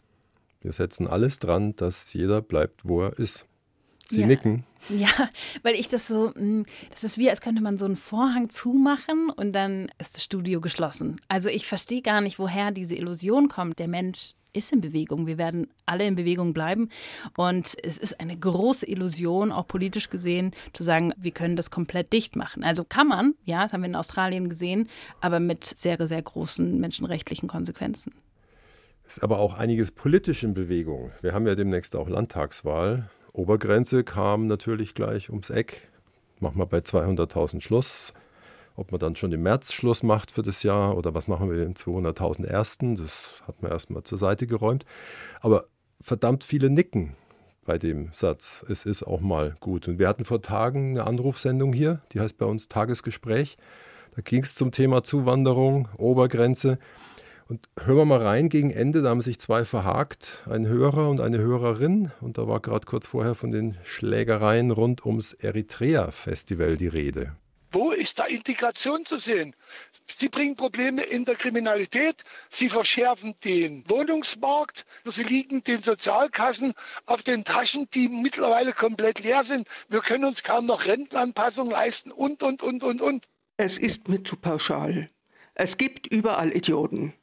Wir 0.62 0.72
setzen 0.72 1.08
alles 1.08 1.40
dran, 1.40 1.76
dass 1.76 2.12
jeder 2.14 2.42
bleibt, 2.42 2.82
wo 2.84 3.02
er 3.02 3.18
ist. 3.18 3.46
Sie 4.08 4.22
ja. 4.22 4.28
nicken. 4.28 4.66
Ja, 4.88 5.10
weil 5.62 5.76
ich 5.76 5.90
das 5.90 6.08
so, 6.08 6.34
hm, 6.34 6.66
das 6.90 7.04
ist 7.04 7.18
wie, 7.18 7.30
als 7.30 7.42
könnte 7.42 7.62
man 7.62 7.78
so 7.78 7.84
einen 7.84 7.98
Vorhang 7.98 8.50
zumachen 8.50 9.30
und 9.30 9.52
dann 9.52 9.92
ist 10.00 10.16
das 10.16 10.24
Studio 10.24 10.62
geschlossen. 10.62 11.20
Also 11.28 11.50
ich 11.50 11.68
verstehe 11.68 12.02
gar 12.02 12.22
nicht, 12.22 12.40
woher 12.40 12.72
diese 12.72 12.96
Illusion 12.96 13.50
kommt. 13.50 13.78
Der 13.80 13.90
Mensch 13.90 14.36
ist 14.54 14.72
in 14.72 14.82
Bewegung. 14.82 15.28
Wir 15.28 15.38
werden 15.38 15.68
alle 15.86 16.06
in 16.06 16.16
Bewegung 16.16 16.54
bleiben. 16.54 16.90
Und 17.38 17.76
es 17.84 17.98
ist 17.98 18.20
eine 18.20 18.38
große 18.38 18.86
Illusion, 18.88 19.52
auch 19.52 19.68
politisch 19.68 20.10
gesehen, 20.10 20.52
zu 20.74 20.84
sagen, 20.84 21.14
wir 21.18 21.32
können 21.32 21.56
das 21.56 21.72
komplett 21.72 22.14
dicht 22.14 22.36
machen. 22.36 22.64
Also 22.64 22.84
kann 22.84 23.08
man, 23.08 23.36
ja, 23.46 23.64
das 23.64 23.74
haben 23.74 23.82
wir 23.82 23.90
in 23.90 23.96
Australien 23.96 24.50
gesehen, 24.50 24.90
aber 25.22 25.40
mit 25.40 25.66
sehr, 25.66 26.06
sehr 26.08 26.22
großen 26.22 26.80
menschenrechtlichen 26.80 27.48
Konsequenzen. 27.48 28.14
Es 29.06 29.18
ist 29.18 29.24
aber 29.24 29.40
auch 29.40 29.58
einiges 29.58 29.92
politisch 29.92 30.44
in 30.44 30.54
Bewegung. 30.54 31.12
Wir 31.22 31.34
haben 31.34 31.48
ja 31.48 31.56
demnächst 31.56 31.96
auch 31.96 32.08
Landtagswahl. 32.10 33.10
Obergrenze 33.34 34.04
kam 34.04 34.48
natürlich 34.48 34.94
gleich 34.94 35.30
ums 35.30 35.50
Eck. 35.50 35.88
Machen 36.40 36.60
wir 36.60 36.68
bei 36.68 36.80
200.000 36.80 37.62
Schluss. 37.62 38.14
Ob 38.80 38.94
man 38.94 39.00
dann 39.00 39.18
schon 39.18 39.34
im 39.34 39.44
März 39.44 39.74
Schluss 39.74 40.04
macht 40.04 40.32
für 40.32 40.42
das 40.42 40.64
Jahr 40.64 40.96
oder 40.96 41.14
was 41.14 41.28
machen 41.28 41.52
wir 41.52 41.62
im 41.64 41.74
200.000 41.74 42.46
ersten, 42.46 42.96
das 42.96 43.44
hat 43.46 43.62
man 43.62 43.74
erstmal 43.74 44.04
zur 44.04 44.18
Seite 44.18 44.48
geräumt. 44.48 44.86
Aber 45.42 45.66
verdammt 46.00 46.46
viele 46.46 46.70
nicken 46.70 47.14
bei 47.66 47.78
dem 47.78 48.08
Satz. 48.14 48.66
Es 48.70 48.86
ist 48.86 49.04
auch 49.04 49.20
mal 49.20 49.58
gut. 49.60 49.90
Und 49.90 50.00
wir 50.00 50.08
hatten 50.08 50.24
vor 50.24 50.42
Tagen 50.42 50.92
eine 50.92 51.06
Anrufsendung 51.06 51.74
hier, 51.74 52.02
die 52.14 52.22
heißt 52.22 52.38
bei 52.38 52.46
uns 52.46 52.70
Tagesgespräch. 52.70 53.58
Da 54.16 54.22
ging 54.22 54.44
es 54.44 54.56
zum 54.56 54.72
Thema 54.72 55.04
Zuwanderung, 55.04 55.90
Obergrenze. 55.98 56.80
Und 57.50 57.68
hören 57.78 57.98
wir 57.98 58.06
mal 58.06 58.26
rein 58.26 58.48
gegen 58.48 58.72
Ende, 58.72 59.02
da 59.02 59.10
haben 59.10 59.22
sich 59.22 59.40
zwei 59.40 59.66
verhakt, 59.66 60.46
ein 60.50 60.68
Hörer 60.68 61.10
und 61.10 61.20
eine 61.20 61.40
Hörerin. 61.40 62.12
Und 62.22 62.38
da 62.38 62.48
war 62.48 62.62
gerade 62.62 62.86
kurz 62.86 63.08
vorher 63.08 63.36
von 63.36 63.52
den 63.52 63.78
Schlägereien 63.84 64.72
rund 64.72 65.06
ums 65.06 65.34
Eritrea-Festival 65.34 66.78
die 66.78 66.88
Rede. 66.88 67.34
Wo 67.72 67.92
ist 67.92 68.20
da 68.20 68.26
Integration 68.26 69.06
zu 69.06 69.18
sehen? 69.18 69.56
Sie 70.08 70.28
bringen 70.28 70.56
Probleme 70.56 71.04
in 71.04 71.26
der 71.26 71.36
Kriminalität, 71.36 72.24
sie 72.50 72.70
verschärfen 72.70 73.36
den 73.44 73.88
Wohnungsmarkt, 73.88 74.86
sie 75.06 75.24
liegen 75.24 75.64
den 75.64 75.82
Sozialkassen 75.82 76.74
auf 77.06 77.22
den 77.22 77.44
Taschen, 77.44 77.88
die 77.94 78.10
mittlerweile 78.10 78.74
komplett 78.74 79.20
leer 79.20 79.44
sind. 79.44 79.68
Wir 79.88 80.02
können 80.02 80.26
uns 80.26 80.42
kaum 80.42 80.66
noch 80.66 80.86
Rentenanpassungen 80.86 81.72
leisten 81.72 82.12
und, 82.12 82.42
und, 82.42 82.64
und, 82.64 82.84
und, 82.84 83.02
und. 83.02 83.28
Es 83.58 83.78
ist 83.78 84.08
mir 84.08 84.24
zu 84.24 84.36
pauschal. 84.36 85.10
Es 85.54 85.78
gibt 85.78 86.08
überall 86.08 86.56
Idioten. 86.56 87.14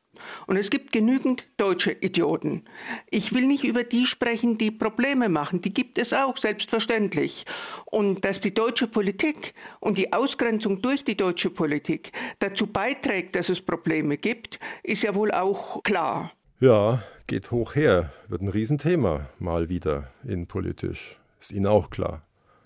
Und 0.46 0.57
es 0.57 0.70
gibt 0.70 0.92
genügend 0.92 1.44
deutsche 1.57 1.92
Idioten. 1.92 2.64
Ich 3.11 3.35
will 3.35 3.46
nicht 3.46 3.64
über 3.64 3.85
die 3.85 4.07
sprechen, 4.07 4.59
die 4.59 4.70
Probleme 4.70 5.29
machen. 5.29 5.61
Die 5.61 5.72
gibt 5.72 5.98
es 5.98 6.12
auch, 6.12 6.37
selbstverständlich. 6.37 7.44
Und 7.85 8.24
dass 8.24 8.40
die 8.40 8.55
deutsche 8.55 8.87
Politik 8.87 9.55
und 9.81 9.98
die 9.98 10.12
Ausgrenzung 10.12 10.83
durch 10.83 11.05
die 11.05 11.16
deutsche 11.16 11.50
Politik 11.50 12.12
dazu 12.38 12.66
beiträgt, 12.66 13.37
dass 13.37 13.48
es 13.48 13.61
Probleme 13.61 14.16
gibt, 14.16 14.59
ist 14.83 15.02
ja 15.02 15.14
wohl 15.14 15.33
auch 15.33 15.83
klar. 15.83 16.33
Ja, 16.61 17.02
geht 17.26 17.50
hoch 17.50 17.74
her. 17.74 18.12
Wird 18.29 18.42
ein 18.42 18.48
Riesenthema 18.48 19.29
mal 19.38 19.68
wieder 19.68 20.11
innenpolitisch. 20.24 21.18
Ist 21.40 21.52
Ihnen 21.52 21.66
auch 21.66 21.90
klar. 21.90 22.23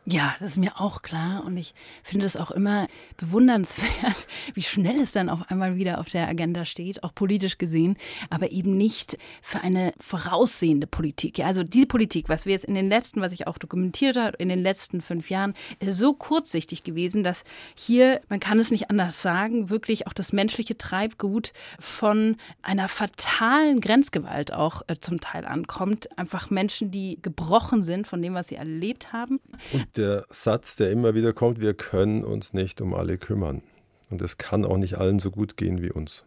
Ja, 0.06 0.34
das 0.40 0.52
ist 0.52 0.56
mir 0.56 0.80
auch 0.80 1.02
klar 1.02 1.44
und 1.44 1.58
ich 1.58 1.74
finde 2.02 2.24
es 2.24 2.36
auch 2.36 2.50
immer 2.50 2.88
bewundernswert, 3.18 4.26
wie 4.54 4.62
schnell 4.62 4.98
es 4.98 5.12
dann 5.12 5.28
auf 5.28 5.50
einmal 5.50 5.76
wieder 5.76 6.00
auf 6.00 6.08
der 6.08 6.26
Agenda 6.26 6.64
steht, 6.64 7.04
auch 7.04 7.14
politisch 7.14 7.58
gesehen, 7.58 7.98
aber 8.30 8.50
eben 8.50 8.78
nicht 8.78 9.18
für 9.42 9.60
eine 9.60 9.92
voraussehende 10.00 10.86
Politik. 10.86 11.40
Also 11.40 11.62
die 11.62 11.84
Politik, 11.84 12.30
was 12.30 12.46
wir 12.46 12.52
jetzt 12.52 12.64
in 12.64 12.74
den 12.74 12.88
letzten, 12.88 13.20
was 13.20 13.32
ich 13.32 13.46
auch 13.46 13.58
dokumentiert 13.58 14.16
habe, 14.16 14.38
in 14.38 14.48
den 14.48 14.62
letzten 14.62 15.02
fünf 15.02 15.28
Jahren, 15.28 15.52
ist 15.80 15.98
so 15.98 16.14
kurzsichtig 16.14 16.82
gewesen, 16.82 17.22
dass 17.22 17.44
hier, 17.78 18.22
man 18.30 18.40
kann 18.40 18.58
es 18.58 18.70
nicht 18.70 18.88
anders 18.88 19.20
sagen, 19.20 19.68
wirklich 19.68 20.06
auch 20.06 20.14
das 20.14 20.32
menschliche 20.32 20.78
Treibgut 20.78 21.52
von 21.78 22.36
einer 22.62 22.88
fatalen 22.88 23.82
Grenzgewalt 23.82 24.54
auch 24.54 24.80
äh, 24.86 24.96
zum 24.98 25.20
Teil 25.20 25.44
ankommt. 25.44 26.18
Einfach 26.18 26.48
Menschen, 26.50 26.90
die 26.90 27.18
gebrochen 27.20 27.82
sind 27.82 28.06
von 28.08 28.22
dem, 28.22 28.32
was 28.32 28.48
sie 28.48 28.56
erlebt 28.56 29.12
haben. 29.12 29.40
Und 29.72 29.89
der 29.96 30.26
Satz, 30.30 30.76
der 30.76 30.90
immer 30.90 31.14
wieder 31.14 31.32
kommt, 31.32 31.60
wir 31.60 31.74
können 31.74 32.24
uns 32.24 32.52
nicht 32.52 32.80
um 32.80 32.94
alle 32.94 33.18
kümmern. 33.18 33.62
Und 34.10 34.20
es 34.22 34.38
kann 34.38 34.64
auch 34.64 34.76
nicht 34.76 34.98
allen 34.98 35.18
so 35.18 35.30
gut 35.30 35.56
gehen 35.56 35.82
wie 35.82 35.92
uns. 35.92 36.24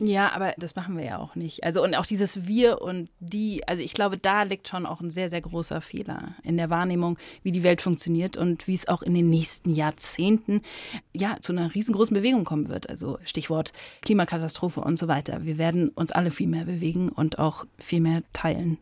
Ja, 0.00 0.30
aber 0.32 0.54
das 0.56 0.76
machen 0.76 0.96
wir 0.96 1.04
ja 1.04 1.18
auch 1.18 1.34
nicht. 1.34 1.64
Also 1.64 1.82
und 1.82 1.96
auch 1.96 2.06
dieses 2.06 2.46
Wir 2.46 2.80
und 2.80 3.10
die, 3.18 3.66
also 3.66 3.82
ich 3.82 3.94
glaube, 3.94 4.16
da 4.16 4.44
liegt 4.44 4.68
schon 4.68 4.86
auch 4.86 5.00
ein 5.00 5.10
sehr, 5.10 5.28
sehr 5.28 5.40
großer 5.40 5.80
Fehler 5.80 6.36
in 6.44 6.56
der 6.56 6.70
Wahrnehmung, 6.70 7.18
wie 7.42 7.50
die 7.50 7.64
Welt 7.64 7.82
funktioniert 7.82 8.36
und 8.36 8.68
wie 8.68 8.74
es 8.74 8.86
auch 8.86 9.02
in 9.02 9.12
den 9.12 9.28
nächsten 9.28 9.74
Jahrzehnten 9.74 10.62
ja 11.12 11.38
zu 11.40 11.52
einer 11.52 11.74
riesengroßen 11.74 12.14
Bewegung 12.14 12.44
kommen 12.44 12.68
wird. 12.68 12.88
Also 12.88 13.18
Stichwort 13.24 13.72
Klimakatastrophe 14.02 14.80
und 14.80 15.00
so 15.00 15.08
weiter. 15.08 15.44
Wir 15.44 15.58
werden 15.58 15.88
uns 15.88 16.12
alle 16.12 16.30
viel 16.30 16.46
mehr 16.46 16.66
bewegen 16.66 17.08
und 17.08 17.40
auch 17.40 17.66
viel 17.78 18.00
mehr 18.00 18.22
teilen. 18.32 18.78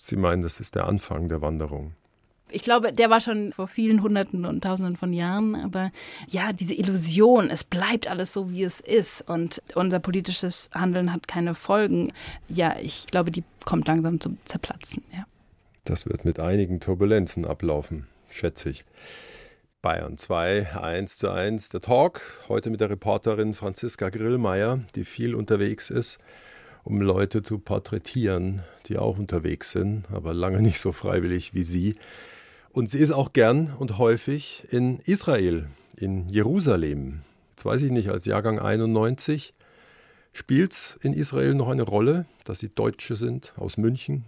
Sie 0.00 0.16
meinen, 0.16 0.42
das 0.42 0.60
ist 0.60 0.76
der 0.76 0.86
Anfang 0.86 1.28
der 1.28 1.42
Wanderung. 1.42 1.92
Ich 2.50 2.62
glaube, 2.62 2.92
der 2.92 3.10
war 3.10 3.20
schon 3.20 3.52
vor 3.52 3.68
vielen 3.68 4.02
Hunderten 4.02 4.44
und 4.44 4.62
Tausenden 4.62 4.96
von 4.96 5.12
Jahren. 5.12 5.54
Aber 5.54 5.90
ja, 6.28 6.52
diese 6.52 6.74
Illusion, 6.74 7.50
es 7.50 7.64
bleibt 7.64 8.08
alles 8.08 8.32
so, 8.32 8.50
wie 8.50 8.62
es 8.62 8.80
ist. 8.80 9.22
Und 9.28 9.62
unser 9.74 9.98
politisches 9.98 10.70
Handeln 10.74 11.12
hat 11.12 11.28
keine 11.28 11.54
Folgen. 11.54 12.12
Ja, 12.48 12.76
ich 12.80 13.06
glaube, 13.06 13.30
die 13.30 13.44
kommt 13.64 13.86
langsam 13.86 14.20
zum 14.20 14.38
Zerplatzen. 14.44 15.04
Ja. 15.12 15.24
Das 15.84 16.06
wird 16.06 16.24
mit 16.24 16.38
einigen 16.38 16.80
Turbulenzen 16.80 17.46
ablaufen, 17.46 18.06
schätze 18.28 18.70
ich. 18.70 18.84
Bayern 19.80 20.18
2, 20.18 20.76
1 20.76 21.18
zu 21.18 21.30
1. 21.30 21.68
Der 21.68 21.80
Talk 21.80 22.20
heute 22.48 22.68
mit 22.68 22.80
der 22.80 22.90
Reporterin 22.90 23.54
Franziska 23.54 24.08
Grillmeier, 24.10 24.80
die 24.96 25.04
viel 25.04 25.34
unterwegs 25.34 25.88
ist, 25.88 26.18
um 26.82 27.00
Leute 27.00 27.42
zu 27.42 27.58
porträtieren, 27.58 28.62
die 28.86 28.98
auch 28.98 29.18
unterwegs 29.18 29.70
sind, 29.70 30.04
aber 30.12 30.34
lange 30.34 30.60
nicht 30.60 30.80
so 30.80 30.90
freiwillig 30.90 31.54
wie 31.54 31.62
sie. 31.62 31.94
Und 32.78 32.88
sie 32.88 32.98
ist 32.98 33.10
auch 33.10 33.32
gern 33.32 33.74
und 33.76 33.98
häufig 33.98 34.62
in 34.70 35.00
Israel, 35.00 35.66
in 35.96 36.28
Jerusalem. 36.28 37.22
Jetzt 37.50 37.64
weiß 37.64 37.82
ich 37.82 37.90
nicht, 37.90 38.08
als 38.08 38.24
Jahrgang 38.24 38.60
91, 38.60 39.52
spielt 40.32 40.72
es 40.74 40.96
in 41.02 41.12
Israel 41.12 41.56
noch 41.56 41.70
eine 41.70 41.82
Rolle, 41.82 42.26
dass 42.44 42.60
sie 42.60 42.68
Deutsche 42.68 43.16
sind 43.16 43.52
aus 43.56 43.78
München? 43.78 44.26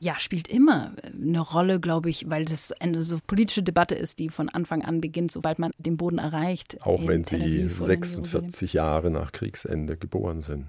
Ja, 0.00 0.18
spielt 0.18 0.48
immer 0.48 0.92
eine 1.14 1.40
Rolle, 1.40 1.80
glaube 1.80 2.10
ich, 2.10 2.28
weil 2.28 2.44
das 2.44 2.72
eine 2.72 3.02
so 3.02 3.18
politische 3.26 3.62
Debatte 3.62 3.94
ist, 3.94 4.18
die 4.18 4.28
von 4.28 4.50
Anfang 4.50 4.84
an 4.84 5.00
beginnt, 5.00 5.32
sobald 5.32 5.58
man 5.58 5.70
den 5.78 5.96
Boden 5.96 6.18
erreicht. 6.18 6.76
Auch 6.82 7.06
wenn 7.06 7.24
sie 7.24 7.70
46 7.70 8.74
Jahre 8.74 9.10
nach 9.10 9.32
Kriegsende 9.32 9.96
geboren 9.96 10.42
sind. 10.42 10.66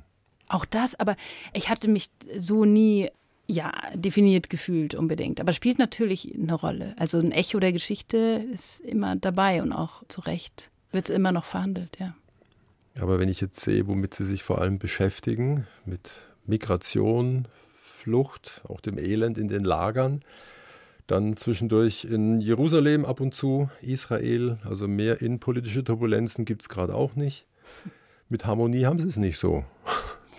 Auch 0.47 0.63
das, 0.63 0.97
aber 0.97 1.17
ich 1.51 1.67
hatte 1.67 1.89
mich 1.89 2.11
so 2.37 2.63
nie 2.63 3.09
ja, 3.47 3.71
definiert 3.93 4.49
gefühlt 4.49 4.95
unbedingt. 4.95 5.39
Aber 5.39 5.53
spielt 5.53 5.79
natürlich 5.79 6.33
eine 6.35 6.53
Rolle. 6.53 6.95
Also 6.97 7.19
ein 7.19 7.31
Echo 7.31 7.59
der 7.59 7.73
Geschichte 7.73 8.45
ist 8.51 8.79
immer 8.79 9.15
dabei 9.15 9.61
und 9.61 9.71
auch 9.71 10.03
zu 10.07 10.21
Recht 10.21 10.71
wird 10.91 11.09
immer 11.09 11.31
noch 11.31 11.45
verhandelt, 11.45 11.97
ja. 11.99 12.15
Aber 12.97 13.19
wenn 13.19 13.27
ich 13.27 13.41
jetzt 13.41 13.59
sehe, 13.59 13.87
womit 13.87 14.13
Sie 14.13 14.23
sich 14.23 14.43
vor 14.43 14.61
allem 14.61 14.79
beschäftigen, 14.79 15.67
mit 15.85 16.11
Migration, 16.45 17.47
Flucht, 17.81 18.61
auch 18.67 18.79
dem 18.79 18.97
Elend 18.97 19.37
in 19.37 19.49
den 19.49 19.65
Lagern, 19.65 20.21
dann 21.07 21.35
zwischendurch 21.35 22.05
in 22.05 22.39
Jerusalem 22.39 23.03
ab 23.05 23.19
und 23.19 23.35
zu, 23.35 23.69
Israel, 23.81 24.57
also 24.63 24.87
mehr 24.87 25.21
innenpolitische 25.21 25.83
Turbulenzen 25.83 26.45
gibt 26.45 26.61
es 26.61 26.69
gerade 26.69 26.95
auch 26.95 27.15
nicht. 27.15 27.45
Mit 28.29 28.45
Harmonie 28.45 28.85
haben 28.85 28.99
Sie 28.99 29.07
es 29.07 29.17
nicht 29.17 29.37
so. 29.37 29.65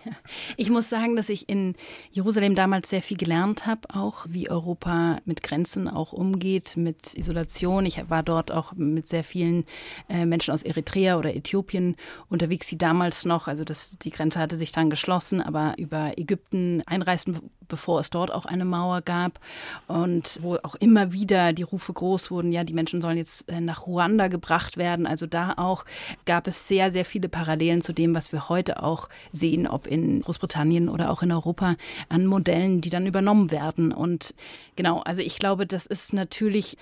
Ich 0.56 0.70
muss 0.70 0.88
sagen, 0.88 1.16
dass 1.16 1.28
ich 1.28 1.48
in 1.48 1.74
Jerusalem 2.10 2.54
damals 2.54 2.88
sehr 2.88 3.02
viel 3.02 3.16
gelernt 3.16 3.66
habe, 3.66 3.82
auch 3.92 4.26
wie 4.28 4.50
Europa 4.50 5.18
mit 5.24 5.42
Grenzen 5.42 5.88
auch 5.88 6.12
umgeht, 6.12 6.76
mit 6.76 7.14
Isolation. 7.14 7.86
Ich 7.86 8.08
war 8.08 8.22
dort 8.22 8.52
auch 8.52 8.72
mit 8.74 9.08
sehr 9.08 9.24
vielen 9.24 9.64
äh, 10.08 10.24
Menschen 10.24 10.52
aus 10.52 10.62
Eritrea 10.62 11.18
oder 11.18 11.34
Äthiopien 11.34 11.96
unterwegs, 12.28 12.68
die 12.68 12.78
damals 12.78 13.24
noch, 13.24 13.48
also 13.48 13.64
das, 13.64 13.98
die 13.98 14.10
Grenze 14.10 14.38
hatte 14.38 14.56
sich 14.56 14.72
dann 14.72 14.90
geschlossen, 14.90 15.40
aber 15.40 15.74
über 15.78 16.18
Ägypten 16.18 16.82
einreisten 16.86 17.40
bevor 17.68 18.00
es 18.00 18.10
dort 18.10 18.32
auch 18.32 18.46
eine 18.46 18.64
Mauer 18.64 19.02
gab 19.02 19.40
und 19.86 20.38
wo 20.42 20.56
auch 20.62 20.74
immer 20.76 21.12
wieder 21.12 21.52
die 21.52 21.62
Rufe 21.62 21.92
groß 21.92 22.30
wurden, 22.30 22.52
ja, 22.52 22.64
die 22.64 22.74
Menschen 22.74 23.00
sollen 23.00 23.16
jetzt 23.16 23.48
äh, 23.48 23.60
nach 23.60 23.86
Ruanda 23.86 24.28
gebracht 24.28 24.76
werden. 24.76 25.06
Also 25.06 25.26
da 25.26 25.54
auch 25.56 25.84
gab 26.24 26.46
es 26.46 26.68
sehr, 26.68 26.90
sehr 26.90 27.04
viele 27.04 27.28
Parallelen 27.28 27.82
zu 27.82 27.92
dem, 27.92 28.14
was 28.14 28.32
wir 28.32 28.48
heute 28.48 28.82
auch 28.82 29.08
sehen, 29.32 29.66
ob 29.66 29.86
in 29.86 30.22
Großbritannien 30.22 30.88
oder 30.88 31.10
auch 31.10 31.22
in 31.22 31.32
Europa 31.32 31.76
an 32.08 32.26
Modellen, 32.26 32.80
die 32.80 32.90
dann 32.90 33.06
übernommen 33.06 33.50
werden. 33.50 33.92
Und 33.92 34.34
genau, 34.76 35.00
also 35.00 35.22
ich 35.22 35.38
glaube, 35.38 35.66
das 35.66 35.86
ist 35.86 36.12
natürlich 36.12 36.76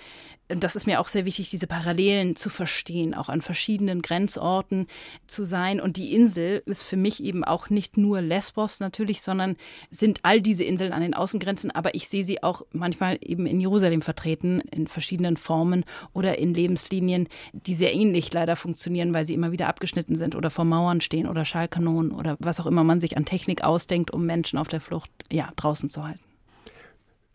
und 0.50 0.62
das 0.62 0.76
ist 0.76 0.86
mir 0.86 1.00
auch 1.00 1.08
sehr 1.08 1.24
wichtig, 1.24 1.48
diese 1.48 1.66
Parallelen 1.66 2.36
zu 2.36 2.50
verstehen, 2.50 3.14
auch 3.14 3.30
an 3.30 3.40
verschiedenen 3.40 4.02
Grenzorten 4.02 4.86
zu 5.26 5.44
sein. 5.44 5.80
Und 5.80 5.96
die 5.96 6.12
Insel 6.12 6.62
ist 6.66 6.82
für 6.82 6.98
mich 6.98 7.22
eben 7.22 7.44
auch 7.44 7.70
nicht 7.70 7.96
nur 7.96 8.20
Lesbos 8.20 8.78
natürlich, 8.78 9.22
sondern 9.22 9.56
sind 9.90 10.20
all 10.22 10.42
diese 10.42 10.64
Inseln 10.64 10.92
an 10.92 11.00
den 11.00 11.14
Außengrenzen. 11.14 11.70
Aber 11.70 11.94
ich 11.94 12.08
sehe 12.08 12.24
sie 12.24 12.42
auch 12.42 12.62
manchmal 12.72 13.18
eben 13.22 13.46
in 13.46 13.58
Jerusalem 13.58 14.02
vertreten, 14.02 14.60
in 14.70 14.86
verschiedenen 14.86 15.38
Formen 15.38 15.84
oder 16.12 16.38
in 16.38 16.52
Lebenslinien, 16.52 17.26
die 17.54 17.74
sehr 17.74 17.94
ähnlich 17.94 18.30
leider 18.32 18.56
funktionieren, 18.56 19.14
weil 19.14 19.26
sie 19.26 19.34
immer 19.34 19.50
wieder 19.50 19.68
abgeschnitten 19.68 20.14
sind 20.14 20.34
oder 20.34 20.50
vor 20.50 20.66
Mauern 20.66 21.00
stehen 21.00 21.26
oder 21.26 21.46
Schallkanonen 21.46 22.12
oder 22.12 22.36
was 22.38 22.60
auch 22.60 22.66
immer 22.66 22.84
man 22.84 23.00
sich 23.00 23.16
an 23.16 23.24
Technik 23.24 23.64
ausdenkt, 23.64 24.10
um 24.10 24.26
Menschen 24.26 24.58
auf 24.58 24.68
der 24.68 24.82
Flucht 24.82 25.10
ja, 25.32 25.48
draußen 25.56 25.88
zu 25.88 26.04
halten. 26.04 26.33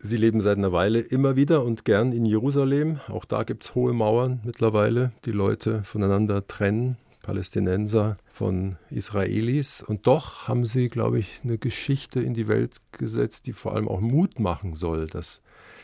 Sie 0.02 0.16
leben 0.16 0.40
seit 0.40 0.56
einer 0.56 0.72
Weile 0.72 1.00
immer 1.00 1.36
wieder 1.36 1.62
und 1.62 1.84
gern 1.84 2.12
in 2.12 2.24
Jerusalem. 2.24 3.00
Auch 3.08 3.26
da 3.26 3.42
gibt 3.42 3.64
es 3.64 3.74
hohe 3.74 3.92
Mauern 3.92 4.40
mittlerweile, 4.44 5.12
die 5.26 5.30
Leute 5.30 5.84
voneinander 5.84 6.46
trennen, 6.46 6.96
Palästinenser 7.20 8.16
von 8.26 8.76
Israelis. 8.88 9.82
Und 9.82 10.06
doch 10.06 10.48
haben 10.48 10.64
sie, 10.64 10.88
glaube 10.88 11.18
ich, 11.18 11.42
eine 11.44 11.58
Geschichte 11.58 12.18
in 12.20 12.32
die 12.32 12.48
Welt 12.48 12.76
gesetzt, 12.92 13.46
die 13.46 13.52
vor 13.52 13.74
allem 13.74 13.88
auch 13.88 14.00
Mut 14.00 14.40
machen 14.40 14.74
soll, 14.74 15.06
dass 15.06 15.42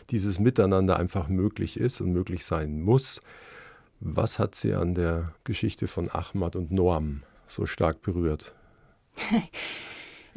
dieses 0.09 0.41
Miteinander 0.41 0.99
einfach 0.99 1.29
möglich 1.29 1.79
ist 1.79 2.01
und 2.01 2.13
möglich 2.13 2.47
sein 2.47 2.81
muss. 2.81 3.21
Was 4.01 4.39
hat 4.39 4.55
sie 4.55 4.73
an 4.73 4.95
der 4.95 5.35
Geschichte 5.45 5.89
von 5.89 6.09
Ahmad 6.11 6.57
und 6.57 6.73
Noam 6.73 7.23
so 7.47 7.67
stark 7.67 8.01
berührt? 8.01 8.55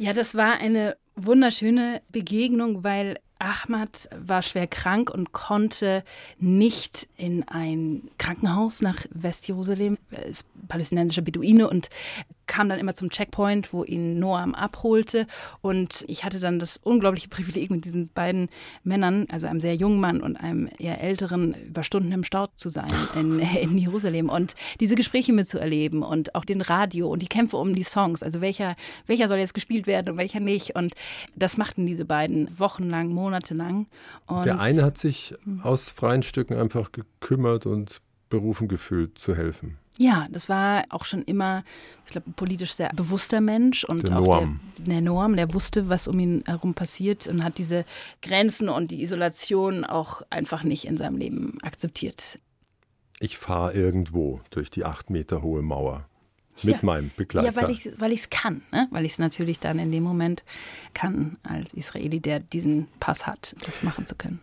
Ja, 0.02 0.14
das 0.14 0.34
war 0.34 0.54
eine 0.54 0.96
wunderschöne 1.14 2.00
Begegnung, 2.08 2.82
weil 2.82 3.18
Ahmad 3.40 4.08
war 4.14 4.42
schwer 4.42 4.66
krank 4.66 5.10
und 5.10 5.32
konnte 5.32 6.04
nicht 6.38 7.08
in 7.16 7.42
ein 7.48 8.10
Krankenhaus 8.18 8.82
nach 8.82 9.06
Westjerusalem. 9.10 9.98
Er 10.10 10.26
ist 10.26 10.46
palästinensischer 10.68 11.22
Beduine 11.22 11.68
und 11.68 11.88
kam 12.50 12.68
dann 12.68 12.80
immer 12.80 12.96
zum 12.96 13.10
Checkpoint, 13.10 13.72
wo 13.72 13.84
ihn 13.84 14.18
Noam 14.18 14.56
abholte. 14.56 15.28
Und 15.62 16.04
ich 16.08 16.24
hatte 16.24 16.40
dann 16.40 16.58
das 16.58 16.78
unglaubliche 16.78 17.28
Privileg, 17.28 17.70
mit 17.70 17.84
diesen 17.84 18.10
beiden 18.12 18.48
Männern, 18.82 19.28
also 19.30 19.46
einem 19.46 19.60
sehr 19.60 19.76
jungen 19.76 20.00
Mann 20.00 20.20
und 20.20 20.36
einem 20.36 20.68
eher 20.78 21.00
älteren, 21.00 21.54
über 21.54 21.84
Stunden 21.84 22.10
im 22.10 22.24
Stau 22.24 22.48
zu 22.56 22.68
sein 22.68 22.90
in, 23.14 23.38
in 23.62 23.78
Jerusalem 23.78 24.28
und 24.28 24.56
diese 24.80 24.96
Gespräche 24.96 25.32
mitzuerleben 25.32 26.02
und 26.02 26.34
auch 26.34 26.44
den 26.44 26.60
Radio 26.60 27.08
und 27.08 27.22
die 27.22 27.28
Kämpfe 27.28 27.56
um 27.56 27.76
die 27.76 27.84
Songs. 27.84 28.24
Also 28.24 28.40
welcher, 28.40 28.74
welcher 29.06 29.28
soll 29.28 29.38
jetzt 29.38 29.54
gespielt 29.54 29.86
werden 29.86 30.10
und 30.10 30.18
welcher 30.18 30.40
nicht. 30.40 30.74
Und 30.74 30.94
das 31.36 31.56
machten 31.56 31.86
diese 31.86 32.04
beiden 32.04 32.50
wochenlang, 32.58 33.10
monatelang. 33.10 33.86
Und 34.26 34.44
Der 34.44 34.58
eine 34.58 34.82
hat 34.82 34.98
sich 34.98 35.34
aus 35.62 35.88
freien 35.88 36.24
Stücken 36.24 36.54
einfach 36.54 36.90
gekümmert 36.90 37.64
und 37.66 38.00
berufen 38.28 38.66
gefühlt 38.66 39.18
zu 39.18 39.36
helfen. 39.36 39.76
Ja, 40.02 40.26
das 40.30 40.48
war 40.48 40.84
auch 40.88 41.04
schon 41.04 41.20
immer, 41.20 41.62
ich 42.06 42.12
glaube, 42.12 42.30
ein 42.30 42.32
politisch 42.32 42.72
sehr 42.72 42.88
bewusster 42.94 43.42
Mensch 43.42 43.84
und 43.84 44.08
Der 44.08 44.16
auch 44.18 44.24
Norm. 44.24 44.60
Der, 44.78 44.94
der 44.94 45.00
Norm, 45.02 45.36
der 45.36 45.52
wusste, 45.52 45.90
was 45.90 46.08
um 46.08 46.18
ihn 46.18 46.42
herum 46.46 46.72
passiert 46.72 47.26
und 47.26 47.44
hat 47.44 47.58
diese 47.58 47.84
Grenzen 48.22 48.70
und 48.70 48.90
die 48.92 49.02
Isolation 49.02 49.84
auch 49.84 50.22
einfach 50.30 50.62
nicht 50.62 50.86
in 50.86 50.96
seinem 50.96 51.18
Leben 51.18 51.58
akzeptiert. 51.60 52.38
Ich 53.18 53.36
fahre 53.36 53.74
irgendwo 53.74 54.40
durch 54.48 54.70
die 54.70 54.86
acht 54.86 55.10
Meter 55.10 55.42
hohe 55.42 55.60
Mauer 55.60 56.06
mit 56.62 56.76
Ja. 56.76 56.80
meinem 56.82 57.10
Begleiter. 57.14 57.48
Ja, 57.48 57.56
weil 57.60 57.68
ich 57.68 57.90
weil 58.00 58.12
es 58.14 58.30
kann, 58.30 58.62
ne? 58.72 58.88
weil 58.90 59.04
ich 59.04 59.12
es 59.12 59.18
natürlich 59.18 59.60
dann 59.60 59.78
in 59.78 59.92
dem 59.92 60.02
Moment 60.02 60.44
kann, 60.94 61.36
als 61.42 61.74
Israeli, 61.74 62.20
der 62.20 62.40
diesen 62.40 62.86
Pass 63.00 63.26
hat, 63.26 63.54
das 63.66 63.82
machen 63.82 64.06
zu 64.06 64.14
können. 64.14 64.40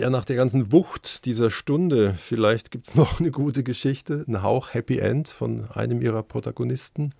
Ja, 0.00 0.08
nach 0.08 0.24
der 0.24 0.36
ganzen 0.36 0.72
Wucht 0.72 1.26
dieser 1.26 1.50
Stunde, 1.50 2.14
vielleicht 2.14 2.70
gibt 2.70 2.88
es 2.88 2.94
noch 2.96 3.20
eine 3.20 3.30
gute 3.30 3.62
Geschichte, 3.62 4.24
ein 4.26 4.42
Hauch 4.42 4.72
Happy 4.72 4.98
End 4.98 5.28
von 5.28 5.70
einem 5.72 6.00
ihrer 6.00 6.22
Protagonisten. 6.22 7.14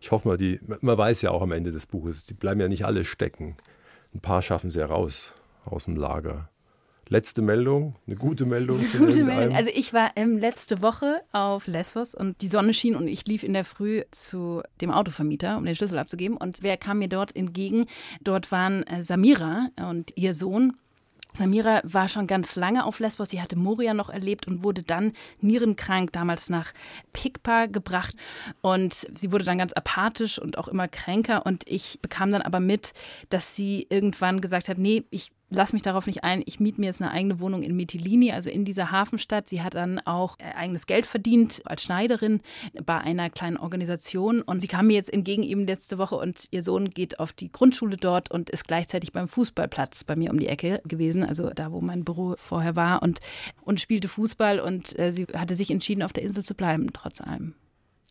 Ich 0.00 0.10
hoffe 0.10 0.26
mal, 0.26 0.36
die, 0.36 0.58
man 0.80 0.98
weiß 0.98 1.22
ja 1.22 1.30
auch 1.30 1.42
am 1.42 1.52
Ende 1.52 1.70
des 1.70 1.86
Buches, 1.86 2.24
die 2.24 2.34
bleiben 2.34 2.60
ja 2.60 2.66
nicht 2.66 2.84
alle 2.84 3.04
stecken. 3.04 3.56
Ein 4.12 4.18
paar 4.18 4.42
schaffen 4.42 4.72
sie 4.72 4.80
ja 4.80 4.86
raus 4.86 5.32
aus 5.64 5.84
dem 5.84 5.94
Lager. 5.94 6.48
Letzte 7.08 7.40
Meldung, 7.40 7.94
eine 8.04 8.16
gute 8.16 8.46
Meldung. 8.46 8.80
Gute? 8.98 9.22
Meldung. 9.22 9.54
Also 9.54 9.70
ich 9.72 9.92
war 9.92 10.10
ähm, 10.16 10.38
letzte 10.38 10.82
Woche 10.82 11.20
auf 11.30 11.68
Lesbos 11.68 12.16
und 12.16 12.40
die 12.40 12.48
Sonne 12.48 12.74
schien 12.74 12.96
und 12.96 13.06
ich 13.06 13.24
lief 13.28 13.44
in 13.44 13.52
der 13.52 13.64
Früh 13.64 14.02
zu 14.10 14.60
dem 14.80 14.90
Autovermieter, 14.90 15.56
um 15.56 15.64
den 15.64 15.76
Schlüssel 15.76 15.98
abzugeben. 15.98 16.36
Und 16.36 16.64
wer 16.64 16.78
kam 16.78 16.98
mir 16.98 17.08
dort 17.08 17.36
entgegen? 17.36 17.86
Dort 18.22 18.50
waren 18.50 18.82
äh, 18.88 19.04
Samira 19.04 19.68
und 19.88 20.12
ihr 20.16 20.34
Sohn. 20.34 20.72
Samira 21.36 21.80
war 21.84 22.08
schon 22.08 22.26
ganz 22.26 22.54
lange 22.54 22.84
auf 22.84 23.00
Lesbos. 23.00 23.30
Sie 23.30 23.42
hatte 23.42 23.56
Moria 23.56 23.92
noch 23.92 24.08
erlebt 24.08 24.46
und 24.46 24.62
wurde 24.62 24.82
dann 24.82 25.12
nierenkrank 25.40 26.12
damals 26.12 26.48
nach 26.48 26.72
Pikpa 27.12 27.66
gebracht. 27.66 28.14
Und 28.60 28.94
sie 28.94 29.32
wurde 29.32 29.44
dann 29.44 29.58
ganz 29.58 29.72
apathisch 29.72 30.38
und 30.38 30.58
auch 30.58 30.68
immer 30.68 30.86
kränker. 30.86 31.44
Und 31.44 31.64
ich 31.66 31.98
bekam 32.00 32.30
dann 32.30 32.42
aber 32.42 32.60
mit, 32.60 32.92
dass 33.30 33.56
sie 33.56 33.86
irgendwann 33.90 34.40
gesagt 34.40 34.68
hat, 34.68 34.78
nee, 34.78 35.04
ich 35.10 35.32
lass 35.54 35.72
mich 35.72 35.82
darauf 35.82 36.06
nicht 36.06 36.24
ein. 36.24 36.42
Ich 36.46 36.60
miete 36.60 36.80
mir 36.80 36.86
jetzt 36.86 37.00
eine 37.00 37.10
eigene 37.10 37.40
Wohnung 37.40 37.62
in 37.62 37.76
Mytilini, 37.76 38.32
also 38.32 38.50
in 38.50 38.64
dieser 38.64 38.90
Hafenstadt. 38.90 39.48
Sie 39.48 39.62
hat 39.62 39.74
dann 39.74 40.00
auch 40.00 40.38
äh, 40.38 40.54
eigenes 40.54 40.86
Geld 40.86 41.06
verdient 41.06 41.62
als 41.64 41.82
Schneiderin 41.82 42.40
bei 42.84 42.98
einer 42.98 43.30
kleinen 43.30 43.56
Organisation. 43.56 44.42
Und 44.42 44.60
sie 44.60 44.68
kam 44.68 44.88
mir 44.88 44.94
jetzt 44.94 45.12
entgegen 45.12 45.42
eben 45.42 45.66
letzte 45.66 45.98
Woche 45.98 46.16
und 46.16 46.48
ihr 46.50 46.62
Sohn 46.62 46.90
geht 46.90 47.18
auf 47.18 47.32
die 47.32 47.50
Grundschule 47.50 47.96
dort 47.96 48.30
und 48.30 48.50
ist 48.50 48.66
gleichzeitig 48.66 49.12
beim 49.12 49.28
Fußballplatz 49.28 50.04
bei 50.04 50.16
mir 50.16 50.30
um 50.30 50.38
die 50.38 50.48
Ecke 50.48 50.80
gewesen, 50.84 51.24
also 51.24 51.50
da, 51.50 51.72
wo 51.72 51.80
mein 51.80 52.04
Büro 52.04 52.34
vorher 52.36 52.76
war 52.76 53.02
und, 53.02 53.20
und 53.62 53.80
spielte 53.80 54.08
Fußball. 54.08 54.60
Und 54.60 54.98
äh, 54.98 55.12
sie 55.12 55.24
hatte 55.34 55.56
sich 55.56 55.70
entschieden, 55.70 56.02
auf 56.02 56.12
der 56.12 56.24
Insel 56.24 56.44
zu 56.44 56.54
bleiben, 56.54 56.90
trotz 56.92 57.20
allem. 57.20 57.54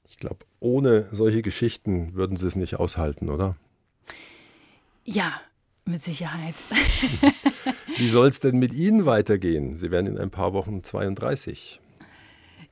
Ich 0.08 0.18
glaube, 0.18 0.46
ohne 0.60 1.08
solche 1.12 1.42
Geschichten 1.42 2.14
würden 2.14 2.36
sie 2.36 2.48
es 2.48 2.56
nicht 2.56 2.76
aushalten, 2.76 3.30
oder? 3.30 3.56
Ja, 5.06 5.42
mit 5.86 6.02
Sicherheit. 6.02 6.56
Wie 7.98 8.10
soll 8.10 8.28
es 8.28 8.40
denn 8.40 8.58
mit 8.58 8.74
Ihnen 8.74 9.06
weitergehen? 9.06 9.76
Sie 9.76 9.92
werden 9.92 10.08
in 10.08 10.18
ein 10.18 10.32
paar 10.32 10.54
Wochen 10.54 10.84
32. 10.84 11.80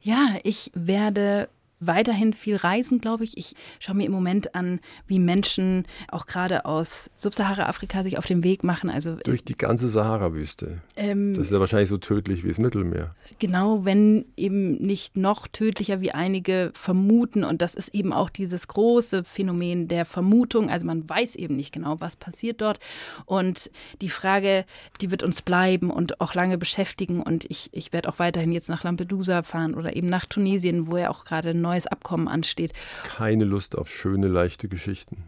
Ja, 0.02 0.38
ich 0.44 0.72
werde 0.74 1.50
weiterhin 1.82 2.34
viel 2.34 2.56
reisen, 2.56 3.02
glaube 3.02 3.24
ich. 3.26 3.38
Ich 3.38 3.56
schaue 3.80 3.96
mir 3.96 4.06
im 4.06 4.12
Moment 4.12 4.56
an, 4.56 4.80
wie 5.08 5.20
Menschen 5.20 5.86
auch 6.10 6.26
gerade 6.26 6.66
aus 6.66 7.10
Subsahara-Afrika 7.20 8.04
sich 8.04 8.18
auf 8.18 8.26
den 8.26 8.44
Weg 8.44 8.64
machen. 8.64 8.90
Also 8.90 9.16
Durch 9.24 9.44
die 9.44 9.58
ganze 9.58 9.90
Sahara-Wüste. 9.90 10.82
ähm, 10.96 11.34
Das 11.36 11.46
ist 11.48 11.52
ja 11.52 11.60
wahrscheinlich 11.60 11.90
so 11.90 11.98
tödlich 11.98 12.44
wie 12.44 12.48
das 12.50 12.60
Mittelmeer. 12.60 13.16
genau, 13.40 13.84
wenn 13.86 14.26
eben 14.38 14.76
nicht 14.78 15.18
noch 15.18 15.48
tödlicher, 15.48 16.02
wie 16.02 16.12
einige 16.12 16.72
vermuten. 16.74 17.44
Und 17.44 17.62
das 17.62 17.74
ist 17.76 17.90
eben 17.96 18.14
auch 18.14 18.30
dieses 18.30 18.68
große 18.68 19.24
Phänomen 19.24 19.88
der 19.88 20.06
Vermutung. 20.06 20.70
Also 20.70 20.86
man 20.86 21.10
weiß 21.10 21.36
eben 21.36 21.56
nicht 21.56 21.74
genau, 21.74 22.00
was 22.00 22.16
passiert 22.16 22.62
dort. 22.62 22.80
Und 23.26 23.72
die 24.02 24.10
Frage, 24.10 24.66
die 25.02 25.10
wird 25.12 25.24
uns 25.24 25.42
bleiben 25.42 25.90
und 25.90 26.22
auch 26.22 26.36
lange 26.36 26.58
beschäftigen. 26.58 27.22
Und 27.22 27.46
ich, 27.50 27.70
ich 27.72 27.92
werde 27.94 28.10
auch 28.10 28.20
weiterhin 28.20 28.52
jetzt 28.52 28.70
nach 28.70 28.84
Lampedusa 28.84 29.44
fahren 29.44 29.74
oder 29.74 29.96
eben 29.96 30.08
nach 30.08 30.26
Tunesien, 30.26 30.92
wo 30.92 30.98
ja 30.98 31.10
auch 31.10 31.26
gerade 31.26 31.50
ein 31.50 31.62
neues 31.72 31.88
Abkommen 31.88 32.28
ansteht. 32.28 32.74
Keine 33.04 33.46
Lust 33.46 33.78
auf 33.78 33.90
schöne, 33.90 34.28
leichte 34.28 34.68
Geschichten. 34.68 35.24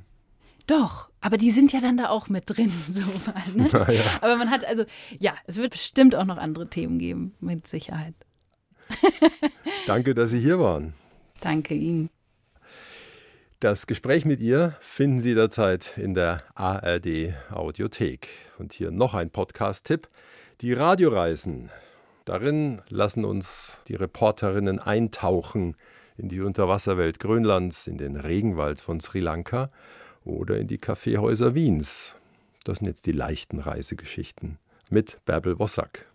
Doch, 0.68 1.10
aber 1.20 1.38
die 1.38 1.52
sind 1.52 1.74
ja 1.74 1.82
dann 1.82 1.98
da 1.98 2.10
auch 2.10 2.28
mit 2.30 2.44
drin. 2.48 2.72
So 2.90 3.02
mal, 3.02 3.44
ne? 3.56 3.70
Naja. 3.72 4.04
Aber 4.22 4.36
man 4.36 4.50
hat 4.50 4.66
also, 4.66 4.86
ja, 5.20 5.34
es 5.46 5.58
wird 5.58 5.72
bestimmt 5.72 6.16
auch 6.16 6.26
noch 6.26 6.38
andere 6.38 6.70
Themen 6.70 7.00
geben, 7.00 7.34
mit 7.40 7.68
Sicherheit. 7.68 8.14
Danke, 9.88 10.14
dass 10.14 10.32
Sie 10.32 10.40
hier 10.40 10.60
waren. 10.60 10.94
Danke 11.42 11.74
Ihnen. 11.74 12.10
Das 13.60 13.88
Gespräch 13.88 14.26
mit 14.26 14.42
ihr 14.42 14.76
finden 14.82 15.22
Sie 15.22 15.36
derzeit 15.36 15.98
in 15.98 16.14
der 16.14 16.44
ARD 16.56 17.34
Audiothek. 17.50 18.28
Und 18.58 18.74
hier 18.74 18.92
noch 18.92 19.14
ein 19.14 19.30
Podcast-Tipp: 19.30 20.10
Die 20.62 20.74
Radioreisen. 20.74 21.70
Darin 22.26 22.82
lassen 22.90 23.26
uns 23.26 23.82
die 23.88 23.96
Reporterinnen 23.96 24.80
eintauchen 24.80 25.76
in 26.18 26.30
die 26.30 26.42
Unterwasserwelt 26.42 27.20
Grönlands, 27.20 27.88
in 27.88 27.98
den 27.98 28.16
Regenwald 28.16 28.82
von 28.82 29.00
Sri 29.00 29.20
Lanka 29.20 29.68
oder 30.24 30.58
in 30.58 30.68
die 30.68 30.78
Kaffeehäuser 30.78 31.56
Wiens. 31.56 32.16
Das 32.64 32.78
sind 32.78 32.88
jetzt 32.88 33.06
die 33.06 33.12
leichten 33.12 33.60
Reisegeschichten 33.60 34.58
mit 34.90 35.18
Bärbel 35.26 35.60
Wossack. 35.60 36.13